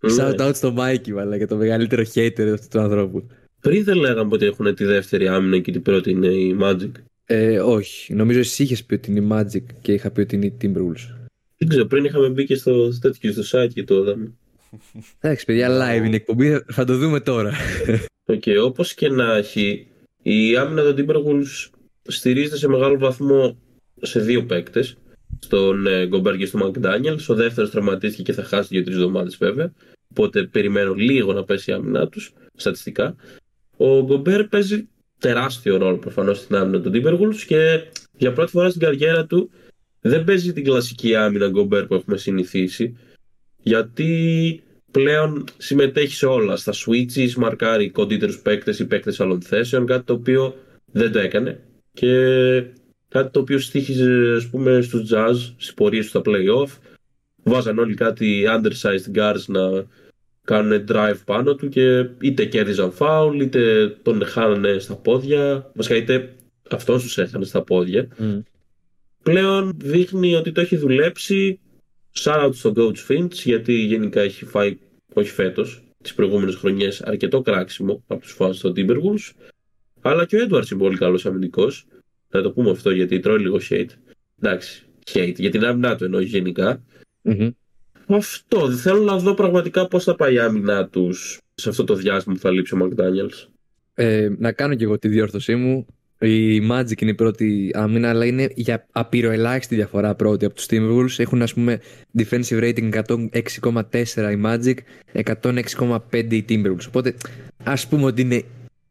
ναι. 0.05 0.13
Shout 0.17 0.39
out 0.39 0.55
στο 0.55 0.71
Μάικη, 0.71 1.11
αλλά 1.11 1.37
και 1.37 1.45
το 1.45 1.55
μεγαλύτερο 1.55 2.03
hater 2.13 2.51
αυτού 2.53 2.67
του 2.67 2.79
ανθρώπου. 2.79 3.27
Πριν 3.61 3.83
δεν 3.83 3.97
λέγαμε 3.97 4.33
ότι 4.33 4.45
έχουν 4.45 4.75
τη 4.75 4.85
δεύτερη 4.85 5.27
άμυνα 5.27 5.59
και 5.59 5.71
την 5.71 5.81
πρώτη 5.81 6.09
είναι 6.11 6.27
η 6.27 6.57
Magic. 6.61 6.91
Ε, 7.25 7.59
όχι. 7.59 8.13
Νομίζω 8.13 8.39
εσύ 8.39 8.63
είχες 8.63 8.83
πει 8.83 8.93
ότι 8.93 9.11
είναι 9.11 9.19
η 9.19 9.27
Magic 9.31 9.63
και 9.81 9.93
είχα 9.93 10.11
πει 10.11 10.21
ότι 10.21 10.35
είναι 10.35 10.45
η 10.45 10.57
Timberwolves. 10.61 11.27
Δεν 11.57 11.67
ξέρω, 11.67 11.85
πριν 11.85 12.05
είχαμε 12.05 12.29
μπει 12.29 12.45
και 12.45 12.55
στο, 12.55 12.99
τέτοιο, 12.99 13.31
στο 13.31 13.63
site 13.63 13.69
και 13.73 13.83
το 13.83 13.95
είδαμε. 13.95 14.31
Εντάξει, 15.19 15.45
παιδιά, 15.45 15.69
live 15.69 16.05
είναι 16.05 16.15
εκπομπή, 16.15 16.63
θα 16.67 16.85
το 16.85 16.97
δούμε 16.97 17.19
τώρα. 17.19 17.53
Ok, 18.25 18.41
okay, 18.45 18.55
όπως 18.63 18.93
και 18.93 19.09
να 19.09 19.35
έχει, 19.35 19.87
η 20.21 20.57
άμυνα 20.57 20.83
των 20.83 20.95
Timberwolves 20.97 21.69
στηρίζεται 22.01 22.57
σε 22.57 22.67
μεγάλο 22.67 22.97
βαθμό 22.97 23.57
σε 24.01 24.19
δύο 24.19 24.45
παίκτες 24.45 24.97
στον 25.39 25.87
ε, 25.87 26.07
Γκομπέρ 26.07 26.37
και 26.37 26.45
στον 26.45 26.59
Μακδάνιελ. 26.59 27.19
Ο 27.27 27.33
δεύτερος 27.33 27.69
τραυματίστηκε 27.69 28.21
και 28.21 28.33
θα 28.33 28.43
χάσει 28.43 28.67
δύο-τρεις 28.71 28.95
εβδομάδες 28.95 29.37
βέβαια. 29.37 29.73
Οπότε 30.09 30.43
περιμένω 30.43 30.93
λίγο 30.93 31.33
να 31.33 31.43
πέσει 31.43 31.71
η 31.71 31.73
άμυνά 31.73 32.07
τους 32.07 32.33
στατιστικά. 32.55 33.15
Ο 33.77 34.03
Γκομπέρ 34.03 34.47
παίζει 34.47 34.87
τεράστιο 35.19 35.77
ρόλο 35.77 35.97
προφανώς 35.97 36.37
στην 36.37 36.55
άμυνα 36.55 36.81
του 36.81 36.91
Timberwolves 36.93 37.43
και 37.47 37.83
για 38.17 38.33
πρώτη 38.33 38.51
φορά 38.51 38.69
στην 38.69 38.81
καριέρα 38.81 39.25
του 39.25 39.49
δεν 40.01 40.23
παίζει 40.23 40.53
την 40.53 40.63
κλασική 40.63 41.15
άμυνα 41.15 41.49
Γκομπέρ 41.49 41.85
που 41.85 41.93
έχουμε 41.93 42.17
συνηθίσει. 42.17 42.97
Γιατί 43.57 44.63
πλέον 44.99 45.43
συμμετέχει 45.57 46.15
σε 46.15 46.25
όλα. 46.25 46.55
Στα 46.55 46.73
switches, 46.73 47.33
μαρκάρει 47.33 47.89
κοντύτερους 47.89 48.39
παίκτες 48.39 48.79
ή 48.79 48.87
παίκτες 48.87 49.19
άλλων 49.19 49.41
θέσεων, 49.41 49.85
κάτι 49.85 50.03
το 50.05 50.13
οποίο 50.13 50.55
δεν 50.91 51.11
το 51.11 51.19
έκανε. 51.19 51.59
Και 51.93 52.11
Κάτι 53.15 53.31
το 53.31 53.39
οποίο 53.39 53.59
στήχιζε 53.59 54.33
ας 54.35 54.49
πούμε 54.49 54.81
στους 54.81 55.09
jazz, 55.13 55.35
στις 55.35 55.73
πορείες 55.73 56.03
του 56.03 56.09
στα 56.09 56.21
play-off. 56.25 56.69
Βάζαν 57.43 57.79
όλοι 57.79 57.93
κάτι 57.93 58.43
undersized 58.47 59.17
guards 59.17 59.45
να 59.47 59.85
κάνουν 60.43 60.85
drive 60.87 61.19
πάνω 61.25 61.55
του 61.55 61.69
και 61.69 62.09
είτε 62.21 62.45
κέρδιζαν 62.45 62.93
foul, 62.99 63.31
είτε 63.41 63.89
τον 64.01 64.25
χάνανε 64.25 64.79
στα 64.79 64.95
πόδια. 64.95 65.71
Βασικά 65.75 65.95
είτε 65.95 66.35
αυτός 66.69 67.03
τους 67.03 67.17
έχανε 67.17 67.45
στα 67.45 67.61
πόδια. 67.61 68.07
Mm. 68.19 68.41
Πλέον 69.23 69.77
δείχνει 69.83 70.35
ότι 70.35 70.51
το 70.51 70.61
έχει 70.61 70.77
δουλέψει. 70.77 71.59
Shout 72.19 72.45
out 72.45 72.53
στον 72.53 72.73
coach 72.77 73.11
Finch 73.11 73.31
γιατί 73.31 73.73
γενικά 73.73 74.21
έχει 74.21 74.45
φάει, 74.45 74.77
όχι 75.21 75.29
φέτος, 75.29 75.83
τις 76.03 76.13
προηγούμενες 76.13 76.55
χρονιές 76.55 77.01
αρκετό 77.01 77.41
κράξιμο 77.41 78.03
από 78.07 78.21
τους 78.21 78.37
φans 78.39 78.55
των 78.55 78.73
Timberwolves. 78.75 79.31
Αλλά 80.01 80.25
και 80.25 80.35
ο 80.35 80.39
Edwards 80.39 80.71
είναι 80.71 80.79
πολύ 80.79 80.97
καλός 80.97 81.25
αμυντικός. 81.25 81.85
Να 82.29 82.41
το 82.41 82.51
πούμε 82.51 82.69
αυτό 82.69 82.91
γιατί 82.91 83.19
τρώει 83.19 83.39
λίγο 83.39 83.59
hate. 83.69 83.89
Εντάξει, 84.41 84.85
hate. 85.13 85.35
Για 85.35 85.51
την 85.51 85.65
άμυνά 85.65 85.95
του 85.95 86.03
εννοώ 86.03 86.19
γενικά. 86.19 86.83
Mm-hmm. 87.23 87.51
Αυτό. 88.07 88.71
Θέλω 88.71 89.03
να 89.03 89.17
δω 89.17 89.33
πραγματικά 89.33 89.87
πώς 89.87 90.03
θα 90.03 90.15
πάει 90.15 90.33
η 90.33 90.39
άμυνά 90.39 90.87
τους 90.87 91.39
σε 91.53 91.69
αυτό 91.69 91.83
το 91.83 91.93
διάστημα 91.93 92.35
που 92.35 92.41
θα 92.41 92.51
λείψει 92.51 92.75
ο 92.75 92.77
McDaniels. 92.81 93.47
Ε, 93.93 94.29
να 94.37 94.51
κάνω 94.51 94.75
και 94.75 94.83
εγώ 94.83 94.99
τη 94.99 95.07
διόρθωσή 95.07 95.55
μου. 95.55 95.85
Η 96.25 96.67
Magic 96.71 97.01
είναι 97.01 97.11
η 97.11 97.13
πρώτη 97.13 97.71
άμυνα, 97.73 98.09
αλλά 98.09 98.25
είναι 98.25 98.49
για 98.55 98.85
απειροελάχιστη 98.91 99.75
διαφορά 99.75 100.15
πρώτη 100.15 100.45
από 100.45 100.55
τους 100.55 100.65
Timberwolves. 100.69 101.15
Έχουν, 101.17 101.41
ας 101.41 101.53
πούμε, 101.53 101.79
defensive 102.17 102.61
rating 102.61 102.89
106,4 102.89 104.31
η 104.31 104.41
Magic, 104.43 104.75
106,5 105.13 106.33
η 106.35 106.45
Timberwolves. 106.49 106.87
Οπότε, 106.87 107.15
ας 107.63 107.87
πούμε 107.87 108.05
ότι 108.05 108.21
είναι 108.21 108.43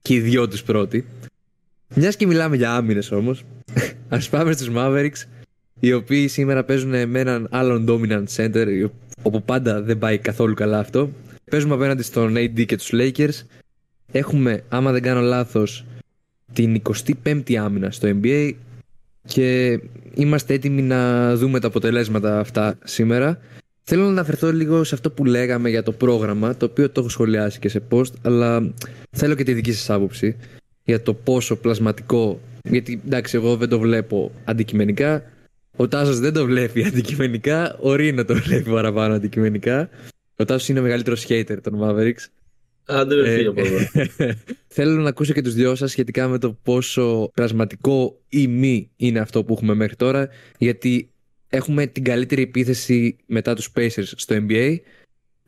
και 0.02 0.14
οι 0.14 0.20
δυο 0.20 0.48
τους 0.48 0.62
πρώτοι. 0.62 1.04
Μιας 1.94 2.16
και 2.16 2.26
μιλάμε 2.26 2.56
για 2.56 2.74
άμυνες 2.74 3.10
όμως, 3.10 3.44
ας 4.08 4.28
πάμε 4.28 4.52
στους 4.52 4.68
Mavericks, 4.76 5.28
οι 5.80 5.92
οποίοι 5.92 6.28
σήμερα 6.28 6.64
παίζουν 6.64 7.08
με 7.08 7.20
έναν 7.20 7.48
άλλον 7.50 7.86
dominant 7.88 8.24
center, 8.36 8.88
όπου 9.22 9.42
πάντα 9.42 9.82
δεν 9.82 9.98
πάει 9.98 10.18
καθόλου 10.18 10.54
καλά 10.54 10.78
αυτό. 10.78 11.10
Παίζουμε 11.50 11.74
απέναντι 11.74 12.02
στον 12.02 12.34
AD 12.36 12.66
και 12.66 12.76
τους 12.76 12.90
Lakers. 12.92 13.46
Έχουμε, 14.12 14.64
άμα 14.68 14.92
δεν 14.92 15.02
κάνω 15.02 15.20
λάθος, 15.20 15.84
την 16.54 16.82
25η 17.24 17.54
άμυνα 17.54 17.90
στο 17.90 18.08
NBA 18.22 18.52
και 19.26 19.80
είμαστε 20.14 20.54
έτοιμοι 20.54 20.82
να 20.82 21.34
δούμε 21.36 21.60
τα 21.60 21.66
αποτελέσματα 21.66 22.38
αυτά 22.38 22.78
σήμερα. 22.84 23.38
Θέλω 23.82 24.02
να 24.02 24.08
αναφερθώ 24.08 24.52
λίγο 24.52 24.84
σε 24.84 24.94
αυτό 24.94 25.10
που 25.10 25.24
λέγαμε 25.24 25.68
για 25.68 25.82
το 25.82 25.92
πρόγραμμα, 25.92 26.56
το 26.56 26.64
οποίο 26.64 26.90
το 26.90 27.00
έχω 27.00 27.08
σχολιάσει 27.08 27.58
και 27.58 27.68
σε 27.68 27.82
post, 27.90 28.12
αλλά 28.22 28.72
θέλω 29.10 29.34
και 29.34 29.44
τη 29.44 29.52
δική 29.52 29.72
σας 29.72 29.90
άποψη 29.90 30.36
για 30.84 31.02
το 31.02 31.14
πόσο 31.14 31.56
πλασματικό. 31.56 32.40
Γιατί 32.62 33.00
εντάξει, 33.06 33.36
εγώ 33.36 33.56
δεν 33.56 33.68
το 33.68 33.78
βλέπω 33.78 34.32
αντικειμενικά. 34.44 35.22
Ο 35.76 35.88
Τάσος 35.88 36.18
δεν 36.18 36.32
το 36.32 36.44
βλέπει 36.44 36.84
αντικειμενικά. 36.84 37.76
Ο 37.80 37.94
Ρίνο 37.94 38.24
το 38.24 38.34
βλέπει 38.44 38.70
παραπάνω 38.70 39.14
αντικειμενικά. 39.14 39.88
Ο 40.36 40.44
Τάσος 40.44 40.68
είναι 40.68 40.80
ο 40.80 40.82
μεγαλύτερος 40.82 41.26
hater 41.28 41.56
των 41.62 41.78
Mavericks. 41.82 42.26
Άντε 42.86 43.14
με 43.14 43.28
φύγει 43.28 43.46
από 43.46 43.60
εδώ. 43.60 43.78
Θέλω 44.76 45.02
να 45.02 45.08
ακούσω 45.08 45.32
και 45.32 45.42
τους 45.42 45.54
δυο 45.54 45.74
σας 45.74 45.90
σχετικά 45.90 46.28
με 46.28 46.38
το 46.38 46.58
πόσο 46.62 47.30
πλασματικό 47.34 48.20
ή 48.28 48.46
μη 48.46 48.90
είναι 48.96 49.18
αυτό 49.18 49.44
που 49.44 49.52
έχουμε 49.52 49.74
μέχρι 49.74 49.96
τώρα. 49.96 50.28
Γιατί 50.58 51.10
έχουμε 51.48 51.86
την 51.86 52.04
καλύτερη 52.04 52.42
επίθεση 52.42 53.16
μετά 53.26 53.54
τους 53.54 53.70
Pacers 53.76 54.12
στο 54.16 54.36
NBA. 54.48 54.76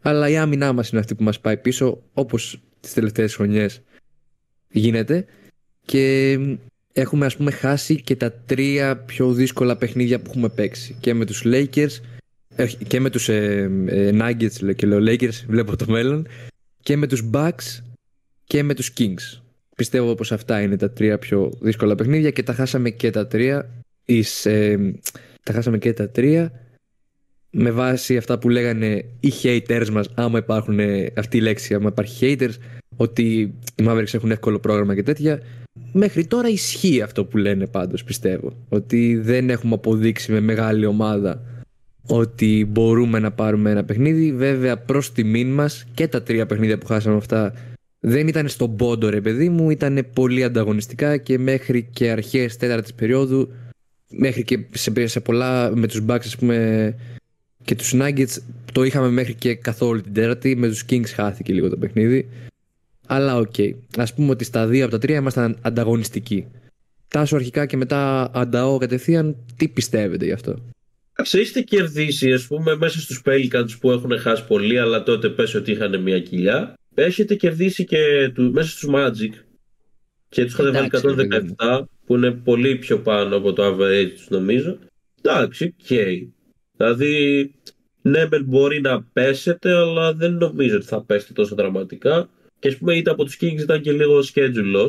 Αλλά 0.02 0.28
η 0.28 0.36
άμυνά 0.36 0.72
μας 0.72 0.90
είναι 0.90 1.00
αυτή 1.00 1.14
που 1.14 1.22
μας 1.22 1.40
πάει 1.40 1.56
πίσω, 1.56 2.02
όπως 2.12 2.60
τις 2.80 2.92
τελευταίες 2.92 3.34
χρονιές 3.34 3.82
γίνεται 4.70 5.26
και 5.84 6.38
έχουμε 6.92 7.26
ας 7.26 7.36
πούμε 7.36 7.50
χάσει 7.50 8.00
και 8.00 8.16
τα 8.16 8.32
τρία 8.32 8.96
πιο 8.96 9.32
δύσκολα 9.32 9.76
παιχνίδια 9.76 10.20
που 10.20 10.30
έχουμε 10.30 10.48
παίξει 10.48 10.96
και 11.00 11.14
με 11.14 11.24
τους 11.24 11.42
Lakers 11.44 12.00
και 12.86 13.00
με 13.00 13.10
τους 13.10 13.28
ε, 13.28 13.70
ε, 13.86 14.10
Nuggets 14.20 14.74
και 14.76 14.86
λέω 14.86 14.98
Lakers 14.98 15.44
βλέπω 15.46 15.76
το 15.76 15.84
μέλλον 15.88 16.26
και 16.86 16.96
με 16.96 17.06
τους 17.06 17.30
Bucks 17.32 17.82
και 18.44 18.62
με 18.62 18.74
τους 18.74 18.92
Kings 18.98 19.40
πιστεύω 19.76 20.14
πως 20.14 20.32
αυτά 20.32 20.60
είναι 20.60 20.76
τα 20.76 20.90
τρία 20.90 21.18
πιο 21.18 21.52
δύσκολα 21.60 21.94
παιχνίδια 21.94 22.30
και 22.30 22.42
τα 22.42 22.52
χάσαμε 22.52 22.90
και 22.90 23.10
τα 23.10 23.26
τρία 23.26 23.70
εις, 24.04 24.46
ε, 24.46 24.94
τα 25.42 25.52
χάσαμε 25.52 25.78
και 25.78 25.92
τα 25.92 26.08
τρία 26.08 26.52
με 27.50 27.70
βάση 27.70 28.16
αυτά 28.16 28.38
που 28.38 28.48
λέγανε 28.48 29.04
οι 29.20 29.32
haters 29.42 29.88
μας 29.92 30.08
άμα 30.14 30.38
υπάρχουν 30.38 30.78
αυτή 31.16 31.36
η 31.36 31.40
λέξη 31.40 31.74
άμα 31.74 31.88
υπάρχει 31.88 32.36
haters 32.38 32.54
ότι 32.96 33.54
οι 33.74 33.84
Mavericks 33.86 34.14
έχουν 34.14 34.30
εύκολο 34.30 34.58
πρόγραμμα 34.58 34.94
και 34.94 35.02
τέτοια. 35.02 35.42
Μέχρι 35.92 36.26
τώρα 36.26 36.48
ισχύει 36.48 37.02
αυτό 37.02 37.24
που 37.24 37.36
λένε 37.36 37.66
πάντως 37.66 38.04
πιστεύω. 38.04 38.52
Ότι 38.68 39.16
δεν 39.16 39.50
έχουμε 39.50 39.74
αποδείξει 39.74 40.32
με 40.32 40.40
μεγάλη 40.40 40.86
ομάδα 40.86 41.42
ότι 42.06 42.66
μπορούμε 42.68 43.18
να 43.18 43.30
πάρουμε 43.30 43.70
ένα 43.70 43.84
παιχνίδι. 43.84 44.32
Βέβαια 44.32 44.76
προς 44.76 45.12
τιμήν 45.12 45.52
μας 45.52 45.86
και 45.94 46.08
τα 46.08 46.22
τρία 46.22 46.46
παιχνίδια 46.46 46.78
που 46.78 46.86
χάσαμε 46.86 47.16
αυτά 47.16 47.52
δεν 48.00 48.28
ήταν 48.28 48.48
στον 48.48 48.76
πόντο 48.76 49.08
ρε 49.08 49.20
παιδί 49.20 49.48
μου, 49.48 49.70
ήταν 49.70 50.06
πολύ 50.12 50.44
ανταγωνιστικά 50.44 51.16
και 51.16 51.38
μέχρι 51.38 51.88
και 51.92 52.10
αρχές 52.10 52.56
τέταρτης 52.56 52.94
περίοδου 52.94 53.48
μέχρι 54.10 54.44
και 54.44 54.58
σε, 54.72 55.06
σε 55.06 55.20
πολλά 55.20 55.76
με 55.76 55.86
τους 55.86 56.02
Bucks 56.06 56.24
ας 56.24 56.36
πούμε 56.36 56.94
και 57.64 57.74
τους 57.74 57.94
Nuggets 57.94 58.36
το 58.72 58.84
είχαμε 58.84 59.08
μέχρι 59.08 59.34
και 59.34 59.54
καθόλου 59.54 60.00
την 60.00 60.12
τέταρτη 60.12 60.56
με 60.56 60.68
τους 60.68 60.84
Kings 60.90 61.08
χάθηκε 61.14 61.52
λίγο 61.52 61.68
το 61.68 61.76
παιχνίδι 61.76 62.28
αλλά 63.06 63.36
ok. 63.36 63.54
Okay. 63.56 63.72
Α 63.96 64.04
πούμε 64.14 64.30
ότι 64.30 64.44
στα 64.44 64.66
δύο 64.66 64.82
από 64.82 64.92
τα 64.92 64.98
τρία 64.98 65.16
ήμασταν 65.16 65.58
ανταγωνιστικοί. 65.60 66.46
Τάσο 67.08 67.36
αρχικά 67.36 67.66
και 67.66 67.76
μετά 67.76 68.30
ανταώ 68.34 68.78
κατευθείαν. 68.78 69.36
Τι 69.56 69.68
πιστεύετε 69.68 70.24
γι' 70.24 70.32
αυτό; 70.32 70.56
Σε 71.22 71.40
είστε 71.40 71.60
κερδίσει, 71.60 72.32
ας 72.32 72.46
πούμε, 72.46 72.76
μέσα 72.76 73.00
στους 73.00 73.22
Pelicans 73.24 73.68
που 73.80 73.90
έχουν 73.90 74.18
χάσει 74.18 74.46
πολύ, 74.46 74.78
αλλά 74.78 75.02
τότε 75.02 75.28
πες 75.28 75.54
ότι 75.54 75.70
είχαν 75.70 76.02
μια 76.02 76.20
κοιλιά. 76.20 76.74
Έχετε 76.94 77.34
κερδίσει 77.34 77.84
και 77.84 78.30
του, 78.34 78.50
μέσα 78.52 78.68
στους 78.68 78.90
Magic 78.92 79.30
και 80.28 80.44
τους 80.44 80.52
είχατε 80.52 80.70
βάλει 80.70 80.88
117, 81.56 81.82
που 82.06 82.14
είναι 82.14 82.30
πολύ 82.30 82.76
πιο 82.76 82.98
πάνω 82.98 83.36
από 83.36 83.52
το 83.52 83.66
average 83.66 84.10
τους, 84.14 84.28
νομίζω. 84.28 84.78
Εντάξει, 85.22 85.64
ok. 85.64 85.86
Okay. 85.88 86.28
Δηλαδή, 86.76 87.54
ναι, 88.02 88.28
μπορεί 88.44 88.80
να 88.80 89.02
πέσετε, 89.02 89.72
αλλά 89.72 90.12
δεν 90.12 90.32
νομίζω 90.32 90.76
ότι 90.76 90.86
θα 90.86 91.02
πέσετε 91.02 91.32
τόσο 91.32 91.54
δραματικά. 91.54 92.28
Και 92.58 92.68
ας 92.68 92.76
πούμε 92.76 92.94
είτε 92.94 93.10
από 93.10 93.24
τους 93.24 93.38
Kings 93.40 93.58
ήταν 93.60 93.80
και 93.80 93.92
λίγο 93.92 94.18
schedule 94.34 94.88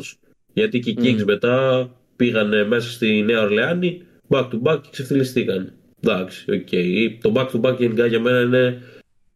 Γιατί 0.52 0.78
και 0.78 0.90
οι 0.90 0.96
Kings 1.00 1.20
mm. 1.20 1.24
μετά 1.24 1.88
πήγαν 2.16 2.66
μέσα 2.66 2.90
στη 2.90 3.22
Νέα 3.22 3.42
Ορλεάνη 3.42 4.02
back 4.28 4.48
to 4.50 4.62
back 4.62 4.80
και 4.82 4.88
ξεφτιλιστήκαν. 4.90 5.77
Εντάξει, 6.00 6.52
ok. 6.52 6.68
Okay. 6.70 7.18
Το 7.20 7.32
back 7.34 7.48
to 7.50 7.60
back 7.60 7.76
γενικά 7.78 8.06
για 8.06 8.20
μένα 8.20 8.40
είναι 8.40 8.82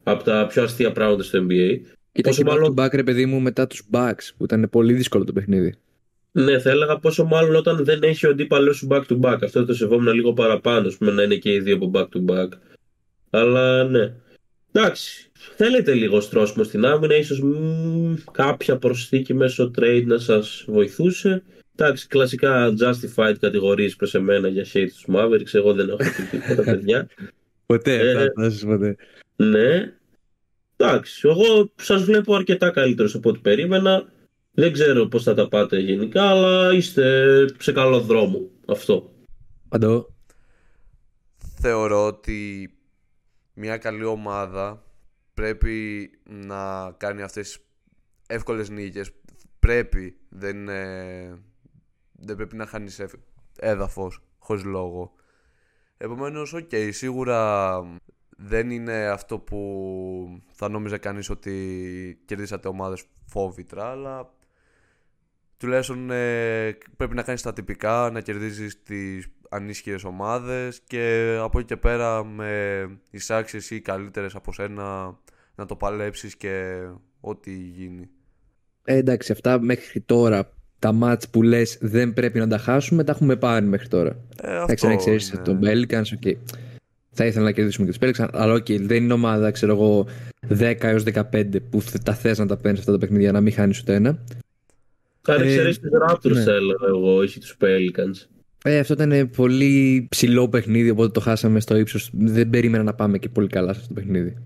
από 0.03 0.25
τα 0.25 0.47
πιο 0.47 0.63
αστεία 0.63 0.93
πράγματα 0.93 1.23
στο 1.23 1.47
NBA. 1.49 1.81
Ήταν 2.13 2.33
και 2.33 2.45
μάλλον... 2.45 2.75
back 2.77 2.81
to 2.81 2.85
back 2.85 2.91
ρε 2.93 3.03
παιδί 3.03 3.27
μου 3.27 3.41
μετά 3.41 3.67
τους 3.67 3.83
Bucks 3.91 4.31
που 4.37 4.45
ήταν 4.45 4.69
πολύ 4.71 4.93
δύσκολο 4.93 5.25
το 5.25 5.33
παιχνίδι. 5.33 5.75
Ναι, 6.33 6.59
θα 6.59 6.71
έλεγα 6.71 6.99
πόσο 6.99 7.25
μάλλον 7.25 7.55
όταν 7.55 7.85
δεν 7.85 8.03
έχει 8.03 8.27
ο 8.27 8.31
αντίπαλός 8.31 8.77
σου 8.77 8.87
back 8.91 9.03
to 9.09 9.21
back. 9.21 9.39
Αυτό 9.43 9.65
το 9.65 9.75
σεβόμουν 9.75 10.15
λίγο 10.15 10.33
παραπάνω, 10.33 10.93
πούμε, 10.99 11.13
να 11.13 11.23
είναι 11.23 11.35
και 11.35 11.53
οι 11.53 11.61
δύο 11.61 11.75
από 11.75 11.91
back 11.95 12.07
to 12.17 12.35
back. 12.35 12.49
Αλλά 13.31 13.85
ναι. 13.85 14.15
Εντάξει. 14.73 15.31
Θέλετε 15.57 15.95
λίγο 15.95 16.21
στρώσιμο 16.21 16.65
στην 16.65 16.85
άμυνα, 16.85 17.17
ίσως 17.17 17.43
κάποια 18.33 18.77
προσθήκη 18.77 19.35
μέσω 19.35 19.71
trade 19.79 20.05
να 20.07 20.19
σας 20.19 20.65
βοηθούσε. 20.69 21.43
Εντάξει, 21.77 22.07
κλασικά 22.07 22.75
justified 22.81 23.35
κατηγορίες 23.41 23.97
προς 23.97 24.15
εμένα 24.15 24.49
για 24.49 24.67
hate 24.73 24.89
τους 24.89 25.05
Mavericks. 25.09 25.55
Εγώ 25.55 25.73
δεν 25.73 25.89
έχω 25.89 25.97
πει 25.97 26.39
τίποτα, 26.39 26.63
παιδιά. 26.63 27.09
Ποτέ, 27.67 28.11
ε, 28.11 28.33
ποτέ. 28.67 28.97
Ναι. 29.37 29.93
Εντάξει, 30.77 31.29
εγώ 31.29 31.73
σας 31.75 32.05
βλέπω 32.05 32.35
αρκετά 32.35 32.71
καλύτερος 32.71 33.15
από 33.15 33.29
ό,τι 33.29 33.39
περίμενα. 33.39 34.13
Δεν 34.53 34.73
ξέρω 34.73 35.07
πώς 35.07 35.23
θα 35.23 35.35
τα 35.35 35.49
πάτε 35.49 35.79
γενικά, 35.79 36.23
αλλά 36.23 36.73
είστε 36.73 37.45
σε 37.59 37.73
καλό 37.73 38.01
δρόμο 38.01 38.51
αυτό. 38.67 39.13
Παντώ. 39.69 40.15
Θεωρώ 41.61 42.07
ότι 42.07 42.71
μια 43.55 43.77
καλή 43.77 44.05
ομάδα 44.05 44.85
πρέπει 45.35 46.11
να 46.25 46.93
κάνει 46.97 47.23
αυτές 47.23 47.47
τις 47.47 47.59
εύκολες 48.27 48.69
νίκες. 48.69 49.11
Πρέπει, 49.59 50.17
δεν, 50.29 50.69
δεν 52.25 52.37
πρέπει 52.37 52.57
να 52.57 52.67
χάνεις 52.67 53.03
έδαφος 53.59 54.23
χωρίς 54.39 54.65
λόγο. 54.65 55.13
Επομένως, 55.97 56.53
ok, 56.53 56.69
okay, 56.73 56.89
σίγουρα 56.93 57.81
δεν 58.37 58.71
είναι 58.71 59.09
αυτό 59.09 59.39
που 59.39 60.43
θα 60.53 60.69
νόμιζε 60.69 60.99
κανείς 60.99 61.31
ότι 61.31 62.23
κερδίσατε 62.25 62.69
ομάδες 62.69 63.05
φόβητρα, 63.27 63.91
αλλά 63.91 64.35
τουλάχιστον 65.57 66.11
ε, 66.11 66.79
πρέπει 66.97 67.15
να 67.15 67.23
κάνεις 67.23 67.43
τα 67.43 67.53
τυπικά, 67.53 68.11
να 68.13 68.21
κερδίζεις 68.21 68.83
τις 68.83 69.29
ανίσχυρες 69.51 70.05
ομάδες 70.05 70.81
και 70.87 71.37
από 71.41 71.59
εκεί 71.59 71.69
και 71.69 71.77
πέρα 71.77 72.25
με 72.25 72.85
εισάξεις 73.11 73.71
ή 73.71 73.81
καλύτερες 73.81 74.35
από 74.35 74.53
σένα 74.53 75.19
να 75.55 75.67
το 75.67 75.77
παλέψεις 75.77 76.37
και 76.37 76.87
ό,τι 77.21 77.53
γίνει. 77.53 78.11
Ε, 78.85 78.97
εντάξει, 78.97 79.33
αυτά 79.33 79.61
μέχρι 79.61 80.01
τώρα 80.01 80.53
τα 80.83 80.93
μάτς 80.93 81.29
που 81.29 81.43
λες 81.43 81.79
δεν 81.81 82.13
πρέπει 82.13 82.39
να 82.39 82.49
τα 82.49 82.59
χάσουμε, 82.59 83.05
τα 83.05 83.13
έχουμε 83.13 83.37
πάρει 83.37 83.67
μέχρι 83.67 83.89
τώρα. 83.89 84.17
Ε, 84.43 84.57
αυτό 84.57 84.89
να 84.89 84.97
ξέρεις 84.97 85.41
τον 85.45 85.61
Pelicans, 85.63 86.03
okay. 86.21 86.35
Θα 87.11 87.27
ήθελα 87.27 87.45
να 87.45 87.53
κερδίσουμε 87.53 87.91
και 87.91 87.99
τους 87.99 88.09
Pelicans, 88.09 88.29
αλλά 88.33 88.55
okay, 88.55 88.81
δεν 88.81 89.03
είναι 89.03 89.13
ομάδα, 89.13 89.51
ξέρω 89.51 89.73
εγώ, 89.73 90.07
10 90.49 90.75
έως 90.81 91.03
15 91.15 91.45
που 91.71 91.83
τα 92.05 92.15
θες 92.15 92.39
να 92.39 92.47
τα 92.47 92.57
παίρνεις 92.57 92.81
αυτά 92.81 92.93
τα 92.93 92.99
παιχνίδια, 92.99 93.33
να 93.33 93.41
μην 93.41 93.53
χάνεις 93.53 93.81
ούτε 93.81 93.95
ένα. 93.95 94.19
Κάνει 95.23 95.47
εξαιρέσει 95.47 95.81
τους 95.81 95.91
Raptors, 96.09 96.33
ναι. 96.33 96.41
έλεγα 96.41 96.87
εγώ, 96.89 97.17
όχι 97.17 97.41
τους 97.41 97.57
Pelicans. 97.61 98.27
Ε, 98.65 98.79
αυτό 98.79 98.93
ήταν 98.93 99.31
πολύ 99.37 100.07
ψηλό 100.11 100.49
παιχνίδι, 100.49 100.91
οπότε 100.91 101.09
το 101.09 101.21
χάσαμε 101.21 101.61
στο 101.61 101.77
ύψος. 101.77 102.11
Δεν 102.13 102.51
περίμενα 102.51 102.83
να 102.83 102.95
πάμε 102.95 103.19
και 103.19 103.29
πολύ 103.29 103.49
καλά 103.49 103.73
σε 103.73 103.81
αυτό 103.81 103.95
το 103.95 104.01
παιχνίδι. 104.01 104.37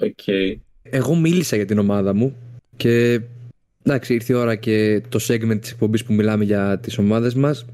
Okay. 0.00 0.56
Εγώ 0.82 1.14
μίλησα 1.14 1.56
για 1.56 1.64
την 1.64 1.78
ομάδα 1.78 2.14
μου 2.14 2.36
και 2.76 3.20
εντάξει, 3.82 4.14
ήρθε 4.14 4.32
η 4.32 4.36
ώρα 4.36 4.54
και 4.54 5.02
το 5.08 5.18
segment 5.28 5.60
της 5.60 5.70
εκπομπής 5.70 6.04
που 6.04 6.12
μιλάμε 6.12 6.44
για 6.44 6.78
τις 6.78 6.98
ομάδες 6.98 7.34
μας. 7.34 7.66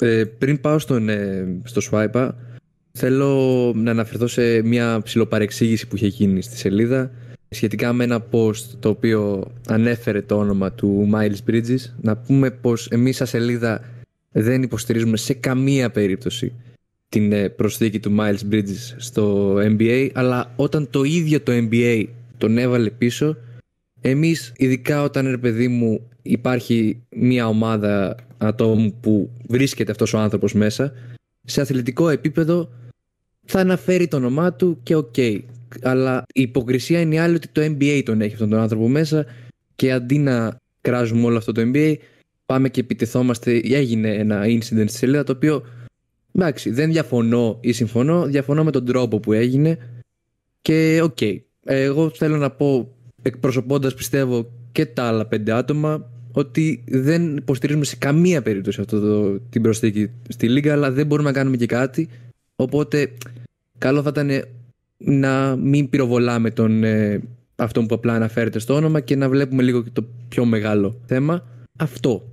Ε, 0.00 0.24
πριν 0.38 0.60
πάω 0.60 0.78
στον, 0.78 1.08
ε, 1.08 1.46
στο 1.64 1.80
Swipe, 1.90 2.30
θέλω 2.92 3.72
να 3.76 3.90
αναφερθώ 3.90 4.26
σε 4.26 4.62
μια 4.62 5.00
ψηλοπαρεξήγηση 5.04 5.88
που 5.88 5.96
είχε 5.96 6.06
γίνει 6.06 6.42
στη 6.42 6.56
σελίδα 6.56 7.10
σχετικά 7.48 7.92
με 7.92 8.04
ένα 8.04 8.26
post 8.30 8.64
το 8.80 8.88
οποίο 8.88 9.50
ανέφερε 9.68 10.22
το 10.22 10.38
όνομα 10.38 10.72
του 10.72 11.10
Miles 11.14 11.50
Bridges 11.50 11.90
να 12.00 12.16
πούμε 12.16 12.50
πως 12.50 12.88
εμείς 12.88 13.16
σαν 13.16 13.26
σελίδα 13.26 13.82
δεν 14.32 14.62
υποστηρίζουμε 14.62 15.16
σε 15.16 15.34
καμία 15.34 15.90
περίπτωση 15.90 16.52
την 17.08 17.32
ε, 17.32 17.48
προσθήκη 17.48 18.00
του 18.00 18.16
Miles 18.18 18.52
Bridges 18.52 18.94
στο 18.96 19.54
NBA 19.56 20.10
αλλά 20.12 20.52
όταν 20.56 20.90
το 20.90 21.02
ίδιο 21.02 21.40
το 21.40 21.52
NBA 21.52 22.04
τον 22.38 22.58
έβαλε 22.58 22.90
πίσω 22.90 23.36
εμείς 24.02 24.52
ειδικά 24.56 25.02
όταν 25.02 25.30
ρε 25.30 25.38
παιδί 25.38 25.68
μου 25.68 26.10
υπάρχει 26.22 27.02
μια 27.16 27.48
ομάδα 27.48 28.16
ατόμου 28.38 28.94
που 29.00 29.30
βρίσκεται 29.48 29.90
αυτός 29.90 30.14
ο 30.14 30.18
άνθρωπος 30.18 30.52
μέσα 30.54 30.92
σε 31.44 31.60
αθλητικό 31.60 32.08
επίπεδο 32.08 32.72
θα 33.44 33.60
αναφέρει 33.60 34.08
το 34.08 34.16
όνομά 34.16 34.52
του 34.52 34.78
και 34.82 34.94
οκ 34.94 35.14
αλλά 35.82 36.24
η 36.34 36.42
υποκρισία 36.42 37.00
είναι 37.00 37.14
η 37.14 37.18
άλλη 37.18 37.34
ότι 37.34 37.48
το 37.48 37.62
NBA 37.64 38.02
τον 38.04 38.20
έχει 38.20 38.32
αυτόν 38.32 38.48
τον 38.48 38.58
άνθρωπο 38.58 38.88
μέσα 38.88 39.26
και 39.76 39.92
αντί 39.92 40.18
να 40.18 40.60
κράζουμε 40.80 41.24
όλο 41.24 41.36
αυτό 41.36 41.52
το 41.52 41.62
NBA, 41.74 41.94
πάμε 42.46 42.68
και 42.68 42.80
επιτεθόμαστε. 42.80 43.60
Έγινε 43.64 44.14
ένα 44.14 44.42
incident 44.44 44.60
στη 44.86 44.96
σελίδα 44.96 45.24
το 45.24 45.32
οποίο 45.32 45.62
εντάξει, 46.32 46.70
δεν 46.70 46.90
διαφωνώ 46.90 47.58
ή 47.60 47.72
συμφωνώ, 47.72 48.26
διαφωνώ 48.26 48.64
με 48.64 48.70
τον 48.70 48.84
τρόπο 48.84 49.20
που 49.20 49.32
έγινε 49.32 49.78
και 50.62 51.00
οκ. 51.02 51.16
Okay. 51.20 51.38
Εγώ 51.64 52.10
θέλω 52.10 52.36
να 52.36 52.50
πω, 52.50 52.94
εκπροσωπώντας 53.22 53.94
πιστεύω 53.94 54.50
και 54.72 54.86
τα 54.86 55.02
άλλα 55.04 55.26
πέντε 55.26 55.52
άτομα, 55.52 56.10
ότι 56.32 56.84
δεν 56.88 57.36
υποστηρίζουμε 57.36 57.84
σε 57.84 57.96
καμία 57.96 58.42
περίπτωση 58.42 58.80
αυτό 58.80 59.00
το, 59.00 59.38
την 59.38 59.62
προσθήκη 59.62 60.10
στη 60.28 60.48
Λίγκα, 60.48 60.72
αλλά 60.72 60.90
δεν 60.90 61.06
μπορούμε 61.06 61.28
να 61.28 61.34
κάνουμε 61.34 61.56
και 61.56 61.66
κάτι. 61.66 62.08
Οπότε, 62.56 63.12
καλό 63.78 64.02
θα 64.02 64.08
ήταν 64.08 64.44
να 64.96 65.56
μην 65.56 65.88
πυροβολάμε 65.88 66.50
τον, 66.50 66.84
ε, 66.84 67.22
αυτό 67.56 67.86
που 67.86 67.94
απλά 67.94 68.14
αναφέρεται 68.14 68.58
στο 68.58 68.74
όνομα 68.74 69.00
και 69.00 69.16
να 69.16 69.28
βλέπουμε 69.28 69.62
λίγο 69.62 69.82
και 69.82 69.90
το 69.92 70.04
πιο 70.28 70.44
μεγάλο 70.44 71.00
θέμα. 71.06 71.46
Αυτό. 71.78 72.26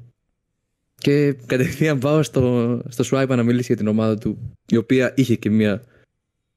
Και 0.96 1.36
κατευθείαν 1.46 2.00
πάω 2.00 2.24
στο, 2.24 2.82
στο 2.90 3.04
Swipe 3.12 3.28
να 3.36 3.44
μιλήσει 3.44 3.66
για 3.68 3.76
την 3.76 3.88
ομάδα 3.88 4.18
του, 4.18 4.38
η 4.66 4.78
οποία 4.78 5.14
είχε 5.16 5.36
και 5.36 5.50
μια 5.50 5.82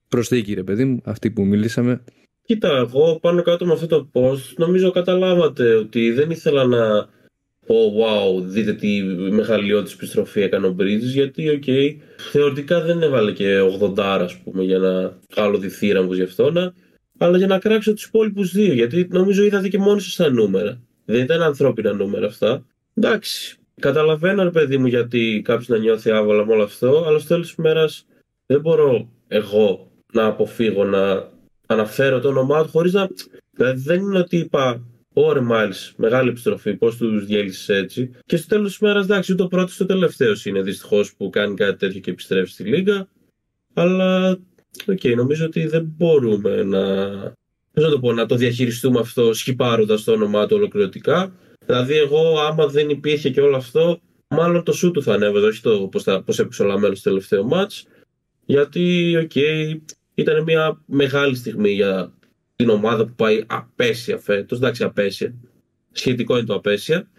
προσθήκη, 0.08 0.54
ρε 0.54 0.62
παιδί 0.62 0.84
μου, 0.84 1.00
αυτή 1.04 1.30
που 1.30 1.44
μιλήσαμε. 1.44 2.00
Κοίτα, 2.44 2.76
εγώ 2.76 3.18
πάνω 3.20 3.42
κάτω 3.42 3.66
με 3.66 3.72
αυτό 3.72 3.86
το 3.86 4.08
post 4.12 4.54
νομίζω 4.56 4.90
καταλάβατε 4.90 5.74
ότι 5.74 6.12
δεν 6.12 6.30
ήθελα 6.30 6.64
να 6.64 7.08
πω 7.66 7.94
wow, 7.98 8.42
δείτε 8.42 8.72
τι 8.72 9.02
μεγαλειώδης 9.30 9.92
επιστροφή 9.92 10.40
έκανε 10.40 10.66
ο 10.66 10.76
Bridges 10.78 11.00
γιατί 11.00 11.48
οκ, 11.48 11.62
okay, 11.66 11.96
θεωρητικά 12.30 12.80
δεν 12.80 13.02
έβαλε 13.02 13.32
και 13.32 13.60
80 13.80 13.98
ας 13.98 14.38
πούμε 14.38 14.62
για 14.62 14.78
να 14.78 15.18
άλλο 15.34 15.58
τη 15.58 15.68
θύρα 15.68 16.02
μου 16.02 16.12
γι' 16.12 16.22
αυτό 16.22 16.52
αλλά 17.18 17.38
για 17.38 17.46
να 17.46 17.58
κράξω 17.58 17.92
τους 17.92 18.04
υπόλοιπους 18.04 18.52
δύο 18.52 18.72
γιατί 18.72 19.08
νομίζω 19.10 19.44
είδατε 19.44 19.68
και 19.68 19.78
μόνοι 19.78 20.00
σας 20.00 20.16
τα 20.16 20.30
νούμερα. 20.30 20.80
Δεν 21.04 21.22
ήταν 21.22 21.42
ανθρώπινα 21.42 21.92
νούμερα 21.92 22.26
αυτά. 22.26 22.66
Εντάξει, 22.94 23.56
καταλαβαίνω 23.80 24.42
ρε 24.42 24.50
παιδί 24.50 24.78
μου 24.78 24.86
γιατί 24.86 25.42
κάποιος 25.44 25.68
να 25.68 25.78
νιώθει 25.78 26.10
άβολα 26.10 26.46
με 26.46 26.52
όλο 26.52 26.62
αυτό 26.62 27.04
αλλά 27.06 27.18
στο 27.18 27.28
τέλος 27.28 27.46
της 27.46 27.56
μέρας 27.56 28.06
δεν 28.46 28.60
μπορώ 28.60 29.08
εγώ 29.28 29.90
να 30.12 30.26
αποφύγω 30.26 30.84
να 30.84 31.30
αναφέρω 31.72 32.20
το 32.20 32.28
όνομά 32.28 32.62
του 32.62 32.68
χωρίς 32.68 32.92
να 32.92 33.08
δηλαδή 33.56 33.80
δεν 33.80 34.00
είναι 34.00 34.18
ότι 34.18 34.36
είπα 34.36 34.82
Ωρε 35.12 35.40
Miles, 35.50 35.92
μεγάλη 35.96 36.28
επιστροφή. 36.28 36.74
Πώς 36.74 36.96
τους 36.96 37.24
διέλυσες 37.24 37.68
έτσι. 37.68 38.10
Και 38.26 38.36
στο 38.36 38.48
τέλος 38.48 38.68
της 38.68 38.78
μέρας, 38.78 39.04
εντάξει, 39.04 39.32
ούτε 39.32 39.42
ο 39.42 39.46
πρώτο 39.46 39.72
ούτε 39.72 39.82
ο 39.82 39.86
τελευταίο 39.86 40.32
είναι 40.44 40.62
δυστυχώς 40.62 41.14
που 41.14 41.30
κάνει 41.30 41.54
κάτι 41.54 41.78
τέτοιο 41.78 42.00
και 42.00 42.10
επιστρέφει 42.10 42.50
στη 42.50 42.64
Λίγκα. 42.64 43.08
Αλλά, 43.74 44.30
οκ, 44.86 44.98
okay, 45.02 45.14
νομίζω 45.16 45.44
ότι 45.44 45.66
δεν 45.66 45.94
μπορούμε 45.96 46.62
να. 46.62 47.06
να 47.72 47.90
το, 47.90 47.98
πω, 48.00 48.12
να 48.12 48.26
το 48.26 48.34
διαχειριστούμε 48.34 49.00
αυτό 49.00 49.32
σκυπάροντας 49.32 50.04
το 50.04 50.12
όνομά 50.12 50.46
του 50.46 50.56
ολοκληρωτικά. 50.56 51.32
Δηλαδή, 51.66 51.96
εγώ, 51.96 52.38
άμα 52.38 52.66
δεν 52.66 52.88
υπήρχε 52.88 53.30
και 53.30 53.40
όλο 53.40 53.56
αυτό, 53.56 54.00
μάλλον 54.28 54.64
το 54.64 54.72
shoot 54.72 54.90
του 54.90 55.02
θα 55.02 55.14
ανέβαζα, 55.14 55.46
όχι 55.46 55.62
το 55.62 55.88
πώς 56.24 56.38
έπαιξε 56.38 56.62
ο 56.62 56.66
LaMelo 56.66 56.98
στο 56.98 57.08
τελευταίο 57.08 57.48
match. 57.52 57.82
Γιατί, 58.44 59.16
οκ, 59.16 59.30
okay, 59.34 59.76
ήταν 60.14 60.42
μια 60.42 60.82
μεγάλη 60.86 61.34
στιγμή 61.34 61.70
για 61.70 62.12
την 62.56 62.68
ομάδα 62.68 63.06
που 63.06 63.14
πάει 63.16 63.44
απαίσια 63.46 64.18
φέτος, 64.18 64.58
εντάξει 64.58 64.84
απαίσια, 64.84 65.34
σχετικό 65.92 66.36
είναι 66.36 66.46
το 66.46 66.54
απαίσια, 66.54 67.10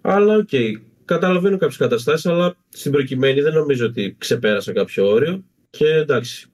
αλλά 0.00 0.36
οκ, 0.36 0.48
okay, 0.52 0.72
καταλαβαίνω 1.04 1.56
κάποιες 1.56 1.78
καταστάσεις, 1.78 2.26
αλλά 2.26 2.56
στην 2.68 2.92
προκειμένη 2.92 3.40
δεν 3.40 3.52
νομίζω 3.52 3.86
ότι 3.86 4.14
ξεπέρασα 4.18 4.72
κάποιο 4.72 5.08
όριο. 5.08 5.44
Και 5.70 5.86
εντάξει, 5.86 6.46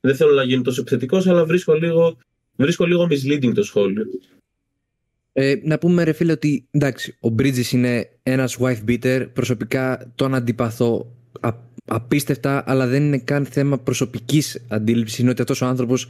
δεν 0.00 0.16
θέλω 0.16 0.32
να 0.32 0.42
γίνω 0.42 0.62
τόσο 0.62 0.80
επιθετικός, 0.80 1.26
αλλά 1.26 1.44
βρίσκω 1.44 1.74
λίγο, 1.74 2.16
βρίσκω 2.56 2.86
λίγο 2.86 3.08
misleading 3.10 3.52
το 3.54 3.62
σχόλιο. 3.62 4.04
Ε, 5.32 5.54
να 5.62 5.78
πούμε 5.78 6.04
ρε 6.04 6.12
φίλε 6.12 6.32
ότι 6.32 6.66
εντάξει, 6.70 7.16
ο 7.20 7.34
Bridges 7.38 7.72
είναι 7.72 8.10
ένας 8.22 8.58
wife 8.60 8.84
beater, 8.88 9.26
προσωπικά 9.32 10.12
τον 10.14 10.34
αντιπαθώ 10.34 11.16
απίστευτα, 11.92 12.62
αλλά 12.66 12.86
δεν 12.86 13.02
είναι 13.02 13.18
καν 13.18 13.44
θέμα 13.44 13.78
προσωπικής 13.78 14.62
αντίληψης, 14.68 15.18
είναι 15.18 15.30
ότι 15.30 15.40
αυτός 15.40 15.60
ο 15.60 15.66
άνθρωπος 15.66 16.08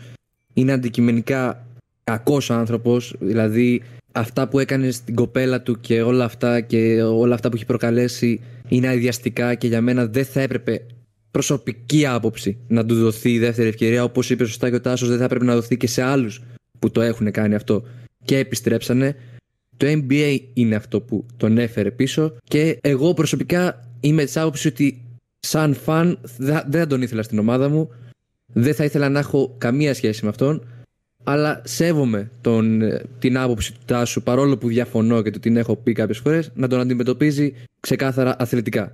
είναι 0.54 0.72
αντικειμενικά 0.72 1.66
κακός 2.04 2.50
άνθρωπος, 2.50 3.14
δηλαδή 3.18 3.82
αυτά 4.12 4.48
που 4.48 4.58
έκανε 4.58 4.90
στην 4.90 5.14
κοπέλα 5.14 5.62
του 5.62 5.80
και 5.80 6.02
όλα 6.02 6.24
αυτά 6.24 6.60
και 6.60 7.02
όλα 7.02 7.34
αυτά 7.34 7.48
που 7.48 7.56
έχει 7.56 7.66
προκαλέσει 7.66 8.40
είναι 8.68 8.88
αειδιαστικά 8.88 9.54
και 9.54 9.66
για 9.66 9.80
μένα 9.80 10.06
δεν 10.06 10.24
θα 10.24 10.40
έπρεπε 10.40 10.82
προσωπική 11.30 12.06
άποψη 12.06 12.56
να 12.68 12.86
του 12.86 12.94
δοθεί 12.94 13.32
η 13.32 13.38
δεύτερη 13.38 13.68
ευκαιρία. 13.68 14.04
Όπως 14.04 14.30
είπε 14.30 14.44
σωστά 14.44 14.70
και 14.70 14.74
ο 14.74 14.80
Τάσος 14.80 15.08
δεν 15.08 15.18
θα 15.18 15.24
έπρεπε 15.24 15.44
να 15.44 15.54
δοθεί 15.54 15.76
και 15.76 15.86
σε 15.86 16.02
άλλους 16.02 16.42
που 16.78 16.90
το 16.90 17.00
έχουν 17.00 17.30
κάνει 17.30 17.54
αυτό 17.54 17.82
και 18.24 18.38
επιστρέψανε. 18.38 19.16
Το 19.76 19.86
NBA 19.86 20.38
είναι 20.54 20.74
αυτό 20.74 21.00
που 21.00 21.26
τον 21.36 21.58
έφερε 21.58 21.90
πίσω 21.90 22.36
και 22.44 22.78
εγώ 22.80 23.14
προσωπικά 23.14 23.88
είμαι 24.00 24.24
της 24.24 24.36
άποψης 24.36 24.64
ότι 24.64 25.02
σαν 25.40 25.74
φαν 25.74 26.18
δεν 26.36 26.70
θα 26.70 26.86
τον 26.86 27.02
ήθελα 27.02 27.22
στην 27.22 27.38
ομάδα 27.38 27.68
μου. 27.68 27.90
Δεν 28.52 28.74
θα 28.74 28.84
ήθελα 28.84 29.08
να 29.08 29.18
έχω 29.18 29.54
καμία 29.58 29.94
σχέση 29.94 30.24
με 30.24 30.30
αυτόν. 30.30 30.66
Αλλά 31.24 31.62
σέβομαι 31.64 32.30
τον, 32.40 32.82
ε, 32.82 33.02
την 33.18 33.38
άποψη 33.38 33.72
του 33.72 33.80
Τάσου 33.84 34.22
παρόλο 34.22 34.56
που 34.56 34.68
διαφωνώ 34.68 35.22
και 35.22 35.30
του 35.30 35.38
την 35.38 35.56
έχω 35.56 35.76
πει 35.76 35.92
κάποιες 35.92 36.18
φορές 36.18 36.50
να 36.54 36.68
τον 36.68 36.80
αντιμετωπίζει 36.80 37.54
ξεκάθαρα 37.80 38.36
αθλητικά. 38.38 38.92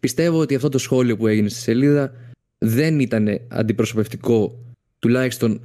Πιστεύω 0.00 0.38
ότι 0.38 0.54
αυτό 0.54 0.68
το 0.68 0.78
σχόλιο 0.78 1.16
που 1.16 1.26
έγινε 1.26 1.48
στη 1.48 1.60
σελίδα 1.60 2.12
δεν 2.58 3.00
ήταν 3.00 3.40
αντιπροσωπευτικό, 3.48 4.58
τουλάχιστον 4.98 5.60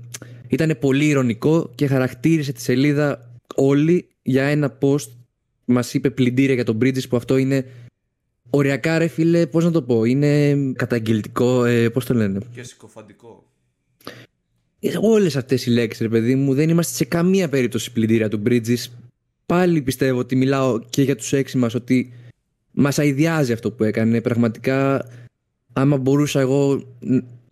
ήταν 0.48 0.78
πολύ 0.80 1.06
ηρωνικό 1.06 1.72
και 1.76 1.88
χαρακτήρισε 1.88 2.52
τη 2.52 2.62
σελίδα 2.62 3.32
όλη 3.56 4.08
για 4.22 4.44
ένα 4.44 4.78
post 4.82 5.10
μας 5.66 5.94
είπε 5.94 6.10
πλυντήρια 6.10 6.54
για 6.54 6.64
τον 6.64 6.78
Bridges 6.82 7.10
που 7.10 7.16
αυτό 7.16 7.38
είναι 7.38 7.66
οριακά 8.50 8.98
ρε 8.98 9.08
φίλε, 9.08 9.48
πώς 9.48 9.64
να 9.64 9.72
το 9.72 9.82
πω, 9.82 10.04
είναι 10.04 10.56
καταγγελτικό, 10.76 11.66
ε, 11.66 11.90
πώς 11.90 12.06
το 12.06 12.14
λένε. 12.14 12.40
Και 12.52 12.64
συκοφαντικό. 12.64 13.44
Ε, 14.80 14.92
όλες 15.02 15.36
αυτές 15.36 15.66
οι 15.66 15.70
λέξεις 15.70 16.02
ρε 16.02 16.10
παιδί 16.10 16.36
μου 16.36 16.54
δεν 16.54 16.70
είμαστε 16.70 16.94
σε 16.94 17.06
καμία 17.06 17.50
περίπτωση 17.50 17.92
πλυντήρια 17.92 18.30
του 18.30 18.42
Bridges. 18.46 18.86
Πάλι 19.46 19.82
πιστεύω 19.82 20.20
ότι 20.20 20.36
μιλάω 20.36 20.80
και 20.80 21.02
για 21.02 21.16
τους 21.16 21.34
έξι 21.34 21.58
μας 21.58 21.74
ότι 21.74 22.14
μας 22.72 23.00
αειδιάζει 23.00 23.52
αυτό 23.52 23.72
που 23.72 23.84
έκανε. 23.84 24.22
Πραγματικά 24.22 25.06
άμα 25.74 25.98
μπορούσα 25.98 26.40
εγώ 26.40 26.84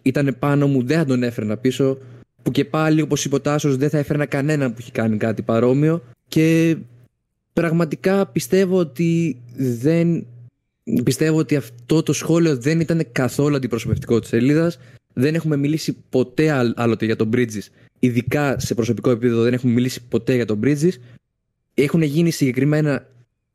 ήταν 0.02 0.36
πάνω 0.40 0.68
μου 0.68 0.84
δεν 0.84 0.98
θα 0.98 1.06
τον 1.06 1.24
έφερνα 1.24 1.58
πίσω 1.58 1.98
που 2.42 2.52
και 2.52 2.66
πάλι 2.66 3.02
όπως 3.02 3.26
είπε 3.26 3.36
ο 3.36 3.42
Τάσος 3.42 3.78
δεν 3.78 3.90
θα 3.90 3.98
έφερνα 3.98 4.26
κανέναν 4.26 4.72
που 4.72 4.78
έχει 4.80 4.92
κάνει 4.92 5.18
κάτι 5.18 5.42
παρόμοιο 5.42 6.04
και 6.28 6.78
πραγματικά 7.54 8.26
πιστεύω 8.26 8.78
ότι 8.78 9.42
δεν 9.56 10.26
πιστεύω 11.04 11.38
ότι 11.38 11.56
αυτό 11.56 12.04
το 12.04 12.14
σχόλιο 12.14 12.58
δεν 12.58 12.80
ήταν 12.80 13.08
καθόλου 13.12 13.56
αντιπροσωπευτικό 13.56 14.20
της 14.20 14.30
σελίδας. 14.30 14.80
δεν 15.14 15.36
έχουμε 15.36 15.58
μιλήσει 15.58 15.98
ποτέ 16.10 16.74
άλλοτε 16.76 17.06
για 17.06 17.16
τον 17.16 17.30
Bridges 17.34 17.68
ειδικά 18.00 18.60
σε 18.60 18.74
προσωπικό 18.74 19.10
επίπεδο 19.10 19.42
δεν 19.42 19.54
έχουμε 19.54 19.74
μιλήσει 19.74 20.02
ποτέ 20.08 20.36
για 20.36 20.46
τον 20.46 20.60
Bridges 20.64 20.94
έχουν 21.74 22.02
γίνει 22.02 22.32
συγκεκριμένα 22.32 23.08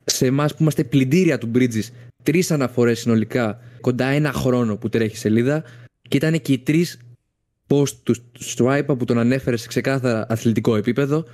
σε 0.03 0.25
εμάς 0.25 0.51
που 0.51 0.57
είμαστε 0.61 0.83
πλυντήρια 0.83 1.37
του 1.37 1.51
Bridges 1.55 1.87
τρεις 2.23 2.51
αναφορές 2.51 2.99
συνολικά 2.99 3.59
κοντά 3.81 4.05
ένα 4.05 4.31
χρόνο 4.31 4.77
που 4.77 4.89
τρέχει 4.89 5.17
σελίδα 5.17 5.63
και 6.09 6.17
ήταν 6.17 6.41
και 6.41 6.53
οι 6.53 6.57
τρεις 6.57 6.99
post 7.67 7.95
του 8.03 8.15
Stripe 8.39 8.85
που 8.97 9.05
τον 9.05 9.17
ανέφερε 9.17 9.57
σε 9.57 9.67
ξεκάθαρα 9.67 10.25
αθλητικό 10.29 10.75
επίπεδο. 10.75 11.25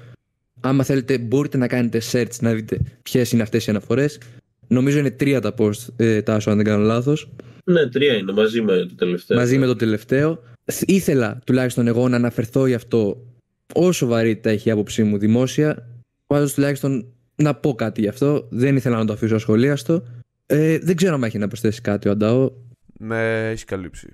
Άμα 0.60 0.84
θέλετε, 0.84 1.18
μπορείτε 1.18 1.58
να 1.58 1.68
κάνετε 1.68 2.02
search 2.12 2.40
να 2.40 2.54
δείτε 2.54 2.80
ποιες 3.04 3.32
είναι 3.32 3.42
αυτές 3.42 3.68
οι 3.68 3.70
αναφορές. 3.70 4.20
Νομίζω 4.72 5.00
είναι 5.00 5.12
τρία 5.12 5.42
τα 5.42 5.54
post, 5.58 5.88
ε, 5.96 6.22
Τάσο, 6.22 6.50
αν 6.50 6.56
δεν 6.56 6.66
κάνω 6.66 6.84
λάθος. 6.84 7.30
Ναι, 7.64 7.88
τρία 7.88 8.14
είναι, 8.14 8.32
μαζί 8.32 8.62
με 8.62 8.78
το 8.78 8.96
τελευταίο. 8.96 9.38
Μαζί 9.38 9.58
με 9.58 9.66
το 9.66 9.76
τελευταίο. 9.76 10.44
Ήθελα 10.86 11.40
τουλάχιστον 11.46 11.88
εγώ 11.88 12.10
να 12.10 12.16
αναφερθώ 12.16 12.66
γι' 12.66 12.74
αυτό 12.74 13.26
όσο 13.74 14.08
βαρύτητα 14.08 14.50
έχει 14.50 14.68
η 14.70 14.72
άποψή 14.72 15.04
μου 15.04 15.18
δημόσια. 15.18 15.88
Πάντως 16.28 16.54
τουλάχιστον 16.54 17.14
να 17.36 17.56
πω 17.56 17.74
κάτι 17.74 18.02
γι' 18.02 18.08
αυτό. 18.08 18.48
Δεν 18.50 18.76
ήθελα 18.76 18.98
να 18.98 19.06
το 19.06 19.14
αφήσω 19.14 19.36
ασχολίαστο. 19.36 20.04
Ε, 20.46 20.78
δεν 20.78 20.96
ξέρω 20.96 21.14
αν 21.14 21.24
έχει 21.24 21.38
να 21.38 21.48
προσθέσει 21.48 21.82
κάτι 21.82 22.08
ο 22.08 22.12
Αντάο. 22.12 22.52
Με 23.00 23.50
έχει 23.50 23.66
καλύψει. 23.66 24.08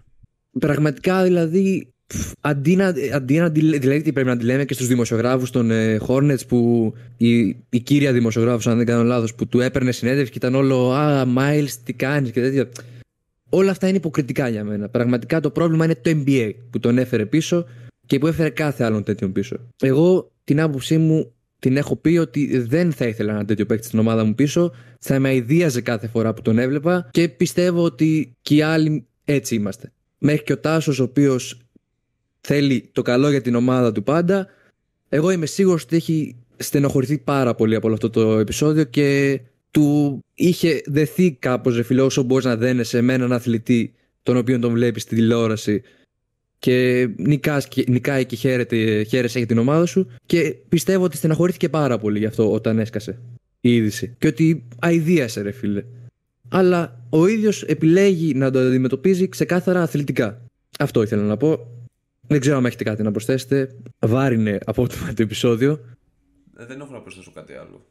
Πραγματικά 0.59 1.23
δηλαδή 1.23 1.94
αντί 2.41 2.75
να, 2.75 2.93
αντί 3.13 3.37
να 3.37 3.49
δηλαδή 3.49 4.01
τι 4.01 4.13
πρέπει 4.13 4.27
να 4.27 4.37
τη 4.37 4.45
λέμε 4.45 4.65
και 4.65 4.73
στους 4.73 4.87
δημοσιογράφους 4.87 5.49
των 5.49 5.71
ε, 5.71 5.99
Hornets 6.07 6.47
που 6.47 6.93
η, 7.17 7.37
η 7.69 7.79
κύρια 7.83 8.13
δημοσιογράφος 8.13 8.67
αν 8.67 8.77
δεν 8.77 8.85
κάνω 8.85 9.03
λάθος 9.03 9.35
που 9.35 9.47
του 9.47 9.59
έπαιρνε 9.59 9.91
συνέντευξη 9.91 10.31
και 10.31 10.37
ήταν 10.37 10.55
όλο 10.55 10.91
«Α, 10.91 11.25
Miles, 11.37 11.69
τι 11.83 11.93
κάνεις» 11.93 12.31
και 12.31 12.41
τέτοια. 12.41 12.69
Όλα 13.49 13.71
αυτά 13.71 13.87
είναι 13.87 13.97
υποκριτικά 13.97 14.47
για 14.47 14.63
μένα. 14.63 14.89
Πραγματικά 14.89 15.39
το 15.39 15.49
πρόβλημα 15.49 15.85
είναι 15.85 15.95
το 15.95 16.11
NBA 16.25 16.51
που 16.69 16.79
τον 16.79 16.97
έφερε 16.97 17.25
πίσω 17.25 17.65
και 18.05 18.19
που 18.19 18.27
έφερε 18.27 18.49
κάθε 18.49 18.83
άλλον 18.83 19.03
τέτοιον 19.03 19.31
πίσω. 19.31 19.57
Εγώ 19.81 20.31
την 20.43 20.61
άποψή 20.61 20.97
μου 20.97 21.33
την 21.59 21.77
έχω 21.77 21.95
πει 21.95 22.17
ότι 22.17 22.59
δεν 22.59 22.91
θα 22.91 23.05
ήθελα 23.05 23.33
ένα 23.33 23.45
τέτοιο 23.45 23.65
παίκτη 23.65 23.85
στην 23.85 23.99
ομάδα 23.99 24.23
μου 24.23 24.35
πίσω. 24.35 24.71
Θα 24.99 25.19
με 25.19 25.29
αηδίαζε 25.29 25.81
κάθε 25.81 26.07
φορά 26.07 26.33
που 26.33 26.41
τον 26.41 26.59
έβλεπα 26.59 27.09
και 27.11 27.29
πιστεύω 27.29 27.83
ότι 27.83 28.35
και 28.41 28.55
οι 28.55 28.61
άλλοι 28.61 29.05
έτσι 29.25 29.55
είμαστε. 29.55 29.91
Μέχρι 30.17 30.43
και 30.43 30.53
ο 30.53 30.57
Τάσος, 30.57 30.99
ο 30.99 31.03
οποίος 31.03 31.64
θέλει 32.45 32.89
το 32.91 33.01
καλό 33.01 33.29
για 33.29 33.41
την 33.41 33.55
ομάδα 33.55 33.91
του 33.91 34.03
πάντα. 34.03 34.47
Εγώ 35.09 35.29
είμαι 35.29 35.45
σίγουρος 35.45 35.83
ότι 35.83 35.95
έχει 35.95 36.35
στενοχωρηθεί 36.57 37.17
πάρα 37.17 37.55
πολύ 37.55 37.75
από 37.75 37.85
όλο 37.85 37.95
αυτό 37.95 38.09
το 38.09 38.39
επεισόδιο 38.39 38.83
και 38.83 39.39
του 39.71 40.19
είχε 40.33 40.81
δεθεί 40.85 41.31
κάπως 41.31 41.75
ρε 41.75 41.83
φίλε 41.83 42.01
όσο 42.01 42.23
μπορείς 42.23 42.45
να 42.45 42.55
δένεσαι 42.55 43.01
με 43.01 43.13
έναν 43.13 43.31
αθλητή 43.31 43.93
τον 44.23 44.37
οποίο 44.37 44.59
τον 44.59 44.71
βλέπεις 44.71 45.01
στη 45.01 45.15
τηλεόραση 45.15 45.81
και 46.59 47.09
νικάς, 47.17 47.67
νικάει 47.87 48.25
και 48.25 48.35
χαίρεται, 48.35 49.03
χαίρεσαι 49.03 49.37
για 49.37 49.47
την 49.47 49.57
ομάδα 49.57 49.85
σου. 49.85 50.07
Και 50.25 50.55
πιστεύω 50.69 51.03
ότι 51.03 51.17
στεναχωρήθηκε 51.17 51.69
πάρα 51.69 51.97
πολύ 51.97 52.19
γι' 52.19 52.25
αυτό 52.25 52.51
όταν 52.51 52.79
έσκασε 52.79 53.19
η 53.61 53.75
είδηση 53.75 54.15
και 54.17 54.27
ότι 54.27 54.67
αηδίασε 54.79 55.41
ρε 55.41 55.51
φίλε. 55.51 55.83
Αλλά 56.49 57.05
ο 57.09 57.27
ίδιος 57.27 57.63
επιλέγει 57.63 58.33
να 58.33 58.51
το 58.51 58.59
αντιμετωπίζει 58.59 59.29
ξεκάθαρα 59.29 59.81
αθλητικά. 59.81 60.41
Αυτό 60.79 61.01
ήθελα 61.01 61.23
να 61.23 61.37
πω 61.37 61.74
δεν 62.27 62.39
ξέρω 62.39 62.57
αν 62.57 62.65
έχετε 62.65 62.83
κάτι 62.83 63.03
να 63.03 63.11
προσθέσετε. 63.11 63.75
Βάρινε 63.99 64.57
από 64.65 64.87
το 64.87 64.95
επεισόδιο. 65.17 65.79
Ε, 66.57 66.65
δεν 66.65 66.79
έχω 66.79 66.91
να 66.91 66.99
προσθέσω 66.99 67.31
κάτι 67.33 67.53
άλλο. 67.53 67.85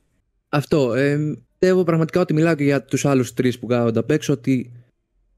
Αυτό. 0.49 0.95
Ε, 0.95 1.37
πιστεύω 1.59 1.85
πραγματικά 1.85 2.21
ότι 2.21 2.35
μιλάω 2.35 2.55
και 2.55 2.65
για 2.65 2.83
τους 2.83 3.05
άλλους 3.05 3.35
τρεις 3.35 3.59
που 3.59 3.67
κάθονται 3.67 3.99
απ' 3.99 4.11
έξω 4.11 4.33
ότι 4.33 4.73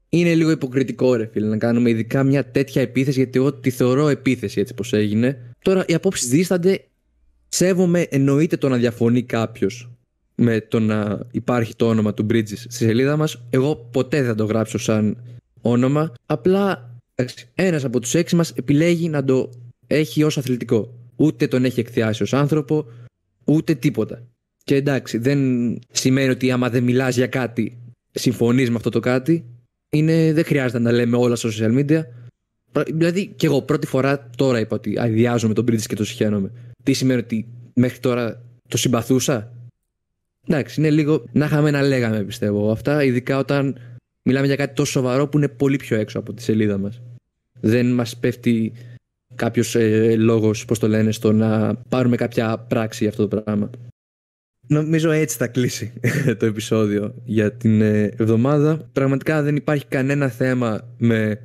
είναι 0.09 0.35
λίγο 0.35 0.51
υποκριτικό, 0.51 1.15
ρε 1.15 1.29
φίλε, 1.31 1.47
να 1.47 1.57
κάνουμε 1.57 1.89
ειδικά 1.89 2.23
μια 2.23 2.45
τέτοια 2.51 2.81
επίθεση, 2.81 3.19
γιατί 3.19 3.39
εγώ 3.39 3.53
τη 3.53 3.69
θεωρώ 3.69 4.07
επίθεση 4.07 4.59
έτσι 4.59 4.73
πώ 4.73 4.97
έγινε. 4.97 5.55
Τώρα 5.61 5.83
οι 5.87 5.93
απόψεις 5.93 6.29
δίστανται. 6.29 6.83
Σέβομαι, 7.49 8.01
εννοείται 8.09 8.57
το 8.57 8.69
να 8.69 8.77
διαφωνεί 8.77 9.23
κάποιος 9.23 9.89
με 10.35 10.61
το 10.61 10.79
να 10.79 11.19
υπάρχει 11.31 11.75
το 11.75 11.87
όνομα 11.87 12.13
του 12.13 12.25
Bridges 12.29 12.57
στη 12.57 12.73
σελίδα 12.73 13.17
μας. 13.17 13.41
Εγώ 13.49 13.75
ποτέ 13.75 14.17
δεν 14.17 14.27
θα 14.27 14.35
το 14.35 14.45
γράψω 14.45 14.77
σαν 14.77 15.17
όνομα. 15.61 16.13
Απλά 16.25 16.86
ένας 17.55 17.83
από 17.83 17.99
τους 17.99 18.13
έξι 18.13 18.35
μας 18.35 18.51
επιλέγει 18.51 19.09
να 19.09 19.23
το 19.23 19.49
έχει 19.87 20.23
ως 20.23 20.37
αθλητικό. 20.37 20.93
Ούτε 21.15 21.47
τον 21.47 21.65
έχει 21.65 21.79
εκθιάσει 21.79 22.23
ως 22.23 22.33
άνθρωπο, 22.33 22.85
ούτε 23.45 23.75
τίποτα. 23.75 24.27
Και 24.63 24.75
εντάξει, 24.75 25.17
δεν 25.17 25.39
σημαίνει 25.91 26.29
ότι 26.29 26.51
άμα 26.51 26.69
δεν 26.69 26.83
μιλάς 26.83 27.15
για 27.15 27.27
κάτι, 27.27 27.77
συμφωνείς 28.11 28.69
με 28.69 28.75
αυτό 28.75 28.89
το 28.89 28.99
κάτι. 28.99 29.45
Είναι, 29.89 30.33
δεν 30.33 30.43
χρειάζεται 30.43 30.79
να 30.79 30.91
λέμε 30.91 31.17
όλα 31.17 31.35
στα 31.35 31.49
social 31.49 31.77
media. 31.77 32.01
Δηλαδή, 32.93 33.27
και 33.27 33.45
εγώ 33.45 33.61
πρώτη 33.61 33.87
φορά 33.87 34.29
τώρα 34.35 34.59
είπα 34.59 34.75
ότι 34.75 34.99
αειδιάζομαι 34.99 35.53
τον 35.53 35.65
Bridges 35.67 35.81
και 35.81 35.95
το 35.95 36.05
συχαίνομαι. 36.05 36.51
Τι 36.83 36.93
σημαίνει 36.93 37.19
ότι 37.19 37.47
μέχρι 37.73 37.99
τώρα 37.99 38.43
το 38.69 38.77
συμπαθούσα; 38.77 39.51
Εντάξει, 40.47 40.79
είναι 40.79 40.89
λίγο 40.89 41.23
να 41.31 41.45
είχαμε 41.45 41.71
να 41.71 41.81
λέγαμε 41.81 42.23
πιστεύω 42.23 42.71
αυτά, 42.71 43.03
ειδικά 43.03 43.37
όταν 43.37 43.79
μιλάμε 44.27 44.45
για 44.45 44.55
κάτι 44.55 44.73
τόσο 44.73 44.91
σοβαρό 44.91 45.27
που 45.27 45.37
είναι 45.37 45.47
πολύ 45.47 45.77
πιο 45.77 45.97
έξω 45.97 46.19
από 46.19 46.33
τη 46.33 46.41
σελίδα 46.41 46.77
μας 46.77 47.01
δεν 47.59 47.93
μας 47.93 48.17
πέφτει 48.17 48.73
κάποιος 49.35 49.75
ε, 49.75 50.15
λόγος, 50.15 50.65
πώς 50.65 50.79
το 50.79 50.87
λένε, 50.87 51.11
στο 51.11 51.31
να 51.31 51.75
πάρουμε 51.89 52.15
κάποια 52.15 52.57
πράξη 52.57 52.97
για 53.03 53.09
αυτό 53.09 53.27
το 53.27 53.41
πράγμα. 53.41 53.69
Νομίζω 54.67 55.11
έτσι 55.11 55.37
θα 55.37 55.47
κλείσει 55.47 55.93
το 56.39 56.45
επεισόδιο 56.45 57.13
για 57.25 57.51
την 57.51 57.81
ε, 57.81 58.03
εβδομάδα. 58.17 58.89
Πραγματικά 58.91 59.41
δεν 59.41 59.55
υπάρχει 59.55 59.85
κανένα 59.85 60.27
θέμα 60.27 60.93
με 60.97 61.41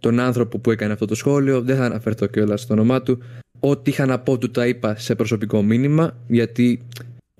τον 0.00 0.20
άνθρωπο 0.20 0.58
που 0.58 0.70
έκανε 0.70 0.92
αυτό 0.92 1.06
το 1.06 1.14
σχόλιο. 1.14 1.62
Δεν 1.62 1.76
θα 1.76 1.84
αναφερθώ 1.84 2.26
κιόλας 2.26 2.60
στο 2.60 2.74
όνομά 2.74 3.02
του. 3.02 3.18
Ό,τι 3.60 3.90
είχα 3.90 4.06
να 4.06 4.18
πω 4.18 4.38
του 4.38 4.50
τα 4.50 4.66
είπα 4.66 4.96
σε 4.96 5.14
προσωπικό 5.14 5.62
μήνυμα, 5.62 6.16
γιατί 6.26 6.86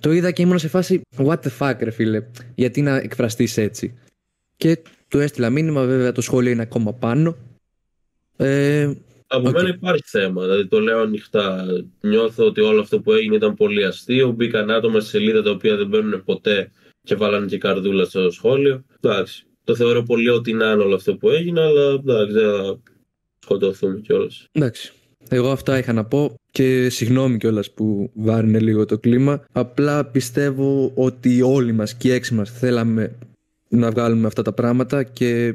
το 0.01 0.13
είδα 0.13 0.31
και 0.31 0.43
ήμουν 0.43 0.59
σε 0.59 0.69
φάση 0.69 1.01
what 1.17 1.37
the 1.37 1.51
fuck 1.59 1.75
ρε 1.81 1.91
φίλε, 1.91 2.23
γιατί 2.55 2.83
να 2.83 2.97
εκφραστείς 2.97 3.57
έτσι. 3.57 3.95
Και 4.57 4.83
του 5.09 5.19
έστειλα 5.19 5.51
μήνυμα, 5.51 5.85
βέβαια 5.85 6.13
το 6.13 6.21
σχόλιο 6.21 6.51
είναι 6.51 6.63
ακόμα 6.63 6.93
πάνω, 6.93 7.37
ε, 8.37 8.93
από 9.27 9.49
okay. 9.49 9.53
μένα 9.53 9.69
υπάρχει 9.69 10.05
θέμα, 10.07 10.43
δηλαδή 10.43 10.67
το 10.67 10.81
λέω 10.81 11.01
ανοιχτά. 11.01 11.67
Νιώθω 12.01 12.47
ότι 12.47 12.61
όλο 12.61 12.81
αυτό 12.81 13.01
που 13.01 13.13
έγινε 13.13 13.37
ήταν 13.37 13.55
πολύ 13.55 13.85
αστείο. 13.85 14.31
Μπήκαν 14.31 14.71
άτομα 14.71 15.01
σε 15.01 15.09
σελίδα 15.09 15.43
τα 15.43 15.51
οποία 15.51 15.77
δεν 15.77 15.87
μπαίνουν 15.87 16.25
ποτέ 16.25 16.71
και 17.03 17.15
βάλανε 17.15 17.47
και 17.47 17.59
καρδούλα 17.59 18.05
στο 18.05 18.31
σχόλιο. 18.31 18.85
Εντάξει. 19.01 19.45
Το 19.65 19.75
θεωρώ 19.75 20.03
πολύ 20.03 20.29
ότι 20.29 20.51
είναι 20.51 20.65
όλο 20.65 20.95
αυτό 20.95 21.17
που 21.17 21.29
έγινε, 21.29 21.61
αλλά 21.61 21.91
εντάξει, 21.91 22.33
δεν 22.33 22.51
θα 22.51 22.81
σκοτωθούμε 23.39 24.01
κιόλας. 24.01 24.49
Εντάξει. 24.53 24.93
Εγώ 25.29 25.51
αυτά 25.51 25.79
είχα 25.79 25.93
να 25.93 26.05
πω 26.05 26.35
και 26.51 26.89
συγγνώμη 26.89 27.39
κιόλας 27.39 27.71
που 27.71 28.11
βάρινε 28.15 28.59
λίγο 28.59 28.85
το 28.85 28.99
κλίμα. 28.99 29.45
Απλά 29.53 30.05
πιστεύω 30.05 30.93
ότι 30.95 31.43
όλοι 31.43 31.73
μας 31.73 31.95
και 31.95 32.09
οι 32.09 32.13
έξι 32.13 32.35
μας 32.35 32.51
θέλαμε 32.59 33.19
να 33.75 33.91
βγάλουμε 33.91 34.27
αυτά 34.27 34.43
τα 34.43 34.53
πράγματα 34.53 35.03
και 35.03 35.55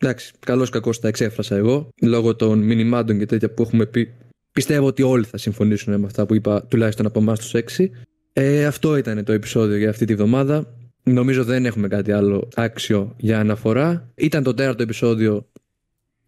Εντάξει, 0.00 0.32
καλός 0.38 0.70
κακός 0.70 1.00
τα 1.00 1.08
εξέφρασα 1.08 1.56
εγώ. 1.56 1.88
Λόγω 2.02 2.36
των 2.36 2.58
μηνυμάτων 2.58 3.18
και 3.18 3.26
τέτοια 3.26 3.50
που 3.50 3.62
έχουμε 3.62 3.86
πει, 3.86 4.12
πιστεύω 4.52 4.86
ότι 4.86 5.02
όλοι 5.02 5.24
θα 5.24 5.38
συμφωνήσουν 5.38 6.00
με 6.00 6.06
αυτά 6.06 6.26
που 6.26 6.34
είπα, 6.34 6.64
τουλάχιστον 6.64 7.06
από 7.06 7.18
εμάς 7.20 7.38
τους 7.38 7.54
έξι. 7.54 7.90
Ε, 8.32 8.66
αυτό 8.66 8.96
ήταν 8.96 9.24
το 9.24 9.32
επεισόδιο 9.32 9.76
για 9.76 9.90
αυτή 9.90 10.04
τη 10.04 10.14
βδομάδα. 10.14 10.74
Νομίζω 11.02 11.44
δεν 11.44 11.66
έχουμε 11.66 11.88
κάτι 11.88 12.12
άλλο 12.12 12.48
άξιο 12.54 13.14
για 13.16 13.40
αναφορά. 13.40 14.10
Ήταν 14.14 14.42
το 14.42 14.54
τέταρτο 14.54 14.82
επεισόδιο 14.82 15.48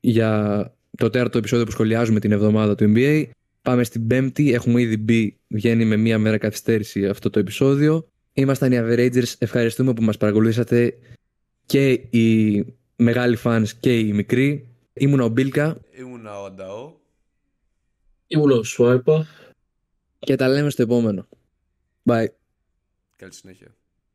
για 0.00 0.62
το 0.96 1.10
τέταρτο 1.10 1.38
επεισόδιο 1.38 1.64
που 1.64 1.70
σχολιάζουμε 1.70 2.20
την 2.20 2.32
εβδομάδα 2.32 2.74
του 2.74 2.92
NBA. 2.96 3.24
Πάμε 3.62 3.84
στην 3.84 4.06
πέμπτη, 4.06 4.52
έχουμε 4.52 4.80
ήδη 4.80 4.96
μπει, 4.96 5.36
βγαίνει 5.48 5.84
με 5.84 5.96
μία 5.96 6.18
μέρα 6.18 6.38
καθυστέρηση 6.38 7.06
αυτό 7.06 7.30
το 7.30 7.38
επεισόδιο. 7.38 8.08
Ήμασταν 8.32 8.72
οι 8.72 8.76
Averagers, 8.80 9.34
ευχαριστούμε 9.38 9.92
που 9.92 10.02
μας 10.02 10.16
παρακολουθήσατε 10.16 10.94
και 11.70 11.90
οι 11.90 12.64
μεγάλοι 12.96 13.38
fans 13.44 13.68
και 13.80 13.98
οι 13.98 14.12
μικροί. 14.12 14.68
Ήμουν 14.92 15.20
ο 15.20 15.28
Μπίλκα. 15.28 15.80
Ήμουν 15.98 16.26
ο 16.26 16.44
Ανταό. 16.44 16.92
Ήμουν 18.26 18.50
ο 18.50 18.62
Σουάιπα. 18.62 19.26
Και 20.18 20.36
τα 20.36 20.48
λέμε 20.48 20.70
στο 20.70 20.82
επόμενο. 20.82 21.28
Bye. 22.04 22.26
Καλή 23.16 23.32
συνέχεια. 23.32 23.74